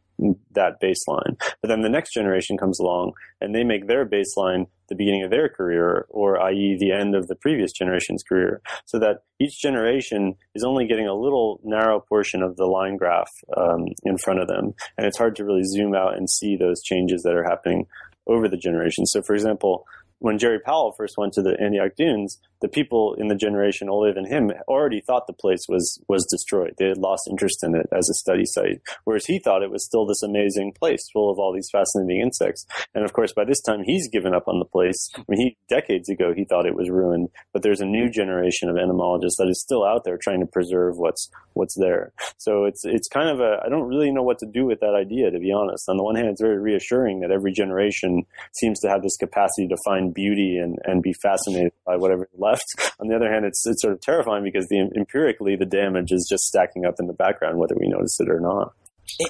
that 0.52 0.80
baseline. 0.82 1.38
But 1.60 1.68
then 1.68 1.82
the 1.82 1.88
next 1.88 2.12
generation 2.12 2.56
comes 2.56 2.78
along 2.78 3.12
and 3.40 3.54
they 3.54 3.64
make 3.64 3.86
their 3.86 4.06
baseline 4.06 4.66
the 4.88 4.94
beginning 4.94 5.24
of 5.24 5.30
their 5.30 5.48
career, 5.48 6.06
or 6.10 6.38
i.e., 6.42 6.76
the 6.78 6.92
end 6.92 7.14
of 7.14 7.26
the 7.26 7.34
previous 7.36 7.72
generation's 7.72 8.22
career, 8.22 8.60
so 8.84 8.98
that 8.98 9.22
each 9.40 9.58
generation 9.60 10.34
is 10.54 10.62
only 10.62 10.86
getting 10.86 11.06
a 11.06 11.14
little 11.14 11.60
narrow 11.64 12.00
portion 12.00 12.42
of 12.42 12.56
the 12.56 12.66
line 12.66 12.96
graph 12.96 13.30
um, 13.56 13.86
in 14.04 14.18
front 14.18 14.40
of 14.40 14.48
them, 14.48 14.74
and 14.98 15.06
it's 15.06 15.16
hard 15.16 15.36
to 15.36 15.44
really 15.44 15.64
zoom 15.64 15.94
out 15.94 16.16
and 16.16 16.28
see 16.28 16.56
those 16.56 16.82
changes 16.82 17.22
that 17.22 17.34
are 17.34 17.44
happening 17.44 17.86
over 18.26 18.48
the 18.48 18.56
generations. 18.56 19.10
So, 19.10 19.22
for 19.22 19.34
example, 19.34 19.86
when 20.18 20.38
Jerry 20.38 20.58
Powell 20.58 20.94
first 20.96 21.16
went 21.18 21.32
to 21.34 21.42
the 21.42 21.56
Antioch 21.60 21.92
Dunes, 21.96 22.38
the 22.64 22.68
people 22.68 23.14
in 23.18 23.28
the 23.28 23.34
generation 23.34 23.90
older 23.90 24.12
than 24.14 24.24
him 24.24 24.50
already 24.68 25.00
thought 25.00 25.26
the 25.26 25.34
place 25.34 25.66
was 25.68 26.02
was 26.08 26.26
destroyed. 26.30 26.72
They 26.78 26.88
had 26.88 26.96
lost 26.96 27.28
interest 27.28 27.62
in 27.62 27.74
it 27.74 27.86
as 27.92 28.08
a 28.08 28.14
study 28.14 28.46
site, 28.46 28.80
whereas 29.04 29.26
he 29.26 29.38
thought 29.38 29.62
it 29.62 29.70
was 29.70 29.84
still 29.84 30.06
this 30.06 30.22
amazing 30.22 30.72
place 30.72 31.06
full 31.12 31.30
of 31.30 31.38
all 31.38 31.52
these 31.52 31.68
fascinating 31.70 32.22
insects. 32.22 32.64
And 32.94 33.04
of 33.04 33.12
course, 33.12 33.34
by 33.34 33.44
this 33.44 33.60
time, 33.60 33.82
he's 33.84 34.08
given 34.08 34.34
up 34.34 34.48
on 34.48 34.60
the 34.60 34.64
place. 34.64 35.10
I 35.16 35.24
mean, 35.28 35.40
he 35.40 35.56
decades 35.68 36.08
ago 36.08 36.32
he 36.34 36.46
thought 36.46 36.66
it 36.66 36.74
was 36.74 36.88
ruined, 36.88 37.28
but 37.52 37.62
there's 37.62 37.82
a 37.82 37.86
new 37.86 38.08
generation 38.08 38.70
of 38.70 38.78
entomologists 38.78 39.36
that 39.38 39.48
is 39.48 39.60
still 39.60 39.84
out 39.84 40.04
there 40.04 40.16
trying 40.16 40.40
to 40.40 40.46
preserve 40.46 40.96
what's 40.96 41.30
what's 41.52 41.76
there. 41.78 42.12
So 42.38 42.64
it's 42.64 42.82
it's 42.84 43.08
kind 43.08 43.28
of 43.28 43.40
a 43.40 43.60
I 43.64 43.68
don't 43.68 43.88
really 43.88 44.10
know 44.10 44.22
what 44.22 44.38
to 44.38 44.46
do 44.46 44.64
with 44.64 44.80
that 44.80 44.94
idea 44.94 45.30
to 45.30 45.38
be 45.38 45.52
honest. 45.52 45.88
On 45.88 45.98
the 45.98 46.04
one 46.04 46.16
hand, 46.16 46.28
it's 46.28 46.40
very 46.40 46.58
reassuring 46.58 47.20
that 47.20 47.30
every 47.30 47.52
generation 47.52 48.24
seems 48.52 48.80
to 48.80 48.88
have 48.88 49.02
this 49.02 49.16
capacity 49.16 49.68
to 49.68 49.76
find 49.84 50.03
beauty 50.12 50.58
and 50.58 50.78
and 50.84 51.02
be 51.02 51.14
fascinated 51.22 51.72
by 51.86 51.96
whatever 51.96 52.28
left 52.38 52.54
left. 52.54 52.94
On 53.00 53.08
the 53.08 53.16
other 53.16 53.30
hand, 53.30 53.44
it's 53.44 53.66
it's 53.66 53.82
sort 53.82 53.94
of 53.94 54.00
terrifying 54.00 54.44
because 54.44 54.66
the 54.68 54.78
empirically 54.96 55.56
the 55.56 55.66
damage 55.66 56.12
is 56.12 56.26
just 56.28 56.44
stacking 56.44 56.84
up 56.84 56.94
in 56.98 57.06
the 57.06 57.12
background, 57.12 57.58
whether 57.58 57.74
we 57.78 57.88
notice 57.88 58.18
it 58.20 58.28
or 58.28 58.40
not. 58.40 58.72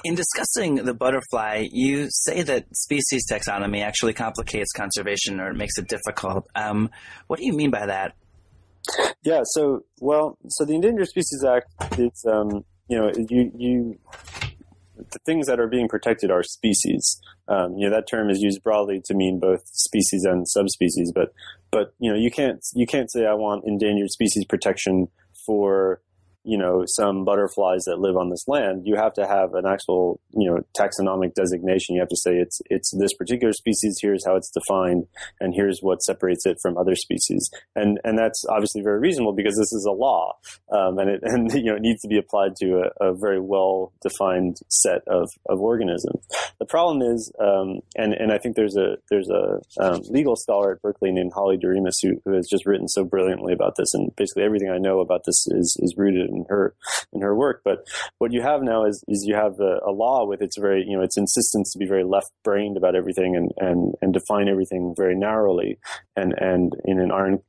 In 0.05 0.15
discussing 0.15 0.75
the 0.75 0.93
butterfly, 0.93 1.67
you 1.69 2.07
say 2.09 2.43
that 2.43 2.65
species 2.73 3.29
taxonomy 3.29 3.83
actually 3.83 4.13
complicates 4.13 4.71
conservation 4.71 5.41
or 5.41 5.53
makes 5.53 5.77
it 5.77 5.87
difficult. 5.89 6.47
Um, 6.55 6.89
what 7.27 7.39
do 7.39 7.45
you 7.45 7.53
mean 7.53 7.71
by 7.71 7.85
that? 7.85 8.13
Yeah, 9.23 9.41
so 9.43 9.83
well, 9.99 10.37
so 10.47 10.63
the 10.63 10.75
Endangered 10.75 11.07
Species 11.07 11.43
Act, 11.43 11.67
it's 11.99 12.25
um, 12.25 12.63
you 12.87 12.97
know, 12.97 13.11
you 13.29 13.51
you 13.57 13.99
the 15.11 15.19
things 15.25 15.47
that 15.47 15.59
are 15.59 15.67
being 15.67 15.87
protected 15.87 16.31
are 16.31 16.43
species. 16.43 17.19
Um, 17.47 17.77
you 17.77 17.87
know 17.87 17.95
that 17.95 18.07
term 18.07 18.29
is 18.29 18.41
used 18.41 18.63
broadly 18.63 19.01
to 19.05 19.13
mean 19.13 19.39
both 19.39 19.67
species 19.67 20.23
and 20.23 20.47
subspecies, 20.47 21.11
but 21.13 21.33
but 21.71 21.93
you 21.99 22.11
know 22.11 22.17
you 22.17 22.31
can't 22.31 22.63
you 22.73 22.87
can't 22.87 23.11
say 23.11 23.25
I 23.25 23.33
want 23.33 23.65
endangered 23.65 24.09
species 24.09 24.45
protection 24.45 25.07
for 25.45 26.01
you 26.45 26.57
know 26.57 26.83
some 26.85 27.25
butterflies 27.25 27.83
that 27.85 27.99
live 27.99 28.15
on 28.15 28.29
this 28.29 28.47
land 28.47 28.83
you 28.85 28.95
have 28.95 29.13
to 29.13 29.27
have 29.27 29.53
an 29.53 29.65
actual 29.65 30.19
you 30.31 30.49
know 30.49 30.59
taxonomic 30.77 31.33
designation. 31.33 31.95
You 31.95 32.01
have 32.01 32.09
to 32.09 32.17
say 32.17 32.35
it's 32.35 32.61
it's 32.69 32.91
this 32.97 33.13
particular 33.13 33.53
species 33.53 33.97
here's 34.01 34.25
how 34.25 34.35
it's 34.35 34.51
defined 34.51 35.07
and 35.39 35.53
here's 35.55 35.79
what 35.81 36.01
separates 36.01 36.45
it 36.45 36.57
from 36.61 36.77
other 36.77 36.95
species. 36.95 37.49
And 37.75 37.99
and 38.03 38.17
that's 38.17 38.43
obviously 38.49 38.81
very 38.81 38.99
reasonable 38.99 39.33
because 39.33 39.55
this 39.55 39.73
is 39.73 39.87
a 39.89 39.93
law 39.93 40.33
um, 40.71 40.97
and 40.99 41.09
it 41.09 41.19
and 41.23 41.51
you 41.53 41.65
know 41.65 41.75
it 41.75 41.81
needs 41.81 42.01
to 42.01 42.07
be 42.07 42.17
applied 42.17 42.55
to 42.57 42.83
a, 43.01 43.09
a 43.09 43.15
very 43.15 43.39
well 43.39 43.93
defined 44.01 44.57
set 44.69 45.01
of, 45.07 45.29
of 45.49 45.59
organisms. 45.59 46.25
The 46.59 46.65
problem 46.65 47.01
is 47.01 47.31
um, 47.39 47.79
and 47.95 48.13
and 48.13 48.31
I 48.31 48.37
think 48.37 48.55
there's 48.55 48.77
a 48.77 48.97
there's 49.09 49.29
a 49.29 49.59
um, 49.83 50.01
legal 50.09 50.35
scholar 50.35 50.73
at 50.73 50.81
Berkeley 50.81 51.11
named 51.11 51.31
Holly 51.33 51.57
Doremus 51.57 51.95
who, 52.01 52.21
who 52.25 52.33
has 52.33 52.47
just 52.49 52.65
written 52.65 52.87
so 52.87 53.03
brilliantly 53.03 53.53
about 53.53 53.75
this 53.77 53.93
and 53.93 54.15
basically 54.15 54.43
everything 54.43 54.69
I 54.69 54.77
know 54.77 54.99
about 54.99 55.21
this 55.25 55.47
is 55.47 55.77
is 55.81 55.95
rooted 55.97 56.29
her 56.49 56.75
in 57.13 57.21
her 57.21 57.35
work. 57.35 57.61
But 57.63 57.85
what 58.17 58.33
you 58.33 58.41
have 58.41 58.61
now 58.61 58.85
is 58.85 59.03
is 59.07 59.23
you 59.25 59.35
have 59.35 59.59
a, 59.59 59.79
a 59.85 59.91
law 59.91 60.25
with 60.25 60.41
its 60.41 60.57
very 60.57 60.83
you 60.85 60.97
know 60.97 61.03
its 61.03 61.17
insistence 61.17 61.71
to 61.71 61.79
be 61.79 61.85
very 61.85 62.03
left 62.03 62.31
brained 62.43 62.75
about 62.75 62.95
everything 62.95 63.35
and 63.35 63.51
and 63.57 63.95
and 64.01 64.13
define 64.13 64.49
everything 64.49 64.93
very 64.97 65.15
narrowly 65.15 65.79
and 66.15 66.33
and 66.37 66.73
in 66.83 66.99
an 66.99 67.11
iron 67.11 67.39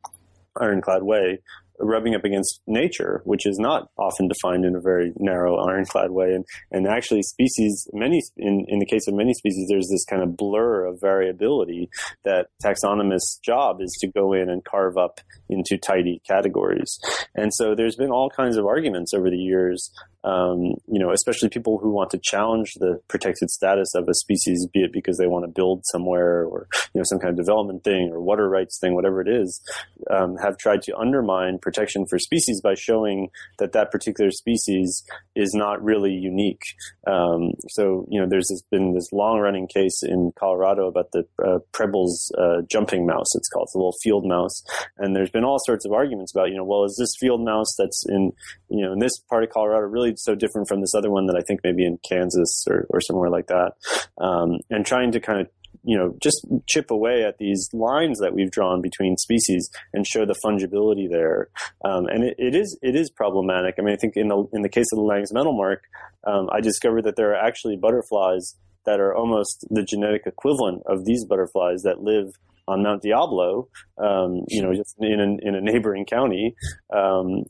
ironclad 0.61 1.03
way 1.03 1.41
rubbing 1.79 2.15
up 2.15 2.25
against 2.25 2.61
nature, 2.67 3.23
which 3.25 3.47
is 3.47 3.59
not 3.59 3.91
often 3.99 4.29
defined 4.29 4.65
in 4.65 4.75
a 4.75 4.81
very 4.81 5.13
narrow, 5.17 5.57
ironclad 5.57 6.11
way. 6.11 6.35
And, 6.35 6.45
and 6.71 6.87
actually, 6.87 7.23
species, 7.23 7.89
many, 7.93 8.23
in, 8.37 8.65
in 8.69 8.79
the 8.79 8.87
case 8.87 9.07
of 9.09 9.15
many 9.15 9.33
species, 9.35 9.67
there's 9.69 9.89
this 9.91 10.05
kind 10.05 10.23
of 10.23 10.37
blur 10.37 10.87
of 10.87 11.01
variability 11.01 11.89
that 12.25 12.49
taxonomists' 12.65 13.41
job 13.45 13.81
is 13.81 13.97
to 14.01 14.09
go 14.09 14.33
in 14.33 14.49
and 14.49 14.65
carve 14.65 14.97
up 14.97 15.21
into 15.49 15.77
tidy 15.77 16.21
categories. 16.27 16.99
And 17.35 17.53
so 17.55 17.75
there's 17.75 17.97
been 17.97 18.11
all 18.11 18.31
kinds 18.31 18.57
of 18.57 18.67
arguments 18.67 19.13
over 19.15 19.31
the 19.31 19.37
years 19.37 19.91
um, 20.27 20.75
you 20.89 20.99
know, 20.99 21.13
especially 21.13 21.49
people 21.49 21.79
who 21.79 21.93
want 21.93 22.11
to 22.11 22.19
challenge 22.21 22.75
the 22.81 23.01
protected 23.07 23.49
status 23.49 23.95
of 23.95 24.09
a 24.09 24.15
species, 24.15 24.67
be 24.73 24.81
it 24.81 24.93
because 24.93 25.19
they 25.19 25.29
want 25.29 25.45
to 25.45 25.51
build 25.51 25.85
somewhere 25.87 26.45
or, 26.45 26.67
you 26.93 26.99
know, 26.99 27.05
some 27.05 27.21
kind 27.21 27.31
of 27.31 27.37
development 27.37 27.85
thing 27.85 28.11
or 28.13 28.21
water 28.21 28.49
rights 28.49 28.79
thing, 28.81 28.95
whatever 28.95 29.21
it 29.21 29.29
is, 29.29 29.63
um, 30.11 30.37
have 30.43 30.59
tried 30.59 30.83
to 30.83 30.97
undermine 30.97 31.59
protection 31.63 32.07
for 32.11 32.19
species 32.19 32.61
by 32.61 32.75
showing 32.75 33.29
that 33.59 33.71
that 33.73 33.93
particular 33.93 34.33
species 34.33 35.05
is 35.37 35.55
not 35.55 35.81
really 35.83 36.13
unique. 36.13 36.63
Um, 37.07 37.53
so, 37.69 38.05
you 38.11 38.21
know, 38.21 38.27
there's 38.29 38.49
this, 38.49 38.63
been 38.69 38.95
this 38.95 39.13
long 39.13 39.39
running 39.39 39.69
case 39.69 40.03
in 40.03 40.33
Colorado 40.37 40.89
about 40.89 41.13
the 41.13 41.25
uh, 41.45 41.59
Preble's 41.73 42.33
uh, 42.37 42.63
jumping 42.69 43.07
mouse, 43.07 43.33
it's 43.37 43.49
called. 43.49 43.67
It's 43.69 43.77
a 43.77 43.79
little 43.79 43.95
field 44.03 44.27
mouse. 44.27 44.65
And 44.99 45.15
there's 45.15 45.31
been 45.31 45.45
all 45.45 45.61
sorts 45.65 45.87
of 45.87 45.93
arguments 45.93 46.35
about, 46.35 46.49
you 46.49 46.57
know, 46.57 46.65
well, 46.65 46.85
is 46.85 46.97
this 46.99 47.15
field 47.21 47.45
mouse 47.45 47.77
that's 47.79 48.05
in, 48.09 48.33
you 48.69 48.85
know, 48.85 48.93
in 48.93 48.99
this 48.99 49.17
part 49.31 49.45
of 49.45 49.51
Colorado 49.51 49.87
really 49.87 50.16
so 50.17 50.35
different 50.35 50.69
from 50.69 50.81
this 50.81 50.95
other 50.95 51.11
one 51.11 51.27
that 51.27 51.37
I 51.37 51.43
think 51.47 51.61
maybe 51.65 51.85
in 51.85 51.99
Kansas 52.09 52.65
or, 52.69 52.87
or 52.91 53.01
somewhere 53.01 53.31
like 53.31 53.47
that. 53.49 53.73
Um, 54.19 54.59
and 54.71 54.85
trying 54.85 55.13
to 55.13 55.21
kind 55.21 55.41
of 55.41 55.49
you 55.87 55.97
know, 55.97 56.17
just 56.21 56.45
chip 56.67 56.91
away 56.91 57.23
at 57.23 57.39
these 57.39 57.71
lines 57.73 58.19
that 58.19 58.35
we've 58.35 58.51
drawn 58.51 58.83
between 58.83 59.17
species 59.17 59.71
and 59.95 60.05
show 60.05 60.27
the 60.27 60.35
fungibility 60.45 61.09
there. 61.09 61.49
Um, 61.85 62.07
and 62.07 62.25
it, 62.25 62.35
it 62.39 62.57
is 62.57 62.77
it 62.83 62.97
is 62.97 63.09
problematic. 63.09 63.77
I 63.79 63.83
mean, 63.83 63.95
I 63.95 63.97
think 63.97 64.15
in 64.17 64.27
the 64.27 64.45
in 64.53 64.63
the 64.63 64.69
case 64.69 64.87
of 64.93 64.97
the 64.97 65.05
Lange's 65.05 65.33
metalmark, 65.33 65.79
um, 66.27 66.49
I 66.53 66.61
discovered 66.61 67.05
that 67.05 67.15
there 67.15 67.31
are 67.31 67.47
actually 67.47 67.77
butterflies 67.77 68.57
that 68.85 68.99
are 68.99 69.15
almost 69.15 69.65
the 69.71 69.85
genetic 69.85 70.23
equivalent 70.27 70.83
of 70.87 71.05
these 71.05 71.25
butterflies 71.25 71.83
that 71.83 72.03
live 72.03 72.33
on 72.69 72.83
Mount 72.83 73.03
Diablo, 73.03 73.69
um, 73.99 74.43
you 74.49 74.63
know, 74.63 74.75
just 74.75 74.97
in 74.99 75.21
a, 75.21 75.49
in 75.49 75.55
a 75.55 75.61
neighboring 75.61 76.05
county 76.05 76.57
um, 76.93 77.45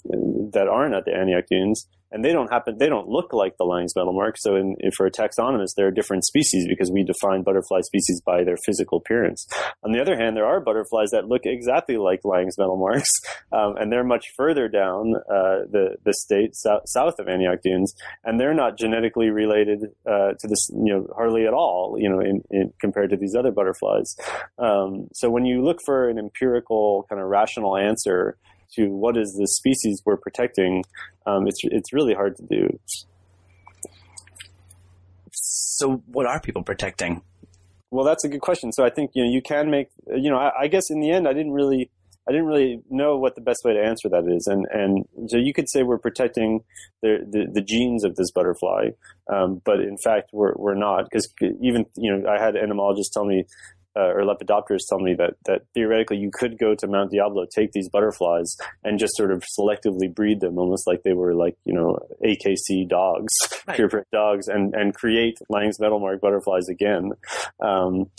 that 0.53 0.69
aren't 0.71 0.95
at 0.95 1.07
the 1.07 1.15
Antioch 1.15 1.45
Dunes, 1.51 1.89
and 2.17 2.25
they 2.25 2.33
don't 2.33 2.51
happen. 2.51 2.79
They 2.79 2.89
don't 2.89 3.09
look 3.09 3.35
like 3.35 3.59
the 3.59 3.65
Lange's 3.65 3.93
metalmark. 3.93 4.37
So, 4.39 4.57
in, 4.57 4.75
for 4.97 5.05
a 5.05 5.11
taxonomist, 5.11 5.75
they're 5.77 5.89
a 5.89 5.95
different 5.95 6.25
species 6.25 6.67
because 6.67 6.91
we 6.91 7.05
define 7.05 7.43
butterfly 7.43 7.81
species 7.83 8.23
by 8.25 8.43
their 8.43 8.57
physical 8.65 8.99
appearance. 8.99 9.47
On 9.85 9.93
the 9.93 10.01
other 10.01 10.17
hand, 10.17 10.35
there 10.35 10.47
are 10.47 10.59
butterflies 10.59 11.11
that 11.11 11.27
look 11.27 11.43
exactly 11.45 11.99
like 11.99 12.21
Lange's 12.25 12.57
metalmarks, 12.59 13.05
um, 13.53 13.77
and 13.77 13.93
they're 13.93 14.03
much 14.03 14.25
further 14.35 14.67
down 14.67 15.13
uh, 15.29 15.69
the 15.71 15.97
the 16.05 16.15
state 16.15 16.57
so- 16.57 16.81
south 16.87 17.19
of 17.19 17.29
Antioch 17.29 17.61
Dunes, 17.63 17.95
and 18.25 18.41
they're 18.41 18.55
not 18.55 18.79
genetically 18.79 19.29
related 19.29 19.85
uh, 20.07 20.33
to 20.41 20.49
this, 20.49 20.71
you 20.71 20.95
know, 20.95 21.07
hardly 21.15 21.47
at 21.47 21.53
all, 21.53 21.97
you 21.99 22.09
know, 22.09 22.21
in, 22.21 22.43
in 22.51 22.73
compared 22.81 23.11
to 23.11 23.19
these 23.19 23.35
other 23.35 23.53
butterflies. 23.53 24.17
Um, 24.59 25.09
so, 25.13 25.29
when 25.29 25.45
you 25.45 25.63
look 25.63 25.81
for 25.85 26.09
an 26.09 26.19
empirical 26.19 27.05
kind 27.11 27.21
of 27.21 27.29
rational 27.29 27.77
answer 27.77 28.39
to 28.75 28.89
what 28.89 29.17
is 29.17 29.35
the 29.39 29.47
species 29.47 30.03
we're 30.05 30.17
protecting, 30.17 30.85
um, 31.27 31.47
it's 31.47 31.61
it's 31.65 31.93
really 31.93 32.15
hard 32.15 32.37
to 32.37 32.43
do. 32.45 32.79
So, 35.33 36.03
what 36.07 36.27
are 36.27 36.41
people 36.41 36.63
protecting? 36.63 37.23
Well, 37.91 38.05
that's 38.05 38.25
a 38.25 38.29
good 38.29 38.41
question. 38.41 38.73
So, 38.73 38.85
I 38.85 38.91
think 38.91 39.11
you 39.15 39.25
know 39.25 39.31
you 39.31 39.43
can 39.43 39.71
make 39.71 39.89
you 40.15 40.31
know 40.31 40.39
I, 40.39 40.63
I 40.63 40.67
guess 40.69 40.91
in 40.91 41.01
the 41.01 41.11
end 41.11 41.29
I 41.29 41.33
didn't 41.33 41.53
really 41.53 41.91
I 42.29 42.33
didn't 42.33 42.47
really 42.47 42.83
know 42.91 43.17
what 43.17 43.37
the 43.37 43.41
best 43.41 43.61
way 43.65 43.73
to 43.75 43.81
answer 43.81 44.09
that 44.09 44.25
is, 44.27 44.49
and 44.49 44.67
and 44.73 45.31
so 45.31 45.37
you 45.37 45.53
could 45.53 45.69
say 45.69 45.85
we're 45.85 45.99
protecting 45.99 46.61
the 47.03 47.19
the, 47.31 47.47
the 47.53 47.63
genes 47.63 48.03
of 48.03 48.17
this 48.17 48.33
butterfly, 48.33 48.89
um, 49.33 49.63
but 49.65 49.81
in 49.81 49.97
fact 49.97 50.31
we're 50.33 50.55
we're 50.57 50.75
not 50.75 51.05
because 51.05 51.33
even 51.61 51.87
you 51.97 52.13
know 52.13 52.29
I 52.29 52.43
had 52.43 52.57
entomologists 52.57 53.13
tell 53.15 53.25
me 53.25 53.45
uh, 53.97 54.13
or 54.13 54.23
lepidopterists 54.23 54.89
tell 54.89 54.99
me 54.99 55.15
that 55.15 55.35
that 55.47 55.63
theoretically 55.75 56.19
you 56.19 56.31
could 56.33 56.59
go 56.59 56.75
to 56.75 56.87
Mount 56.87 57.11
Diablo, 57.11 57.47
take 57.55 57.73
these 57.73 57.89
butterflies, 57.89 58.57
and 58.85 58.99
just 58.99 59.17
sort 59.17 59.31
of 59.31 59.43
selectively 59.59 60.13
breed 60.13 60.41
them, 60.41 60.59
almost 60.59 60.87
like 60.87 61.03
they 61.03 61.15
were 61.15 61.35
like 61.35 61.57
you 61.65 61.73
know 61.73 61.99
AKC 62.25 62.89
dogs, 62.89 63.33
right. 63.67 63.77
purebred 63.77 64.07
dogs, 64.13 64.49
and 64.49 64.75
and 64.75 64.95
create 64.95 65.39
Lange's 65.49 65.79
metalmark 65.79 66.21
butterflies 66.21 66.69
again. 66.69 67.13
Um, 67.61 68.11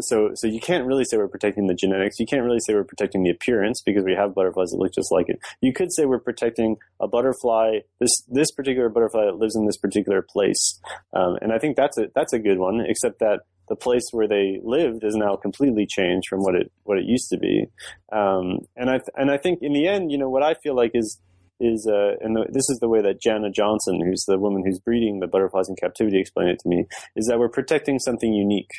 so 0.00 0.30
so 0.34 0.46
you 0.46 0.60
can't 0.60 0.86
really 0.86 1.04
say 1.04 1.16
we're 1.16 1.28
protecting 1.28 1.66
the 1.66 1.74
genetics. 1.74 2.18
You 2.18 2.26
can't 2.26 2.42
really 2.42 2.60
say 2.60 2.74
we're 2.74 2.84
protecting 2.84 3.22
the 3.22 3.30
appearance 3.30 3.82
because 3.84 4.04
we 4.04 4.14
have 4.14 4.34
butterflies 4.34 4.70
that 4.70 4.78
look 4.78 4.94
just 4.94 5.12
like 5.12 5.28
it. 5.28 5.38
You 5.60 5.72
could 5.72 5.92
say 5.92 6.04
we're 6.04 6.20
protecting 6.20 6.76
a 7.00 7.08
butterfly, 7.08 7.80
this 8.00 8.22
this 8.28 8.50
particular 8.52 8.88
butterfly 8.88 9.26
that 9.26 9.36
lives 9.36 9.56
in 9.56 9.66
this 9.66 9.76
particular 9.76 10.22
place, 10.22 10.80
um, 11.12 11.36
and 11.40 11.52
I 11.52 11.58
think 11.58 11.76
that's 11.76 11.98
a 11.98 12.08
that's 12.14 12.32
a 12.32 12.38
good 12.38 12.58
one. 12.58 12.80
Except 12.86 13.18
that 13.20 13.40
the 13.68 13.76
place 13.76 14.08
where 14.12 14.28
they 14.28 14.60
lived 14.62 15.04
is 15.04 15.14
now 15.14 15.36
completely 15.36 15.86
changed 15.86 16.28
from 16.28 16.40
what 16.40 16.54
it 16.54 16.70
what 16.84 16.98
it 16.98 17.04
used 17.04 17.30
to 17.30 17.38
be. 17.38 17.66
Um, 18.12 18.60
and 18.76 18.90
I 18.90 19.00
and 19.16 19.30
I 19.30 19.38
think 19.38 19.60
in 19.62 19.72
the 19.72 19.86
end, 19.86 20.10
you 20.10 20.18
know, 20.18 20.30
what 20.30 20.42
I 20.42 20.54
feel 20.54 20.74
like 20.74 20.92
is 20.94 21.20
is 21.60 21.88
uh, 21.90 22.14
and 22.20 22.36
the, 22.36 22.46
this 22.48 22.68
is 22.70 22.78
the 22.80 22.88
way 22.88 23.02
that 23.02 23.20
Jana 23.20 23.50
Johnson, 23.50 24.00
who's 24.04 24.24
the 24.26 24.38
woman 24.38 24.62
who's 24.64 24.78
breeding 24.78 25.18
the 25.18 25.26
butterflies 25.26 25.68
in 25.68 25.76
captivity, 25.76 26.20
explained 26.20 26.50
it 26.50 26.60
to 26.60 26.68
me, 26.68 26.84
is 27.16 27.26
that 27.26 27.38
we're 27.38 27.48
protecting 27.48 27.98
something 27.98 28.32
unique. 28.32 28.70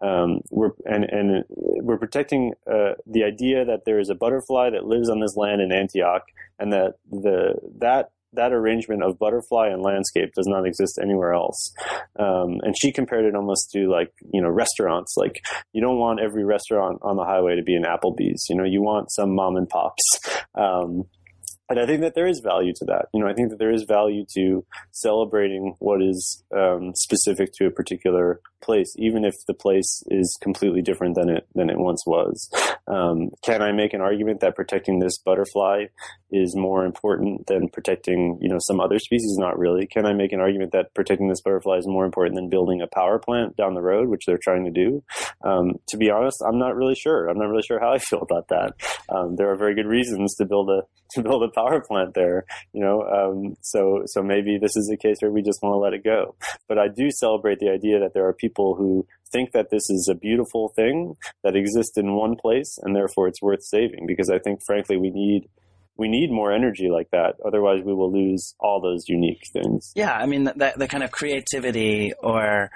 Um, 0.00 0.40
we're 0.50 0.70
and 0.84 1.04
and 1.04 1.44
we're 1.48 1.98
protecting 1.98 2.52
uh, 2.66 2.94
the 3.06 3.24
idea 3.24 3.64
that 3.64 3.84
there 3.84 4.00
is 4.00 4.08
a 4.08 4.14
butterfly 4.14 4.70
that 4.70 4.86
lives 4.86 5.10
on 5.10 5.20
this 5.20 5.36
land 5.36 5.60
in 5.60 5.72
Antioch, 5.72 6.22
and 6.58 6.72
that 6.72 6.94
the 7.10 7.54
that 7.78 8.10
that 8.34 8.52
arrangement 8.52 9.02
of 9.02 9.18
butterfly 9.18 9.68
and 9.68 9.82
landscape 9.82 10.32
does 10.34 10.46
not 10.46 10.66
exist 10.66 10.98
anywhere 11.02 11.34
else. 11.34 11.72
Um, 12.18 12.60
and 12.62 12.74
she 12.78 12.92
compared 12.92 13.24
it 13.24 13.34
almost 13.34 13.70
to 13.72 13.90
like, 13.90 14.12
you 14.32 14.40
know, 14.40 14.48
restaurants. 14.48 15.14
Like, 15.16 15.42
you 15.72 15.80
don't 15.80 15.98
want 15.98 16.20
every 16.20 16.44
restaurant 16.44 16.98
on 17.02 17.16
the 17.16 17.24
highway 17.24 17.56
to 17.56 17.62
be 17.62 17.74
an 17.74 17.84
Applebee's. 17.84 18.46
You 18.48 18.56
know, 18.56 18.64
you 18.64 18.82
want 18.82 19.12
some 19.12 19.34
mom 19.34 19.56
and 19.56 19.68
pops. 19.68 20.02
Um, 20.54 21.04
and 21.72 21.80
I 21.80 21.86
think 21.86 22.02
that 22.02 22.14
there 22.14 22.26
is 22.26 22.40
value 22.40 22.72
to 22.76 22.84
that. 22.86 23.06
You 23.12 23.20
know, 23.20 23.28
I 23.28 23.34
think 23.34 23.50
that 23.50 23.58
there 23.58 23.72
is 23.72 23.84
value 23.84 24.24
to 24.34 24.64
celebrating 24.90 25.74
what 25.78 26.02
is 26.02 26.44
um, 26.54 26.92
specific 26.94 27.52
to 27.54 27.66
a 27.66 27.70
particular 27.70 28.40
place, 28.62 28.94
even 28.96 29.24
if 29.24 29.34
the 29.46 29.54
place 29.54 30.02
is 30.06 30.38
completely 30.40 30.82
different 30.82 31.16
than 31.16 31.28
it 31.28 31.46
than 31.54 31.70
it 31.70 31.78
once 31.78 32.04
was. 32.06 32.50
Um, 32.86 33.30
can 33.42 33.62
I 33.62 33.72
make 33.72 33.94
an 33.94 34.00
argument 34.00 34.40
that 34.40 34.54
protecting 34.54 34.98
this 34.98 35.18
butterfly 35.18 35.86
is 36.30 36.56
more 36.56 36.84
important 36.84 37.46
than 37.46 37.68
protecting, 37.68 38.38
you 38.40 38.48
know, 38.48 38.58
some 38.60 38.80
other 38.80 38.98
species? 38.98 39.36
Not 39.38 39.58
really. 39.58 39.86
Can 39.86 40.06
I 40.06 40.12
make 40.12 40.32
an 40.32 40.40
argument 40.40 40.72
that 40.72 40.94
protecting 40.94 41.28
this 41.28 41.40
butterfly 41.40 41.78
is 41.78 41.86
more 41.86 42.04
important 42.04 42.36
than 42.36 42.48
building 42.48 42.80
a 42.80 42.86
power 42.86 43.18
plant 43.18 43.56
down 43.56 43.74
the 43.74 43.82
road, 43.82 44.08
which 44.08 44.24
they're 44.26 44.38
trying 44.42 44.64
to 44.64 44.70
do? 44.70 45.02
Um, 45.44 45.74
to 45.88 45.96
be 45.96 46.10
honest, 46.10 46.42
I'm 46.46 46.58
not 46.58 46.76
really 46.76 46.94
sure. 46.94 47.28
I'm 47.28 47.38
not 47.38 47.48
really 47.48 47.64
sure 47.66 47.80
how 47.80 47.92
I 47.92 47.98
feel 47.98 48.20
about 48.20 48.48
that. 48.48 48.72
Um, 49.08 49.36
there 49.36 49.50
are 49.50 49.56
very 49.56 49.74
good 49.74 49.86
reasons 49.86 50.34
to 50.36 50.44
build 50.44 50.70
a 50.70 50.82
to 51.14 51.22
build 51.22 51.42
a 51.42 51.52
power 51.62 51.80
plant 51.80 52.14
there, 52.14 52.44
you 52.72 52.80
know. 52.80 53.02
Um, 53.02 53.56
so 53.60 54.02
so 54.06 54.22
maybe 54.22 54.58
this 54.60 54.76
is 54.76 54.90
a 54.92 54.96
case 54.96 55.16
where 55.20 55.30
we 55.30 55.42
just 55.42 55.62
want 55.62 55.74
to 55.74 55.78
let 55.78 55.94
it 55.94 56.04
go. 56.04 56.34
But 56.68 56.78
I 56.78 56.88
do 56.88 57.10
celebrate 57.10 57.58
the 57.58 57.70
idea 57.70 58.00
that 58.00 58.14
there 58.14 58.26
are 58.26 58.32
people 58.34 58.74
who 58.74 59.06
think 59.30 59.52
that 59.52 59.70
this 59.70 59.88
is 59.88 60.08
a 60.10 60.14
beautiful 60.14 60.72
thing 60.76 61.16
that 61.42 61.56
exists 61.56 61.96
in 61.96 62.14
one 62.14 62.36
place 62.36 62.78
and 62.82 62.94
therefore 62.94 63.28
it's 63.28 63.40
worth 63.40 63.62
saving 63.62 64.06
because 64.06 64.28
I 64.28 64.38
think 64.38 64.60
frankly 64.66 64.98
we 64.98 65.10
need 65.10 65.48
we 65.96 66.08
need 66.08 66.30
more 66.30 66.52
energy 66.52 66.88
like 66.90 67.10
that. 67.10 67.34
Otherwise, 67.44 67.82
we 67.84 67.94
will 67.94 68.10
lose 68.10 68.54
all 68.58 68.80
those 68.80 69.04
unique 69.08 69.42
things. 69.52 69.92
Yeah, 69.94 70.12
I 70.12 70.26
mean, 70.26 70.44
that 70.44 70.78
the 70.78 70.88
kind 70.88 71.04
of 71.04 71.10
creativity 71.10 72.12
or 72.18 72.70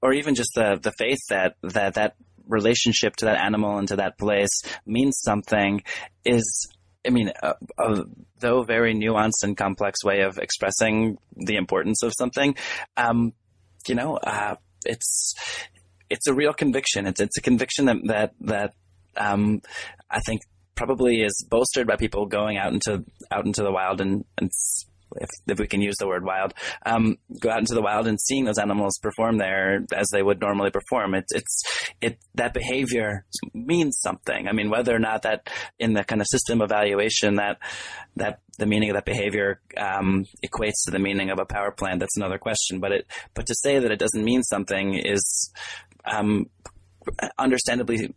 or 0.00 0.12
even 0.12 0.34
just 0.34 0.52
the 0.54 0.78
the 0.80 0.92
faith 0.92 1.18
that 1.28 1.56
that 1.62 1.94
that 1.94 2.14
relationship 2.46 3.16
to 3.16 3.26
that 3.26 3.38
animal 3.38 3.78
and 3.78 3.88
to 3.88 3.96
that 3.96 4.18
place 4.18 4.62
means 4.86 5.20
something 5.22 5.82
is 6.24 6.68
I 7.06 7.10
mean, 7.10 7.32
a, 7.42 7.54
a, 7.78 8.04
though 8.38 8.62
very 8.62 8.94
nuanced 8.94 9.42
and 9.42 9.56
complex 9.56 10.04
way 10.04 10.20
of 10.20 10.38
expressing 10.38 11.18
the 11.34 11.56
importance 11.56 12.02
of 12.02 12.12
something, 12.16 12.54
um, 12.96 13.32
you 13.86 13.94
know, 13.94 14.16
uh, 14.16 14.56
it's 14.84 15.34
it's 16.10 16.26
a 16.26 16.34
real 16.34 16.52
conviction. 16.52 17.06
It's 17.06 17.20
it's 17.20 17.38
a 17.38 17.42
conviction 17.42 17.86
that 17.86 17.96
that 18.04 18.32
that 18.40 18.74
um, 19.16 19.62
I 20.10 20.20
think 20.20 20.42
probably 20.74 21.22
is 21.22 21.46
bolstered 21.48 21.86
by 21.86 21.96
people 21.96 22.26
going 22.26 22.56
out 22.56 22.72
into 22.72 23.04
out 23.30 23.46
into 23.46 23.62
the 23.62 23.72
wild 23.72 24.00
and, 24.00 24.24
and 24.38 24.50
if, 25.16 25.28
if 25.46 25.58
we 25.58 25.66
can 25.66 25.80
use 25.80 25.96
the 25.98 26.06
word 26.06 26.24
wild, 26.24 26.54
um, 26.86 27.16
go 27.38 27.50
out 27.50 27.58
into 27.58 27.74
the 27.74 27.82
wild 27.82 28.06
and 28.06 28.20
seeing 28.20 28.44
those 28.44 28.58
animals 28.58 28.98
perform 29.02 29.38
there 29.38 29.84
as 29.94 30.08
they 30.12 30.22
would 30.22 30.40
normally 30.40 30.70
perform. 30.70 31.14
It's, 31.14 31.32
it's, 31.32 31.62
it, 32.00 32.18
that 32.34 32.54
behavior 32.54 33.24
means 33.54 33.98
something. 34.00 34.48
I 34.48 34.52
mean, 34.52 34.70
whether 34.70 34.94
or 34.94 34.98
not 34.98 35.22
that 35.22 35.48
in 35.78 35.92
the 35.92 36.04
kind 36.04 36.20
of 36.20 36.26
system 36.28 36.62
evaluation 36.62 37.36
that, 37.36 37.58
that 38.16 38.40
the 38.58 38.66
meaning 38.66 38.90
of 38.90 38.94
that 38.94 39.04
behavior, 39.04 39.60
um, 39.76 40.26
equates 40.44 40.84
to 40.84 40.90
the 40.90 40.98
meaning 40.98 41.30
of 41.30 41.38
a 41.38 41.46
power 41.46 41.70
plant, 41.70 42.00
that's 42.00 42.16
another 42.16 42.38
question. 42.38 42.80
But 42.80 42.92
it, 42.92 43.06
but 43.34 43.46
to 43.46 43.54
say 43.54 43.78
that 43.78 43.90
it 43.90 43.98
doesn't 43.98 44.24
mean 44.24 44.42
something 44.42 44.94
is, 44.94 45.52
um, 46.04 46.46
understandably 47.38 48.14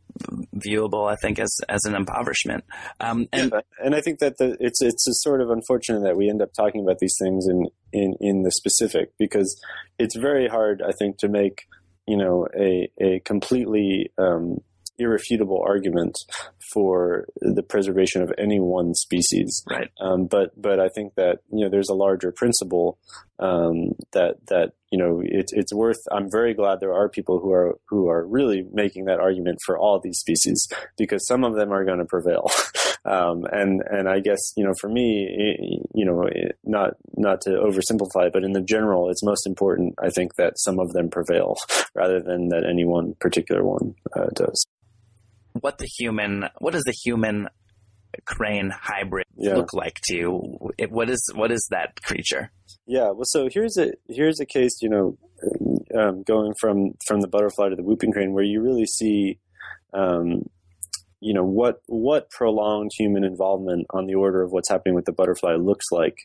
viewable, 0.56 1.12
I 1.12 1.16
think, 1.22 1.40
as 1.40 1.56
as 1.70 1.84
an 1.86 1.96
impoverishment. 1.96 2.64
Um, 3.00 3.28
and 3.32 3.52
yeah, 3.52 3.62
and 3.84 3.96
I 3.96 4.02
think 4.02 4.20
that 4.20 4.38
the, 4.38 4.58
it's 4.60 4.82
it's 4.82 5.08
a 5.08 5.14
sort 5.16 5.42
of 5.42 5.50
unfortunate 5.50 6.02
that 6.04 6.18
we 6.18 6.30
end 6.30 6.42
up 6.42 6.54
talking 6.54 6.82
about 6.82 7.00
these 7.00 7.16
things 7.22 7.48
in 7.48 7.68
in 7.92 8.16
in 8.20 8.44
the 8.44 8.52
specific 8.52 9.12
because 9.18 9.60
it's 10.00 10.16
very 10.16 10.48
hard, 10.48 10.82
I 10.82 10.92
think, 10.98 11.18
to 11.20 11.28
make 11.28 11.64
you 12.08 12.18
know 12.18 12.48
a 12.56 12.90
a 13.00 13.20
completely 13.22 14.12
um, 14.18 14.60
irrefutable 14.98 15.64
argument 15.66 16.16
for 16.72 17.26
the 17.41 17.64
preservation 17.64 18.22
of 18.22 18.32
any 18.38 18.60
one 18.60 18.94
species. 18.94 19.64
Right. 19.70 19.89
Um, 20.00 20.26
but 20.26 20.60
but 20.60 20.80
I 20.80 20.89
think 20.89 21.16
that 21.16 21.39
you 21.52 21.64
know 21.64 21.70
there's 21.70 21.89
a 21.89 21.96
larger 21.96 22.32
principle 22.32 22.98
um, 23.39 23.94
that 24.14 24.36
that 24.48 24.72
you 24.91 24.98
know 24.98 25.22
it's 25.24 25.52
it's 25.54 25.74
worth. 25.74 26.00
I'm 26.12 26.30
very 26.32 26.54
glad 26.54 26.80
there 26.80 26.94
are 26.94 27.10
people 27.10 27.39
who 27.39 27.52
are 27.52 27.78
who 27.89 28.08
are 28.10 28.26
really 28.26 28.66
making 28.72 29.06
that 29.06 29.20
argument 29.20 29.60
for 29.66 29.78
all 29.78 30.00
these 30.00 30.20
species 30.20 30.68
because 30.98 31.28
some 31.28 31.44
of 31.44 31.56
them 31.56 31.72
are 31.72 31.86
going 31.86 32.00
to 32.00 32.06
prevail. 32.06 32.50
um, 33.06 33.46
and 33.52 33.82
and 33.89 34.08
I 34.08 34.20
guess 34.20 34.39
you 34.56 34.64
know 34.64 34.74
for 34.80 34.89
me 34.89 35.82
you 35.94 36.06
know 36.06 36.24
not 36.64 36.91
not 37.16 37.41
to 37.41 37.52
oversimplify, 37.52 38.32
but 38.32 38.44
in 38.44 38.54
the 38.54 38.62
general, 38.62 39.10
it's 39.10 39.24
most 39.24 39.46
important. 39.48 39.96
I 40.02 40.10
think 40.10 40.36
that 40.36 40.60
some 40.60 40.80
of 40.80 40.94
them 40.94 41.10
prevail 41.10 41.56
rather 41.96 42.22
than 42.22 42.50
that 42.50 42.66
any 42.70 42.86
one 42.86 43.16
particular 43.20 43.64
one 43.64 43.96
uh, 44.16 44.28
does 44.34 44.66
what 45.60 45.78
the 45.78 45.86
human, 45.86 46.49
what 46.60 46.74
does 46.74 46.84
the 46.84 46.91
human 46.91 47.47
crane 48.26 48.72
hybrid 48.72 49.26
yeah. 49.36 49.56
look 49.56 49.74
like 49.74 49.99
to 50.06 50.16
you? 50.16 50.72
It, 50.78 50.91
what 50.91 51.10
is 51.10 51.30
what 51.34 51.51
is 51.51 51.68
that 51.72 52.01
creature? 52.04 52.51
Yeah, 52.86 53.12
well, 53.12 53.26
so 53.26 53.47
here's 53.51 53.78
a 53.78 53.91
here's 54.10 54.39
a 54.39 54.45
case. 54.45 54.82
You 54.82 54.89
know, 54.89 55.18
um, 55.97 56.24
going 56.24 56.54
from 56.60 56.93
from 57.06 57.22
the 57.22 57.28
butterfly 57.28 57.70
to 57.70 57.76
the 57.76 57.84
whooping 57.84 58.12
crane, 58.12 58.34
where 58.34 58.43
you 58.43 58.62
really 58.62 58.86
see, 58.86 59.39
um, 59.93 60.43
you 61.20 61.34
know, 61.34 61.43
what 61.43 61.82
what 61.88 62.30
prolonged 62.30 62.91
human 62.97 63.24
involvement 63.24 63.88
on 63.91 64.06
the 64.06 64.16
order 64.16 64.43
of 64.43 64.51
what's 64.51 64.70
happening 64.70 64.95
with 64.95 65.06
the 65.06 65.14
butterfly 65.14 65.56
looks 65.56 65.86
like 65.91 66.18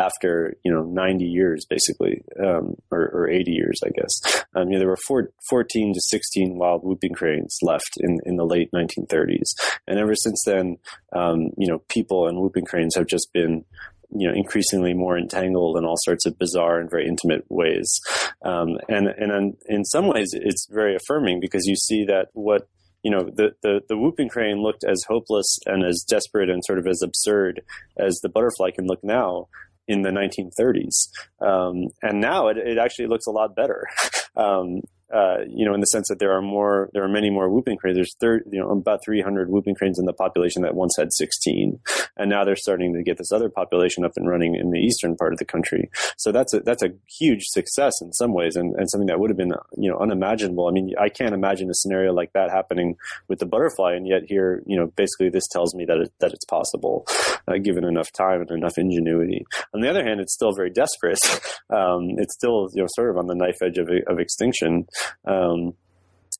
after 0.00 0.54
you 0.64 0.72
know 0.72 0.82
90 0.82 1.24
years 1.24 1.66
basically 1.68 2.22
um, 2.42 2.74
or, 2.90 3.08
or, 3.12 3.28
80 3.28 3.52
years 3.52 3.80
i 3.84 3.90
guess. 3.90 4.44
Um, 4.54 4.68
you 4.68 4.72
know, 4.74 4.78
there 4.80 4.88
were 4.88 4.98
four, 5.06 5.30
14 5.48 5.94
to 5.94 6.00
16 6.00 6.58
wild 6.58 6.82
whooping 6.82 7.14
cranes 7.14 7.56
left 7.62 7.90
in, 7.98 8.18
in 8.24 8.36
the 8.36 8.46
late 8.46 8.70
1930s 8.74 9.50
and 9.86 9.98
ever 9.98 10.14
since 10.14 10.42
then 10.46 10.78
um, 11.14 11.50
you 11.56 11.68
know 11.68 11.82
people 11.88 12.26
and 12.26 12.38
whooping 12.38 12.64
cranes 12.64 12.96
have 12.96 13.06
just 13.06 13.28
been 13.32 13.64
you 14.12 14.26
know 14.26 14.34
increasingly 14.34 14.94
more 14.94 15.16
entangled 15.16 15.76
in 15.76 15.84
all 15.84 15.98
sorts 15.98 16.26
of 16.26 16.38
bizarre 16.38 16.80
and 16.80 16.90
very 16.90 17.06
intimate 17.06 17.44
ways. 17.48 18.00
Um, 18.44 18.78
and 18.88 19.06
and 19.06 19.56
in 19.66 19.84
some 19.84 20.08
ways 20.08 20.30
it's 20.32 20.66
very 20.70 20.96
affirming 20.96 21.40
because 21.40 21.64
you 21.66 21.76
see 21.76 22.04
that 22.06 22.28
what 22.32 22.68
you 23.02 23.10
know, 23.10 23.24
the, 23.24 23.54
the, 23.62 23.80
the 23.88 23.96
whooping 23.96 24.28
crane 24.28 24.62
looked 24.62 24.84
as 24.84 25.02
hopeless 25.08 25.58
and 25.66 25.84
as 25.84 26.04
desperate 26.06 26.50
and 26.50 26.62
sort 26.64 26.78
of 26.78 26.86
as 26.86 27.00
absurd 27.02 27.62
as 27.98 28.20
the 28.22 28.28
butterfly 28.28 28.70
can 28.70 28.86
look 28.86 29.02
now 29.02 29.48
in 29.88 30.02
the 30.02 30.10
1930s. 30.10 31.08
Um, 31.44 31.88
and 32.02 32.20
now 32.20 32.48
it, 32.48 32.56
it, 32.56 32.78
actually 32.78 33.08
looks 33.08 33.26
a 33.26 33.30
lot 33.30 33.56
better. 33.56 33.86
um, 34.36 34.82
uh, 35.12 35.38
you 35.48 35.64
know, 35.64 35.74
in 35.74 35.80
the 35.80 35.86
sense 35.86 36.08
that 36.08 36.18
there 36.18 36.32
are 36.36 36.42
more, 36.42 36.88
there 36.92 37.02
are 37.02 37.08
many 37.08 37.30
more 37.30 37.50
whooping 37.50 37.76
cranes. 37.76 37.96
There's 37.96 38.14
thir- 38.20 38.42
you 38.50 38.60
know, 38.60 38.70
about 38.70 39.00
300 39.04 39.50
whooping 39.50 39.74
cranes 39.74 39.98
in 39.98 40.04
the 40.04 40.12
population 40.12 40.62
that 40.62 40.74
once 40.74 40.94
had 40.96 41.12
16, 41.12 41.80
and 42.16 42.30
now 42.30 42.44
they're 42.44 42.56
starting 42.56 42.94
to 42.94 43.02
get 43.02 43.18
this 43.18 43.32
other 43.32 43.48
population 43.48 44.04
up 44.04 44.12
and 44.16 44.28
running 44.28 44.54
in 44.54 44.70
the 44.70 44.78
eastern 44.78 45.16
part 45.16 45.32
of 45.32 45.38
the 45.38 45.44
country. 45.44 45.90
So 46.16 46.32
that's 46.32 46.54
a 46.54 46.60
that's 46.60 46.82
a 46.82 46.90
huge 47.18 47.42
success 47.46 47.94
in 48.00 48.12
some 48.12 48.32
ways, 48.32 48.56
and, 48.56 48.74
and 48.76 48.88
something 48.90 49.08
that 49.08 49.18
would 49.18 49.30
have 49.30 49.36
been 49.36 49.52
you 49.76 49.90
know 49.90 49.98
unimaginable. 49.98 50.68
I 50.68 50.72
mean, 50.72 50.92
I 51.00 51.08
can't 51.08 51.34
imagine 51.34 51.70
a 51.70 51.74
scenario 51.74 52.12
like 52.12 52.32
that 52.34 52.50
happening 52.50 52.96
with 53.28 53.40
the 53.40 53.46
butterfly, 53.46 53.94
and 53.94 54.06
yet 54.06 54.22
here, 54.26 54.62
you 54.66 54.78
know, 54.78 54.92
basically 54.96 55.30
this 55.30 55.46
tells 55.48 55.74
me 55.74 55.84
that 55.86 55.98
it, 55.98 56.12
that 56.20 56.32
it's 56.32 56.44
possible, 56.44 57.06
uh, 57.48 57.58
given 57.62 57.84
enough 57.84 58.12
time 58.12 58.40
and 58.40 58.50
enough 58.50 58.78
ingenuity. 58.78 59.44
On 59.74 59.80
the 59.80 59.90
other 59.90 60.04
hand, 60.04 60.20
it's 60.20 60.34
still 60.34 60.52
very 60.54 60.70
desperate. 60.70 61.18
um, 61.70 62.10
it's 62.18 62.34
still 62.34 62.68
you 62.74 62.82
know 62.82 62.88
sort 62.94 63.10
of 63.10 63.16
on 63.16 63.26
the 63.26 63.34
knife 63.34 63.58
edge 63.62 63.78
of, 63.78 63.88
of 64.06 64.18
extinction. 64.18 64.86
Um, 65.24 65.74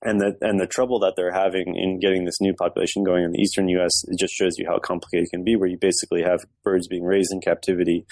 and 0.02 0.20
the 0.20 0.36
and 0.40 0.60
the 0.60 0.66
trouble 0.66 0.98
that 1.00 1.14
they're 1.16 1.32
having 1.32 1.76
in 1.76 1.98
getting 2.00 2.24
this 2.24 2.40
new 2.40 2.54
population 2.54 3.04
going 3.04 3.24
in 3.24 3.32
the 3.32 3.38
eastern 3.38 3.68
U.S. 3.68 3.92
it 4.08 4.18
just 4.18 4.34
shows 4.34 4.52
you 4.56 4.66
how 4.66 4.78
complicated 4.78 5.26
it 5.26 5.30
can 5.30 5.44
be. 5.44 5.56
Where 5.56 5.68
you 5.68 5.76
basically 5.78 6.22
have 6.22 6.40
birds 6.64 6.88
being 6.88 7.04
raised 7.04 7.32
in 7.32 7.40
captivity 7.40 8.06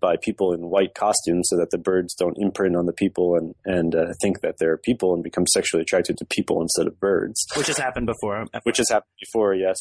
by 0.00 0.16
people 0.20 0.52
in 0.52 0.68
white 0.68 0.94
costumes, 0.94 1.48
so 1.50 1.56
that 1.56 1.70
the 1.70 1.78
birds 1.78 2.14
don't 2.14 2.36
imprint 2.38 2.76
on 2.76 2.86
the 2.86 2.92
people 2.92 3.36
and 3.36 3.54
and 3.64 3.94
uh, 3.94 4.12
think 4.20 4.40
that 4.42 4.56
they're 4.58 4.76
people 4.76 5.14
and 5.14 5.22
become 5.22 5.46
sexually 5.46 5.82
attracted 5.82 6.18
to 6.18 6.26
people 6.26 6.60
instead 6.60 6.86
of 6.86 7.00
birds. 7.00 7.46
Which 7.56 7.68
has 7.68 7.78
happened 7.78 8.06
before. 8.06 8.44
Which 8.64 8.76
has 8.76 8.88
happened 8.90 9.14
before, 9.20 9.54
yes. 9.54 9.78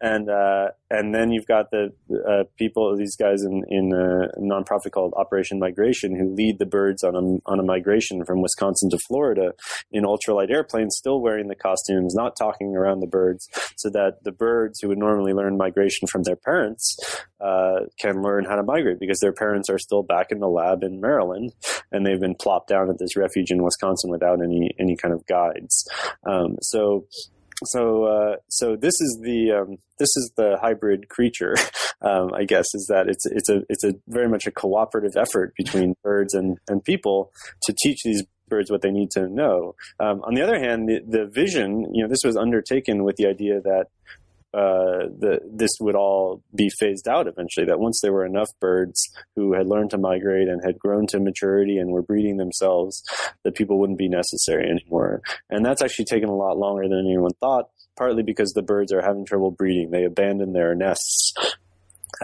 And 0.00 0.30
uh, 0.30 0.68
and 0.90 1.14
then 1.14 1.30
you've 1.30 1.46
got 1.46 1.70
the 1.70 1.92
uh, 2.10 2.44
people, 2.56 2.96
these 2.96 3.16
guys 3.16 3.42
in 3.42 3.64
in 3.68 3.92
a 3.92 4.40
nonprofit 4.40 4.92
called 4.92 5.12
Operation 5.16 5.58
Migration, 5.58 6.16
who 6.16 6.34
lead 6.34 6.58
the 6.58 6.66
birds 6.66 7.02
on 7.04 7.14
a 7.14 7.50
on 7.50 7.60
a 7.60 7.62
migration 7.62 8.24
from 8.24 8.40
Wisconsin 8.40 8.88
to 8.90 8.98
Florida 9.08 9.52
in 9.90 10.04
ultralight 10.04 10.50
airplanes 10.50 11.01
still 11.02 11.20
wearing 11.20 11.48
the 11.48 11.56
costumes, 11.56 12.14
not 12.14 12.36
talking 12.38 12.76
around 12.76 13.00
the 13.00 13.08
birds, 13.08 13.48
so 13.76 13.90
that 13.90 14.22
the 14.22 14.30
birds 14.30 14.78
who 14.80 14.88
would 14.88 14.98
normally 14.98 15.32
learn 15.32 15.56
migration 15.56 16.06
from 16.06 16.22
their 16.22 16.36
parents 16.36 16.96
uh, 17.40 17.80
can 18.00 18.22
learn 18.22 18.44
how 18.44 18.54
to 18.54 18.62
migrate 18.62 19.00
because 19.00 19.18
their 19.18 19.32
parents 19.32 19.68
are 19.68 19.78
still 19.78 20.04
back 20.04 20.30
in 20.30 20.38
the 20.38 20.48
lab 20.48 20.84
in 20.84 21.00
Maryland 21.00 21.52
and 21.90 22.06
they've 22.06 22.20
been 22.20 22.36
plopped 22.36 22.68
down 22.68 22.88
at 22.88 22.98
this 22.98 23.16
refuge 23.16 23.50
in 23.50 23.64
Wisconsin 23.64 24.10
without 24.10 24.40
any 24.40 24.70
any 24.78 24.96
kind 24.96 25.12
of 25.12 25.26
guides. 25.26 25.88
Um, 26.24 26.56
so 26.62 27.06
so 27.64 28.04
uh, 28.04 28.36
so 28.48 28.76
this 28.76 28.94
is 29.00 29.18
the 29.22 29.52
um, 29.52 29.78
this 29.98 30.08
is 30.16 30.32
the 30.36 30.58
hybrid 30.60 31.08
creature, 31.08 31.54
um, 32.02 32.32
I 32.34 32.44
guess, 32.44 32.66
is 32.74 32.86
that 32.88 33.08
it's 33.08 33.26
it's 33.26 33.48
a 33.48 33.62
it's 33.68 33.84
a 33.84 33.94
very 34.08 34.28
much 34.28 34.46
a 34.46 34.50
cooperative 34.50 35.16
effort 35.16 35.54
between 35.56 35.94
birds 36.02 36.34
and, 36.34 36.58
and 36.68 36.84
people 36.84 37.32
to 37.64 37.74
teach 37.82 38.02
these 38.04 38.24
birds 38.52 38.70
what 38.70 38.82
they 38.82 38.90
need 38.90 39.10
to 39.10 39.22
know. 39.28 39.74
Um, 39.98 40.16
on 40.28 40.34
the 40.34 40.42
other 40.42 40.58
hand, 40.66 40.88
the, 40.88 41.00
the 41.16 41.24
vision, 41.42 41.68
you 41.94 42.02
know, 42.02 42.08
this 42.08 42.24
was 42.24 42.36
undertaken 42.36 43.04
with 43.06 43.16
the 43.16 43.26
idea 43.26 43.60
that 43.60 43.86
uh, 44.54 45.08
the, 45.22 45.40
this 45.50 45.70
would 45.80 45.94
all 45.94 46.42
be 46.54 46.68
phased 46.78 47.08
out 47.08 47.26
eventually. 47.26 47.66
That 47.66 47.80
once 47.80 48.00
there 48.02 48.12
were 48.12 48.26
enough 48.26 48.50
birds 48.60 49.00
who 49.34 49.54
had 49.54 49.66
learned 49.66 49.90
to 49.92 49.98
migrate 49.98 50.48
and 50.48 50.60
had 50.62 50.78
grown 50.78 51.06
to 51.08 51.20
maturity 51.20 51.78
and 51.78 51.90
were 51.90 52.02
breeding 52.02 52.36
themselves, 52.36 53.02
that 53.44 53.54
people 53.54 53.78
wouldn't 53.80 53.98
be 53.98 54.08
necessary 54.08 54.68
anymore. 54.68 55.22
And 55.48 55.64
that's 55.64 55.82
actually 55.82 56.04
taken 56.04 56.28
a 56.28 56.36
lot 56.36 56.58
longer 56.58 56.86
than 56.88 57.06
anyone 57.06 57.32
thought. 57.40 57.70
Partly 57.96 58.22
because 58.22 58.52
the 58.52 58.62
birds 58.62 58.90
are 58.92 59.02
having 59.02 59.26
trouble 59.26 59.50
breeding. 59.50 59.90
They 59.90 60.04
abandon 60.04 60.52
their 60.52 60.74
nests 60.74 61.34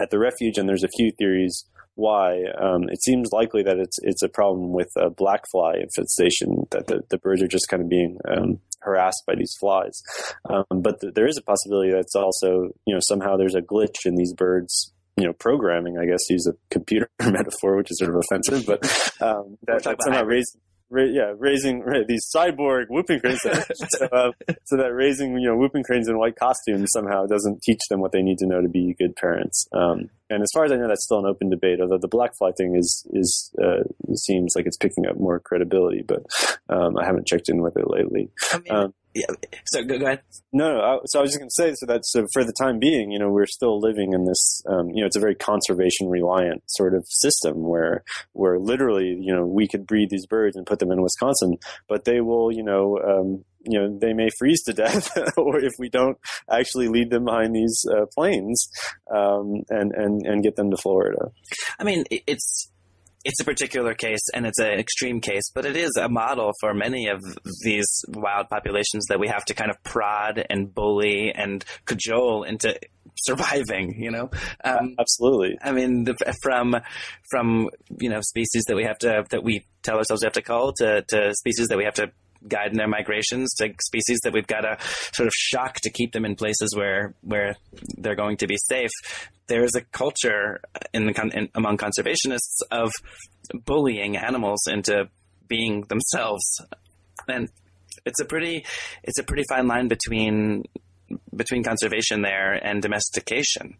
at 0.01 0.09
the 0.09 0.17
refuge, 0.17 0.57
and 0.57 0.67
there's 0.67 0.83
a 0.83 0.95
few 0.97 1.11
theories 1.11 1.65
why. 1.99 2.43
Um, 2.59 2.89
it 2.89 3.01
seems 3.03 3.29
likely 3.31 3.63
that 3.63 3.77
it's 3.77 3.97
it's 4.01 4.23
a 4.23 4.29
problem 4.29 4.73
with 4.73 4.89
a 4.97 5.09
black 5.09 5.43
fly 5.51 5.75
infestation 5.75 6.63
that 6.71 6.87
the, 6.87 7.01
the 7.09 7.17
birds 7.17 7.43
are 7.43 7.47
just 7.47 7.67
kind 7.69 7.83
of 7.83 7.89
being 7.89 8.17
um, 8.29 8.59
harassed 8.81 9.23
by 9.27 9.35
these 9.35 9.53
flies. 9.59 10.01
Um, 10.49 10.81
but 10.81 11.01
th- 11.01 11.13
there 11.13 11.27
is 11.27 11.37
a 11.37 11.43
possibility 11.43 11.91
that 11.91 11.99
it's 11.99 12.15
also 12.15 12.71
you 12.85 12.93
know 12.93 13.01
somehow 13.01 13.37
there's 13.37 13.55
a 13.55 13.61
glitch 13.61 14.05
in 14.05 14.15
these 14.15 14.33
birds 14.33 14.93
you 15.17 15.25
know, 15.25 15.33
programming, 15.33 15.97
I 15.97 16.05
guess, 16.05 16.29
use 16.29 16.47
a 16.47 16.53
computer 16.71 17.09
metaphor, 17.19 17.75
which 17.75 17.91
is 17.91 17.99
sort 17.99 18.15
of 18.15 18.21
offensive, 18.23 18.65
but 18.65 18.85
um, 19.21 19.57
that, 19.67 19.83
that 19.83 19.97
somehow 20.01 20.23
raising, 20.23 20.61
ra- 20.89 21.03
yeah, 21.03 21.33
raising 21.37 21.81
ra- 21.85 22.03
these 22.07 22.27
cyborg 22.33 22.85
whooping 22.89 23.19
cranes, 23.19 23.41
so, 23.41 24.05
uh, 24.11 24.31
so, 24.65 24.77
that 24.77 24.93
raising 24.93 25.37
you 25.39 25.49
know 25.49 25.57
whooping 25.57 25.83
cranes 25.83 26.07
in 26.07 26.17
white 26.17 26.35
costumes 26.35 26.91
somehow 26.91 27.25
doesn't 27.25 27.61
teach 27.61 27.81
them 27.89 27.99
what 27.99 28.11
they 28.11 28.21
need 28.21 28.37
to 28.39 28.47
know 28.47 28.61
to 28.61 28.69
be 28.69 28.95
good 28.97 29.15
parents. 29.15 29.67
Um, 29.71 30.09
and 30.29 30.43
as 30.43 30.49
far 30.53 30.65
as 30.65 30.71
I 30.71 30.75
know, 30.75 30.87
that's 30.87 31.03
still 31.03 31.19
an 31.19 31.25
open 31.25 31.49
debate. 31.49 31.81
Although 31.81 31.97
the 31.97 32.07
black 32.07 32.37
fly 32.37 32.51
thing 32.57 32.75
is 32.75 33.05
is 33.11 33.51
uh, 33.61 33.83
seems 34.15 34.53
like 34.55 34.65
it's 34.65 34.77
picking 34.77 35.07
up 35.07 35.17
more 35.17 35.39
credibility, 35.39 36.03
but 36.03 36.23
um, 36.69 36.97
I 36.97 37.05
haven't 37.05 37.27
checked 37.27 37.49
in 37.49 37.61
with 37.61 37.77
it 37.77 37.89
lately. 37.89 38.29
I 38.51 38.59
mean, 38.59 38.73
um, 38.73 38.93
yeah. 39.13 39.25
So 39.65 39.83
go, 39.83 39.97
go 39.97 40.05
ahead. 40.05 40.21
No, 40.53 40.73
no. 40.73 40.79
I, 40.81 40.97
so 41.05 41.19
I 41.19 41.21
was 41.21 41.31
just 41.31 41.39
going 41.39 41.49
to 41.49 41.53
say 41.53 41.73
so 41.75 41.85
that 41.87 42.05
so 42.05 42.25
for 42.33 42.43
the 42.43 42.53
time 42.59 42.79
being, 42.79 43.11
you 43.11 43.19
know, 43.19 43.29
we're 43.29 43.45
still 43.45 43.79
living 43.79 44.13
in 44.13 44.25
this. 44.25 44.61
Um, 44.67 44.89
you 44.89 45.01
know, 45.01 45.07
it's 45.07 45.15
a 45.15 45.21
very 45.21 45.35
conservation 45.35 46.09
reliant 46.09 46.63
sort 46.67 46.93
of 46.93 47.05
system 47.07 47.67
where 47.67 48.03
where 48.33 48.59
literally, 48.59 49.17
you 49.19 49.33
know, 49.33 49.45
we 49.45 49.67
could 49.67 49.87
breed 49.87 50.09
these 50.09 50.25
birds 50.25 50.55
and 50.55 50.65
put 50.65 50.79
them 50.79 50.91
in 50.91 51.01
Wisconsin, 51.01 51.57
but 51.87 52.05
they 52.05 52.21
will, 52.21 52.51
you 52.51 52.63
know, 52.63 52.99
um, 52.99 53.45
you 53.65 53.79
know 53.79 53.97
they 53.99 54.13
may 54.13 54.29
freeze 54.37 54.63
to 54.63 54.73
death, 54.85 55.09
or 55.37 55.59
if 55.59 55.73
we 55.79 55.89
don't 55.89 56.17
actually 56.51 56.87
lead 56.87 57.09
them 57.09 57.25
behind 57.25 57.55
these 57.55 57.83
uh, 57.91 58.05
planes 58.15 58.69
um, 59.13 59.63
and 59.69 59.91
and 59.93 60.25
and 60.25 60.43
get 60.43 60.55
them 60.55 60.71
to 60.71 60.77
Florida. 60.77 61.31
I 61.79 61.83
mean, 61.83 62.05
it's 62.09 62.71
it's 63.25 63.39
a 63.39 63.43
particular 63.43 63.93
case 63.93 64.29
and 64.33 64.45
it's 64.45 64.59
an 64.59 64.79
extreme 64.79 65.19
case, 65.19 65.49
but 65.53 65.65
it 65.65 65.75
is 65.75 65.91
a 65.99 66.07
model 66.07 66.51
for 66.59 66.73
many 66.73 67.07
of 67.07 67.21
these 67.63 67.87
wild 68.09 68.47
populations 68.49 69.05
that 69.09 69.19
we 69.19 69.27
have 69.27 69.43
to 69.45 69.53
kind 69.53 69.69
of 69.69 69.81
prod 69.83 70.45
and 70.49 70.73
bully 70.73 71.31
and 71.33 71.65
cajole 71.85 72.43
into 72.43 72.79
surviving. 73.17 74.01
You 74.01 74.11
know, 74.11 74.29
um, 74.63 74.95
absolutely. 74.97 75.57
I 75.61 75.71
mean, 75.71 76.05
the, 76.05 76.15
from 76.41 76.77
from 77.29 77.69
you 77.99 78.09
know 78.09 78.21
species 78.21 78.63
that 78.67 78.75
we 78.75 78.85
have 78.85 78.99
to 78.99 79.25
that 79.29 79.43
we 79.43 79.65
tell 79.83 79.97
ourselves 79.97 80.21
we 80.23 80.27
have 80.27 80.33
to 80.33 80.41
cull 80.41 80.73
to 80.77 81.03
to 81.09 81.33
species 81.35 81.67
that 81.67 81.77
we 81.77 81.83
have 81.83 81.95
to 81.95 82.11
guide 82.47 82.71
in 82.71 82.77
their 82.77 82.87
migrations 82.87 83.53
to 83.55 83.73
species 83.81 84.19
that 84.23 84.33
we've 84.33 84.47
got 84.47 84.61
to 84.61 84.77
sort 85.13 85.27
of 85.27 85.33
shock 85.35 85.75
to 85.81 85.89
keep 85.89 86.11
them 86.13 86.25
in 86.25 86.35
places 86.35 86.73
where 86.75 87.13
where 87.21 87.55
they're 87.97 88.15
going 88.15 88.37
to 88.37 88.47
be 88.47 88.57
safe. 88.67 88.91
There 89.47 89.63
is 89.63 89.75
a 89.75 89.81
culture 89.81 90.61
in 90.93 91.07
the 91.07 91.31
in, 91.33 91.49
among 91.55 91.77
conservationists 91.77 92.61
of 92.71 92.91
bullying 93.65 94.17
animals 94.17 94.61
into 94.67 95.09
being 95.47 95.81
themselves, 95.89 96.43
and 97.27 97.49
it's 98.05 98.19
a 98.19 98.25
pretty 98.25 98.65
it's 99.03 99.19
a 99.19 99.23
pretty 99.23 99.43
fine 99.49 99.67
line 99.67 99.87
between 99.87 100.63
between 101.35 101.63
conservation 101.63 102.21
there 102.21 102.53
and 102.53 102.81
domestication. 102.81 103.77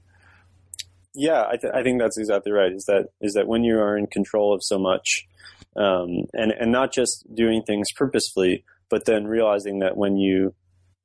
Yeah, 1.15 1.45
I, 1.47 1.57
th- 1.57 1.73
I 1.73 1.83
think 1.83 1.99
that's 1.99 2.17
exactly 2.17 2.51
right. 2.51 2.71
Is 2.71 2.85
that 2.85 3.09
is 3.21 3.33
that 3.33 3.47
when 3.47 3.63
you 3.63 3.79
are 3.79 3.97
in 3.97 4.07
control 4.07 4.53
of 4.53 4.61
so 4.63 4.77
much, 4.77 5.27
um, 5.75 6.25
and 6.33 6.51
and 6.51 6.71
not 6.71 6.93
just 6.93 7.25
doing 7.33 7.63
things 7.63 7.87
purposefully, 7.95 8.63
but 8.89 9.05
then 9.05 9.25
realizing 9.27 9.79
that 9.79 9.97
when 9.97 10.17
you 10.17 10.53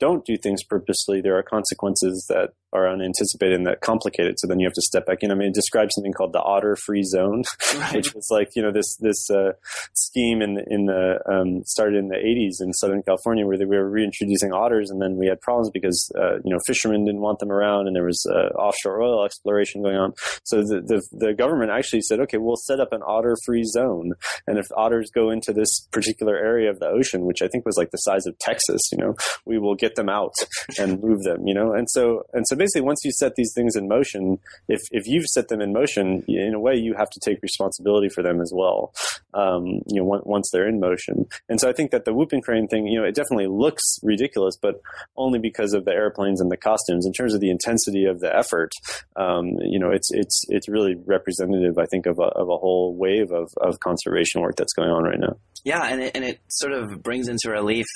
don't 0.00 0.24
do 0.24 0.36
things 0.36 0.62
purposely, 0.64 1.20
there 1.20 1.36
are 1.36 1.42
consequences 1.42 2.26
that 2.28 2.50
are 2.74 2.88
unanticipated 2.88 3.56
and 3.56 3.66
that 3.66 3.80
complicate 3.80 4.26
it. 4.26 4.38
So 4.38 4.46
then 4.46 4.58
you 4.58 4.66
have 4.66 4.74
to 4.74 4.82
step 4.82 5.06
back 5.06 5.18
in. 5.22 5.30
I 5.30 5.34
mean, 5.34 5.48
it 5.48 5.54
describes 5.54 5.94
something 5.94 6.12
called 6.12 6.32
the 6.32 6.42
otter 6.42 6.76
free 6.76 7.02
zone, 7.04 7.42
right. 7.76 7.94
which 7.94 8.14
was 8.14 8.28
like, 8.30 8.50
you 8.56 8.62
know, 8.62 8.72
this, 8.72 8.96
this, 9.00 9.30
uh, 9.30 9.52
scheme 9.94 10.42
in, 10.42 10.58
in 10.66 10.86
the, 10.86 11.18
um, 11.30 11.62
started 11.64 11.98
in 11.98 12.08
the 12.08 12.16
80s 12.16 12.64
in 12.64 12.72
Southern 12.72 13.02
California 13.02 13.46
where 13.46 13.56
they 13.56 13.64
were 13.64 13.88
reintroducing 13.88 14.52
otters. 14.52 14.90
And 14.90 15.00
then 15.00 15.16
we 15.16 15.26
had 15.26 15.40
problems 15.40 15.70
because, 15.72 16.10
uh, 16.18 16.36
you 16.44 16.52
know, 16.52 16.58
fishermen 16.66 17.04
didn't 17.04 17.20
want 17.20 17.38
them 17.38 17.52
around 17.52 17.86
and 17.86 17.94
there 17.94 18.04
was, 18.04 18.24
uh, 18.30 18.54
offshore 18.58 19.00
oil 19.00 19.24
exploration 19.24 19.82
going 19.82 19.96
on. 19.96 20.12
So 20.44 20.58
the, 20.58 20.82
the, 20.84 21.26
the 21.26 21.34
government 21.34 21.70
actually 21.70 22.02
said, 22.02 22.20
okay, 22.20 22.38
we'll 22.38 22.56
set 22.56 22.80
up 22.80 22.92
an 22.92 23.02
otter 23.06 23.36
free 23.46 23.64
zone. 23.64 24.12
And 24.46 24.58
if 24.58 24.66
otters 24.76 25.10
go 25.14 25.30
into 25.30 25.52
this 25.52 25.86
particular 25.92 26.36
area 26.36 26.70
of 26.70 26.80
the 26.80 26.88
ocean, 26.88 27.24
which 27.24 27.42
I 27.42 27.48
think 27.48 27.64
was 27.64 27.76
like 27.76 27.90
the 27.90 27.98
size 27.98 28.26
of 28.26 28.38
Texas, 28.38 28.80
you 28.92 28.98
know, 28.98 29.14
we 29.46 29.58
will 29.58 29.74
get 29.74 29.94
them 29.94 30.08
out 30.08 30.34
and 30.78 31.00
move 31.02 31.22
them, 31.22 31.46
you 31.46 31.54
know? 31.54 31.72
And 31.72 31.88
so, 31.90 32.24
and 32.32 32.44
so 32.48 32.56
basically 32.64 32.86
once 32.86 33.04
you 33.04 33.12
set 33.12 33.34
these 33.36 33.52
things 33.54 33.76
in 33.76 33.88
motion, 33.88 34.38
if, 34.68 34.80
if 34.90 35.06
you've 35.06 35.26
set 35.26 35.48
them 35.48 35.60
in 35.60 35.72
motion, 35.72 36.24
in 36.28 36.54
a 36.54 36.60
way 36.60 36.74
you 36.74 36.94
have 36.96 37.10
to 37.10 37.20
take 37.20 37.42
responsibility 37.42 38.08
for 38.08 38.22
them 38.22 38.40
as 38.40 38.52
well. 38.54 38.94
Um, 39.34 39.66
you 39.86 40.00
know, 40.00 40.22
once 40.24 40.48
they're 40.50 40.68
in 40.68 40.80
motion. 40.80 41.26
And 41.48 41.60
so 41.60 41.68
I 41.68 41.72
think 41.72 41.90
that 41.90 42.04
the 42.04 42.14
whooping 42.14 42.40
crane 42.40 42.68
thing, 42.68 42.86
you 42.86 42.98
know, 42.98 43.06
it 43.06 43.14
definitely 43.14 43.48
looks 43.48 43.98
ridiculous, 44.02 44.56
but 44.56 44.80
only 45.16 45.38
because 45.38 45.74
of 45.74 45.84
the 45.84 45.92
airplanes 45.92 46.40
and 46.40 46.50
the 46.50 46.56
costumes. 46.56 47.04
In 47.04 47.12
terms 47.12 47.34
of 47.34 47.40
the 47.40 47.50
intensity 47.50 48.06
of 48.06 48.20
the 48.20 48.34
effort, 48.34 48.72
um, 49.16 49.48
you 49.60 49.78
know, 49.78 49.90
it's, 49.90 50.10
it's, 50.12 50.44
it's 50.48 50.68
really 50.68 50.94
representative, 51.04 51.76
I 51.78 51.86
think, 51.86 52.06
of 52.06 52.18
a, 52.18 52.28
of 52.42 52.48
a 52.48 52.56
whole 52.56 52.96
wave 52.96 53.30
of, 53.30 53.52
of 53.60 53.80
conservation 53.80 54.40
work 54.40 54.56
that's 54.56 54.72
going 54.72 54.90
on 54.90 55.04
right 55.04 55.20
now. 55.20 55.36
Yeah. 55.64 55.82
And 55.84 56.00
it, 56.00 56.12
and 56.14 56.24
it 56.24 56.40
sort 56.48 56.72
of 56.72 57.02
brings 57.02 57.28
into 57.28 57.50
relief 57.50 57.86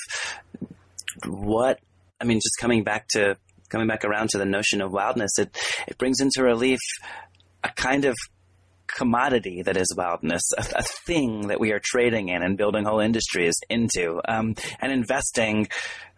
what 1.25 1.79
I 2.21 2.25
mean, 2.25 2.37
just 2.37 2.57
coming 2.59 2.83
back 2.83 3.07
to 3.09 3.37
coming 3.69 3.87
back 3.87 4.03
around 4.03 4.29
to 4.29 4.37
the 4.37 4.45
notion 4.45 4.81
of 4.81 4.91
wildness, 4.91 5.37
it 5.37 5.55
it 5.87 5.97
brings 5.97 6.19
into 6.19 6.43
relief 6.43 6.79
a 7.63 7.69
kind 7.69 8.05
of 8.05 8.15
commodity 8.87 9.61
that 9.61 9.77
is 9.77 9.93
wildness, 9.95 10.41
a, 10.57 10.65
a 10.77 10.83
thing 10.83 11.47
that 11.47 11.59
we 11.59 11.71
are 11.71 11.81
trading 11.83 12.29
in 12.29 12.41
and 12.41 12.57
building 12.57 12.85
whole 12.85 12.99
industries 12.99 13.53
into, 13.69 14.19
um, 14.27 14.55
and 14.81 14.91
investing 14.91 15.67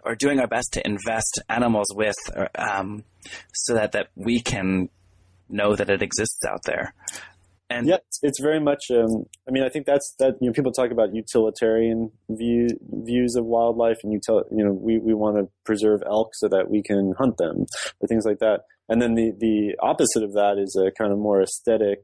or 0.03 0.15
doing 0.15 0.39
our 0.39 0.47
best 0.47 0.73
to 0.73 0.85
invest 0.85 1.41
animals 1.49 1.87
with, 1.93 2.15
um, 2.55 3.03
so 3.53 3.75
that 3.75 3.91
that 3.91 4.07
we 4.15 4.39
can 4.39 4.89
know 5.47 5.75
that 5.75 5.89
it 5.89 6.01
exists 6.01 6.39
out 6.49 6.63
there. 6.63 6.93
And 7.71 7.87
yeah, 7.87 7.95
it's, 7.95 8.19
it's 8.21 8.41
very 8.41 8.59
much. 8.59 8.79
Um, 8.91 9.25
I 9.47 9.51
mean, 9.51 9.63
I 9.63 9.69
think 9.69 9.85
that's 9.85 10.15
that. 10.19 10.35
You 10.41 10.47
know, 10.47 10.53
people 10.53 10.71
talk 10.71 10.91
about 10.91 11.13
utilitarian 11.13 12.11
view, 12.29 12.67
views 13.03 13.35
of 13.35 13.45
wildlife, 13.45 13.97
and 14.03 14.11
you 14.11 14.19
tell 14.23 14.43
you 14.51 14.63
know 14.63 14.73
we, 14.73 14.99
we 14.99 15.13
want 15.13 15.37
to 15.37 15.49
preserve 15.63 16.01
elk 16.05 16.31
so 16.33 16.47
that 16.49 16.69
we 16.69 16.83
can 16.83 17.13
hunt 17.17 17.37
them 17.37 17.65
or 18.01 18.07
things 18.07 18.25
like 18.25 18.39
that. 18.39 18.61
And 18.89 19.01
then 19.01 19.15
the 19.15 19.31
the 19.39 19.75
opposite 19.79 20.23
of 20.23 20.33
that 20.33 20.57
is 20.57 20.75
a 20.75 20.91
kind 20.91 21.13
of 21.13 21.19
more 21.19 21.41
aesthetic 21.41 21.99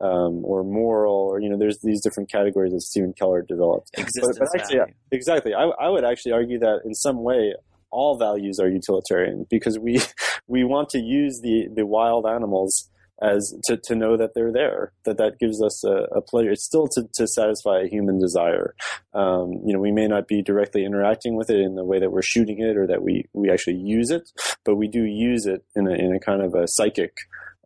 um, 0.00 0.44
or 0.44 0.62
moral, 0.62 1.28
or 1.30 1.40
you 1.40 1.48
know, 1.48 1.58
there's 1.58 1.78
these 1.82 2.00
different 2.02 2.30
categories 2.30 2.72
that 2.72 2.82
Stephen 2.82 3.12
Kellert 3.20 3.48
developed. 3.48 3.90
Existence 3.94 4.38
but, 4.38 4.48
but 4.52 4.60
actually, 4.60 4.78
value. 4.78 4.94
exactly, 5.10 5.54
I, 5.54 5.64
I 5.64 5.88
would 5.88 6.04
actually 6.04 6.32
argue 6.32 6.58
that 6.60 6.80
in 6.84 6.94
some 6.94 7.22
way 7.22 7.54
all 7.90 8.16
values 8.16 8.58
are 8.60 8.68
utilitarian 8.68 9.46
because 9.50 9.78
we 9.78 10.00
we 10.46 10.64
want 10.64 10.88
to 10.90 10.98
use 11.00 11.40
the 11.42 11.68
the 11.74 11.86
wild 11.86 12.26
animals 12.26 12.89
as 13.22 13.54
to, 13.64 13.76
to 13.84 13.94
know 13.94 14.16
that 14.16 14.30
they're 14.34 14.52
there, 14.52 14.92
that 15.04 15.18
that 15.18 15.38
gives 15.38 15.62
us 15.62 15.84
a, 15.84 16.06
a 16.16 16.22
pleasure. 16.22 16.50
It's 16.50 16.64
still 16.64 16.88
to, 16.92 17.04
to 17.14 17.26
satisfy 17.26 17.82
a 17.82 17.88
human 17.88 18.18
desire. 18.18 18.74
Um, 19.12 19.60
you 19.64 19.74
know, 19.74 19.80
we 19.80 19.92
may 19.92 20.06
not 20.06 20.26
be 20.26 20.42
directly 20.42 20.84
interacting 20.84 21.36
with 21.36 21.50
it 21.50 21.60
in 21.60 21.74
the 21.74 21.84
way 21.84 22.00
that 22.00 22.10
we're 22.10 22.22
shooting 22.22 22.60
it 22.60 22.76
or 22.76 22.86
that 22.86 23.02
we, 23.02 23.24
we 23.32 23.50
actually 23.50 23.76
use 23.76 24.10
it, 24.10 24.28
but 24.64 24.76
we 24.76 24.88
do 24.88 25.04
use 25.04 25.46
it 25.46 25.64
in 25.76 25.86
a, 25.86 25.92
in 25.92 26.14
a 26.14 26.20
kind 26.20 26.42
of 26.42 26.54
a 26.54 26.66
psychic 26.66 27.12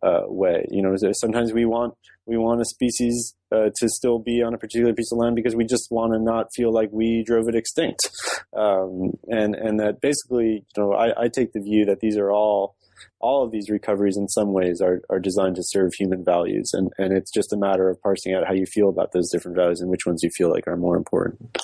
uh, 0.03 0.23
way. 0.27 0.65
You 0.69 0.81
know, 0.81 0.95
sometimes 1.13 1.53
we 1.53 1.65
want 1.65 1.95
we 2.27 2.37
want 2.37 2.61
a 2.61 2.65
species 2.65 3.35
uh, 3.51 3.69
to 3.75 3.87
still 3.87 4.19
be 4.19 4.41
on 4.41 4.53
a 4.53 4.57
particular 4.57 4.93
piece 4.93 5.11
of 5.11 5.19
land 5.19 5.35
because 5.35 5.55
we 5.55 5.65
just 5.65 5.91
want 5.91 6.13
to 6.13 6.19
not 6.19 6.47
feel 6.55 6.73
like 6.73 6.89
we 6.91 7.23
drove 7.25 7.47
it 7.47 7.55
extinct, 7.55 8.09
um, 8.55 9.13
and 9.27 9.55
and 9.55 9.79
that 9.79 10.01
basically, 10.01 10.65
you 10.75 10.83
know, 10.83 10.93
I, 10.93 11.23
I 11.23 11.27
take 11.27 11.53
the 11.53 11.61
view 11.61 11.85
that 11.85 11.99
these 11.99 12.17
are 12.17 12.31
all 12.31 12.75
all 13.19 13.43
of 13.43 13.51
these 13.51 13.69
recoveries 13.69 14.17
in 14.17 14.27
some 14.27 14.53
ways 14.53 14.81
are, 14.81 15.01
are 15.09 15.19
designed 15.19 15.55
to 15.55 15.63
serve 15.63 15.93
human 15.93 16.23
values. 16.23 16.71
And, 16.73 16.91
and 16.97 17.15
it's 17.15 17.31
just 17.31 17.53
a 17.53 17.57
matter 17.57 17.89
of 17.89 18.01
parsing 18.01 18.33
out 18.33 18.47
how 18.47 18.53
you 18.53 18.65
feel 18.65 18.89
about 18.89 19.11
those 19.11 19.29
different 19.31 19.57
values 19.57 19.81
and 19.81 19.89
which 19.89 20.05
ones 20.05 20.21
you 20.23 20.29
feel 20.35 20.51
like 20.51 20.67
are 20.67 20.77
more 20.77 20.97
important. 20.97 21.57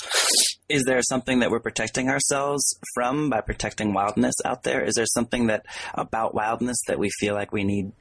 Is 0.69 0.83
there 0.85 1.01
something 1.01 1.39
that 1.39 1.51
we're 1.51 1.59
protecting 1.59 2.07
ourselves 2.07 2.63
from 2.93 3.29
by 3.29 3.41
protecting 3.41 3.93
wildness 3.93 4.35
out 4.45 4.63
there? 4.63 4.83
Is 4.83 4.95
there 4.95 5.05
something 5.05 5.47
that 5.47 5.65
about 5.93 6.33
wildness 6.33 6.77
that 6.87 6.97
we 6.97 7.09
feel 7.19 7.33
like 7.33 7.51
we 7.51 7.63
need 7.63 7.91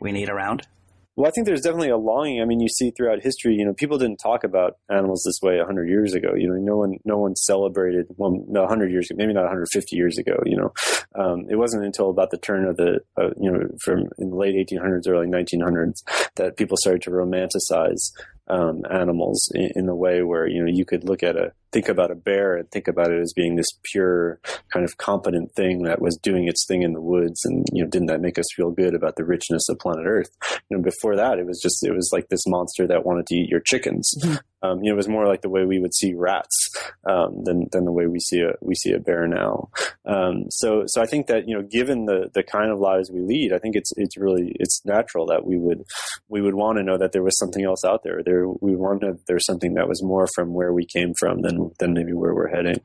we 0.00 0.10
need 0.10 0.28
around? 0.28 0.66
Well, 1.14 1.28
I 1.28 1.30
think 1.30 1.46
there's 1.46 1.60
definitely 1.60 1.90
a 1.90 1.98
longing. 1.98 2.40
I 2.40 2.46
mean, 2.46 2.60
you 2.60 2.68
see 2.68 2.90
throughout 2.90 3.22
history, 3.22 3.54
you 3.54 3.66
know, 3.66 3.74
people 3.74 3.98
didn't 3.98 4.16
talk 4.16 4.44
about 4.44 4.76
animals 4.90 5.22
this 5.26 5.40
way 5.42 5.58
100 5.58 5.88
years 5.88 6.14
ago. 6.14 6.34
You 6.34 6.48
know, 6.48 6.54
no 6.54 6.76
one, 6.78 6.94
no 7.04 7.18
one 7.18 7.36
celebrated, 7.36 8.06
well, 8.16 8.42
no, 8.48 8.62
100 8.62 8.90
years 8.90 9.10
ago, 9.10 9.18
maybe 9.18 9.34
not 9.34 9.42
150 9.42 9.94
years 9.94 10.16
ago, 10.16 10.38
you 10.46 10.56
know. 10.56 10.72
Um, 11.14 11.44
it 11.50 11.56
wasn't 11.56 11.84
until 11.84 12.08
about 12.08 12.30
the 12.30 12.38
turn 12.38 12.64
of 12.64 12.78
the, 12.78 13.00
uh, 13.20 13.28
you 13.38 13.50
know, 13.50 13.60
from 13.84 14.04
in 14.16 14.30
the 14.30 14.36
late 14.36 14.54
1800s, 14.54 15.06
early 15.06 15.26
1900s 15.26 16.02
that 16.36 16.56
people 16.56 16.78
started 16.78 17.02
to 17.02 17.10
romanticize 17.10 18.10
um, 18.48 18.82
animals 18.90 19.50
in, 19.54 19.70
in 19.76 19.88
a 19.88 19.94
way 19.94 20.22
where 20.22 20.46
you 20.46 20.62
know 20.62 20.70
you 20.70 20.84
could 20.84 21.04
look 21.04 21.22
at 21.22 21.36
a 21.36 21.52
think 21.72 21.88
about 21.88 22.10
a 22.10 22.14
bear 22.14 22.56
and 22.56 22.70
think 22.70 22.86
about 22.86 23.10
it 23.10 23.20
as 23.20 23.32
being 23.32 23.56
this 23.56 23.70
pure 23.82 24.40
kind 24.72 24.84
of 24.84 24.98
competent 24.98 25.52
thing 25.52 25.82
that 25.82 26.00
was 26.00 26.16
doing 26.16 26.46
its 26.46 26.66
thing 26.66 26.82
in 26.82 26.92
the 26.92 27.00
woods 27.00 27.44
and 27.44 27.66
you 27.72 27.82
know 27.82 27.88
didn't 27.88 28.08
that 28.08 28.20
make 28.20 28.38
us 28.38 28.46
feel 28.54 28.70
good 28.70 28.94
about 28.94 29.16
the 29.16 29.24
richness 29.24 29.68
of 29.68 29.78
planet 29.78 30.04
earth 30.06 30.30
you 30.68 30.76
know 30.76 30.82
before 30.82 31.16
that 31.16 31.38
it 31.38 31.46
was 31.46 31.60
just 31.60 31.84
it 31.84 31.92
was 31.92 32.10
like 32.12 32.28
this 32.28 32.46
monster 32.46 32.86
that 32.86 33.04
wanted 33.04 33.26
to 33.26 33.34
eat 33.34 33.48
your 33.48 33.60
chickens 33.60 34.14
mm-hmm. 34.22 34.36
Um, 34.62 34.82
you 34.82 34.90
know 34.90 34.94
it 34.94 34.96
was 34.96 35.08
more 35.08 35.26
like 35.26 35.42
the 35.42 35.48
way 35.48 35.64
we 35.64 35.78
would 35.78 35.94
see 35.94 36.14
rats 36.14 36.70
um, 37.08 37.42
than 37.44 37.68
than 37.72 37.84
the 37.84 37.92
way 37.92 38.06
we 38.06 38.20
see 38.20 38.40
a 38.40 38.54
we 38.60 38.74
see 38.74 38.92
a 38.92 38.98
bear 38.98 39.26
now 39.26 39.68
um, 40.06 40.44
so 40.50 40.84
so 40.86 41.02
I 41.02 41.06
think 41.06 41.26
that 41.26 41.48
you 41.48 41.54
know 41.54 41.62
given 41.62 42.06
the 42.06 42.30
the 42.32 42.42
kind 42.42 42.70
of 42.70 42.78
lives 42.78 43.10
we 43.10 43.20
lead 43.20 43.52
I 43.52 43.58
think 43.58 43.76
it's 43.76 43.92
it's 43.96 44.16
really 44.16 44.54
it's 44.58 44.84
natural 44.84 45.26
that 45.26 45.44
we 45.44 45.58
would 45.58 45.84
we 46.28 46.40
would 46.40 46.54
want 46.54 46.78
to 46.78 46.84
know 46.84 46.98
that 46.98 47.12
there 47.12 47.22
was 47.22 47.38
something 47.38 47.64
else 47.64 47.84
out 47.84 48.02
there 48.02 48.22
there 48.24 48.48
we 48.48 48.76
wanted 48.76 49.18
there's 49.26 49.46
something 49.46 49.74
that 49.74 49.88
was 49.88 50.02
more 50.02 50.28
from 50.34 50.54
where 50.54 50.72
we 50.72 50.86
came 50.86 51.12
from 51.18 51.42
than 51.42 51.70
than 51.78 51.92
maybe 51.92 52.12
where 52.12 52.34
we're 52.34 52.48
heading. 52.48 52.80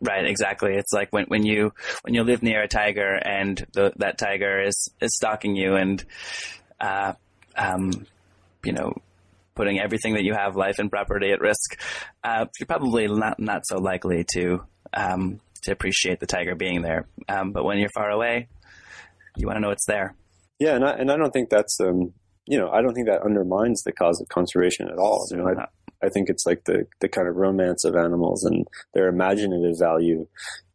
Right, 0.00 0.26
exactly. 0.26 0.74
It's 0.74 0.92
like 0.92 1.12
when, 1.12 1.26
when 1.26 1.44
you 1.44 1.72
when 2.02 2.14
you 2.14 2.24
live 2.24 2.42
near 2.42 2.62
a 2.62 2.68
tiger 2.68 3.14
and 3.14 3.64
the, 3.72 3.92
that 3.96 4.18
tiger 4.18 4.62
is 4.62 4.90
is 5.00 5.14
stalking 5.14 5.56
you 5.56 5.76
and 5.76 6.04
uh, 6.80 7.14
um, 7.56 8.06
you 8.64 8.72
know 8.72 8.94
putting 9.54 9.78
everything 9.78 10.14
that 10.14 10.24
you 10.24 10.34
have, 10.34 10.56
life 10.56 10.78
and 10.78 10.90
property, 10.90 11.30
at 11.30 11.40
risk. 11.40 11.80
Uh, 12.22 12.46
you're 12.58 12.66
probably 12.66 13.06
not 13.06 13.38
not 13.38 13.62
so 13.66 13.78
likely 13.78 14.24
to 14.34 14.64
um, 14.92 15.40
to 15.62 15.72
appreciate 15.72 16.20
the 16.20 16.26
tiger 16.26 16.54
being 16.54 16.82
there. 16.82 17.06
Um, 17.28 17.52
but 17.52 17.64
when 17.64 17.78
you're 17.78 17.88
far 17.94 18.10
away, 18.10 18.48
you 19.36 19.46
want 19.46 19.56
to 19.56 19.60
know 19.60 19.70
it's 19.70 19.86
there. 19.86 20.14
Yeah, 20.58 20.76
and 20.76 20.84
I 20.84 20.92
and 20.92 21.10
I 21.10 21.16
don't 21.16 21.32
think 21.32 21.50
that's 21.50 21.78
um, 21.80 22.12
you 22.46 22.58
know, 22.58 22.70
I 22.70 22.82
don't 22.82 22.94
think 22.94 23.06
that 23.06 23.22
undermines 23.22 23.82
the 23.82 23.92
cause 23.92 24.20
of 24.20 24.28
conservation 24.28 24.88
at 24.88 24.98
all. 24.98 25.26
You 25.30 25.38
know, 25.38 25.48
I, 25.48 25.66
I 26.04 26.08
think 26.10 26.28
it's 26.28 26.44
like 26.46 26.64
the, 26.64 26.86
the 27.00 27.08
kind 27.08 27.28
of 27.28 27.36
romance 27.36 27.84
of 27.84 27.96
animals 27.96 28.44
and 28.44 28.66
their 28.92 29.08
imaginative 29.08 29.78
value 29.78 30.26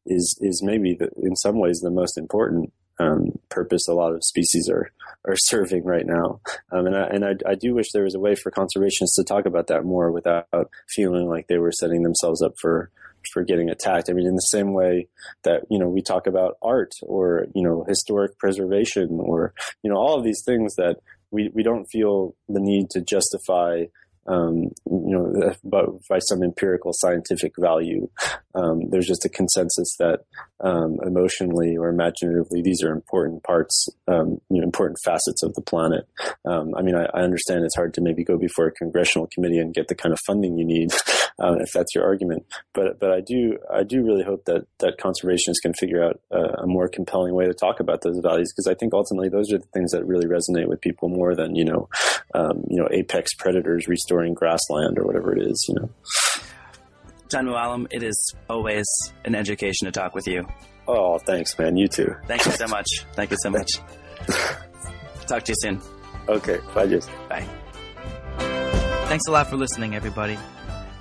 is, 0.05 0.37
is 0.41 0.63
maybe 0.63 0.95
the, 0.99 1.09
in 1.21 1.35
some 1.35 1.59
ways 1.59 1.79
the 1.79 1.91
most 1.91 2.17
important 2.17 2.73
um, 2.99 3.37
purpose 3.49 3.87
a 3.87 3.93
lot 3.93 4.13
of 4.13 4.23
species 4.23 4.69
are 4.69 4.91
are 5.27 5.35
serving 5.35 5.83
right 5.83 6.05
now. 6.05 6.39
Um, 6.71 6.87
and 6.87 6.95
I, 6.95 7.07
and 7.07 7.25
I, 7.25 7.51
I, 7.51 7.55
do 7.55 7.75
wish 7.75 7.87
there 7.91 8.03
was 8.03 8.15
a 8.15 8.19
way 8.19 8.35
for 8.35 8.51
conservationists 8.51 9.15
to 9.17 9.23
talk 9.23 9.45
about 9.45 9.67
that 9.67 9.83
more 9.83 10.11
without 10.11 10.47
feeling 10.87 11.27
like 11.27 11.47
they 11.47 11.57
were 11.57 11.73
setting 11.73 12.03
themselves 12.03 12.41
up 12.41 12.53
for 12.61 12.89
for 13.33 13.43
getting 13.43 13.69
attacked. 13.69 14.09
I 14.09 14.13
mean, 14.13 14.25
in 14.25 14.35
the 14.35 14.39
same 14.39 14.73
way 14.73 15.07
that, 15.43 15.63
you 15.69 15.77
know, 15.77 15.89
we 15.89 16.01
talk 16.01 16.27
about 16.27 16.57
art 16.61 16.93
or, 17.01 17.47
you 17.53 17.63
know, 17.63 17.83
historic 17.87 18.37
preservation 18.37 19.19
or, 19.21 19.53
you 19.83 19.91
know, 19.91 19.97
all 19.97 20.17
of 20.17 20.23
these 20.23 20.41
things 20.45 20.75
that 20.75 20.97
we, 21.31 21.51
we 21.53 21.63
don't 21.63 21.85
feel 21.85 22.35
the 22.47 22.61
need 22.61 22.89
to 22.91 23.01
justify 23.01 23.83
um, 24.29 24.69
you 24.85 25.17
know, 25.17 25.53
but 25.63 25.85
by 26.07 26.19
some 26.19 26.43
empirical 26.43 26.91
scientific 26.93 27.53
value. 27.59 28.07
Um, 28.55 28.89
there's 28.89 29.07
just 29.07 29.25
a 29.25 29.29
consensus 29.29 29.95
that 29.99 30.21
um, 30.61 30.97
emotionally 31.05 31.77
or 31.77 31.89
imaginatively, 31.89 32.61
these 32.61 32.83
are 32.83 32.91
important 32.91 33.43
parts, 33.43 33.87
um, 34.07 34.39
you 34.49 34.59
know, 34.59 34.63
important 34.63 34.97
facets 35.03 35.41
of 35.43 35.53
the 35.55 35.61
planet. 35.61 36.07
Um, 36.45 36.73
I 36.75 36.81
mean, 36.81 36.95
I, 36.95 37.05
I, 37.13 37.21
understand 37.21 37.63
it's 37.63 37.75
hard 37.75 37.93
to 37.93 38.01
maybe 38.01 38.23
go 38.23 38.37
before 38.37 38.67
a 38.67 38.71
congressional 38.71 39.29
committee 39.33 39.59
and 39.59 39.73
get 39.73 39.87
the 39.87 39.95
kind 39.95 40.11
of 40.11 40.19
funding 40.27 40.57
you 40.57 40.65
need, 40.65 40.91
uh, 41.41 41.55
if 41.59 41.71
that's 41.73 41.95
your 41.95 42.03
argument. 42.03 42.45
But 42.73 42.99
but 42.99 43.11
I 43.11 43.21
do 43.21 43.57
I 43.73 43.83
do 43.83 44.03
really 44.03 44.23
hope 44.23 44.45
that 44.45 44.65
that 44.79 44.99
conservationists 44.99 45.61
can 45.61 45.73
figure 45.73 46.03
out 46.03 46.19
a, 46.31 46.63
a 46.63 46.67
more 46.67 46.89
compelling 46.89 47.33
way 47.33 47.45
to 47.45 47.53
talk 47.53 47.79
about 47.79 48.01
those 48.01 48.19
values 48.21 48.51
because 48.53 48.69
I 48.69 48.75
think 48.75 48.93
ultimately 48.93 49.29
those 49.29 49.53
are 49.53 49.59
the 49.59 49.67
things 49.73 49.91
that 49.91 50.05
really 50.05 50.27
resonate 50.27 50.67
with 50.67 50.81
people 50.81 51.07
more 51.07 51.35
than 51.35 51.55
you 51.55 51.63
know, 51.63 51.87
um, 52.35 52.63
you 52.67 52.77
know, 52.77 52.89
apex 52.91 53.33
predators 53.35 53.87
restoring 53.87 54.18
grassland 54.33 54.97
or 54.97 55.05
whatever 55.05 55.35
it 55.35 55.41
is. 55.41 55.65
You 55.67 55.75
know. 55.75 55.89
Jon 57.29 57.45
Mooallem, 57.45 57.87
it 57.91 58.01
is 58.01 58.33
always 58.49 58.85
an 59.23 59.35
education 59.35 59.85
to 59.85 59.91
talk 59.91 60.15
with 60.15 60.27
you. 60.27 60.47
Oh, 60.87 61.19
thanks, 61.19 61.57
man. 61.59 61.77
You 61.77 61.87
too. 61.87 62.15
Thank 62.25 62.45
you 62.45 62.51
so 62.53 62.67
much. 62.67 62.87
Thank 63.13 63.29
you 63.29 63.37
so 63.41 63.51
much. 63.51 63.69
Talk 65.27 65.43
to 65.43 65.51
you 65.51 65.55
soon. 65.59 65.81
Okay, 66.27 66.59
bye, 66.73 66.87
Jason. 66.87 67.13
Bye. 67.29 67.47
Thanks 69.07 69.27
a 69.27 69.31
lot 69.31 69.47
for 69.47 69.57
listening, 69.57 69.93
everybody. 69.93 70.39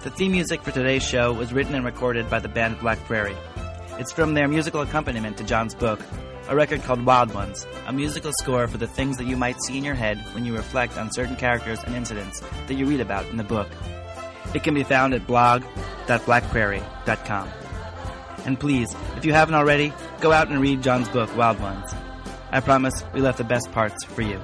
The 0.03 0.11
theme 0.11 0.33
music 0.33 0.62
for 0.62 0.71
today's 0.71 1.03
show 1.03 1.33
was 1.33 1.53
written 1.55 1.75
and 1.75 1.85
recorded 1.85 2.29
by 2.29 2.39
the 2.39 2.49
band 2.49 2.79
Black 2.81 2.99
Prairie. 3.05 3.37
It's 3.99 4.12
from 4.12 4.35
their 4.35 4.47
musical 4.47 4.83
accompaniment 4.83 5.39
to 5.39 5.45
Jon's 5.45 5.75
book, 5.75 6.01
a 6.49 6.57
record 6.57 6.82
called 6.82 7.05
Wild 7.05 7.34
Ones, 7.34 7.66
a 7.86 7.92
musical 7.92 8.32
score 8.32 8.66
for 8.66 8.78
the 8.78 8.86
things 8.86 9.18
that 9.18 9.26
you 9.26 9.36
might 9.36 9.62
see 9.62 9.76
in 9.76 9.84
your 9.84 9.94
head 9.94 10.18
when 10.32 10.44
you 10.44 10.57
reflect 10.57 10.96
on 10.96 11.12
certain 11.12 11.36
characters 11.36 11.78
and 11.84 11.94
incidents 11.94 12.42
that 12.66 12.74
you 12.74 12.86
read 12.86 13.01
about 13.01 13.26
in 13.26 13.36
the 13.36 13.44
book. 13.44 13.68
It 14.55 14.64
can 14.64 14.72
be 14.74 14.82
found 14.82 15.12
at 15.12 15.26
blog.blackprairie.com. 15.26 17.49
And 18.46 18.59
please, 18.59 18.96
if 19.16 19.26
you 19.26 19.34
haven't 19.34 19.55
already, 19.55 19.92
go 20.20 20.32
out 20.32 20.49
and 20.49 20.59
read 20.61 20.82
Jon's 20.82 21.09
book, 21.11 21.36
Wild 21.36 21.61
Ones. 21.61 21.92
I 22.51 22.61
promise 22.61 23.05
we 23.12 23.20
left 23.20 23.36
the 23.36 23.44
best 23.44 23.70
parts 23.72 24.03
for 24.05 24.22
you. 24.22 24.40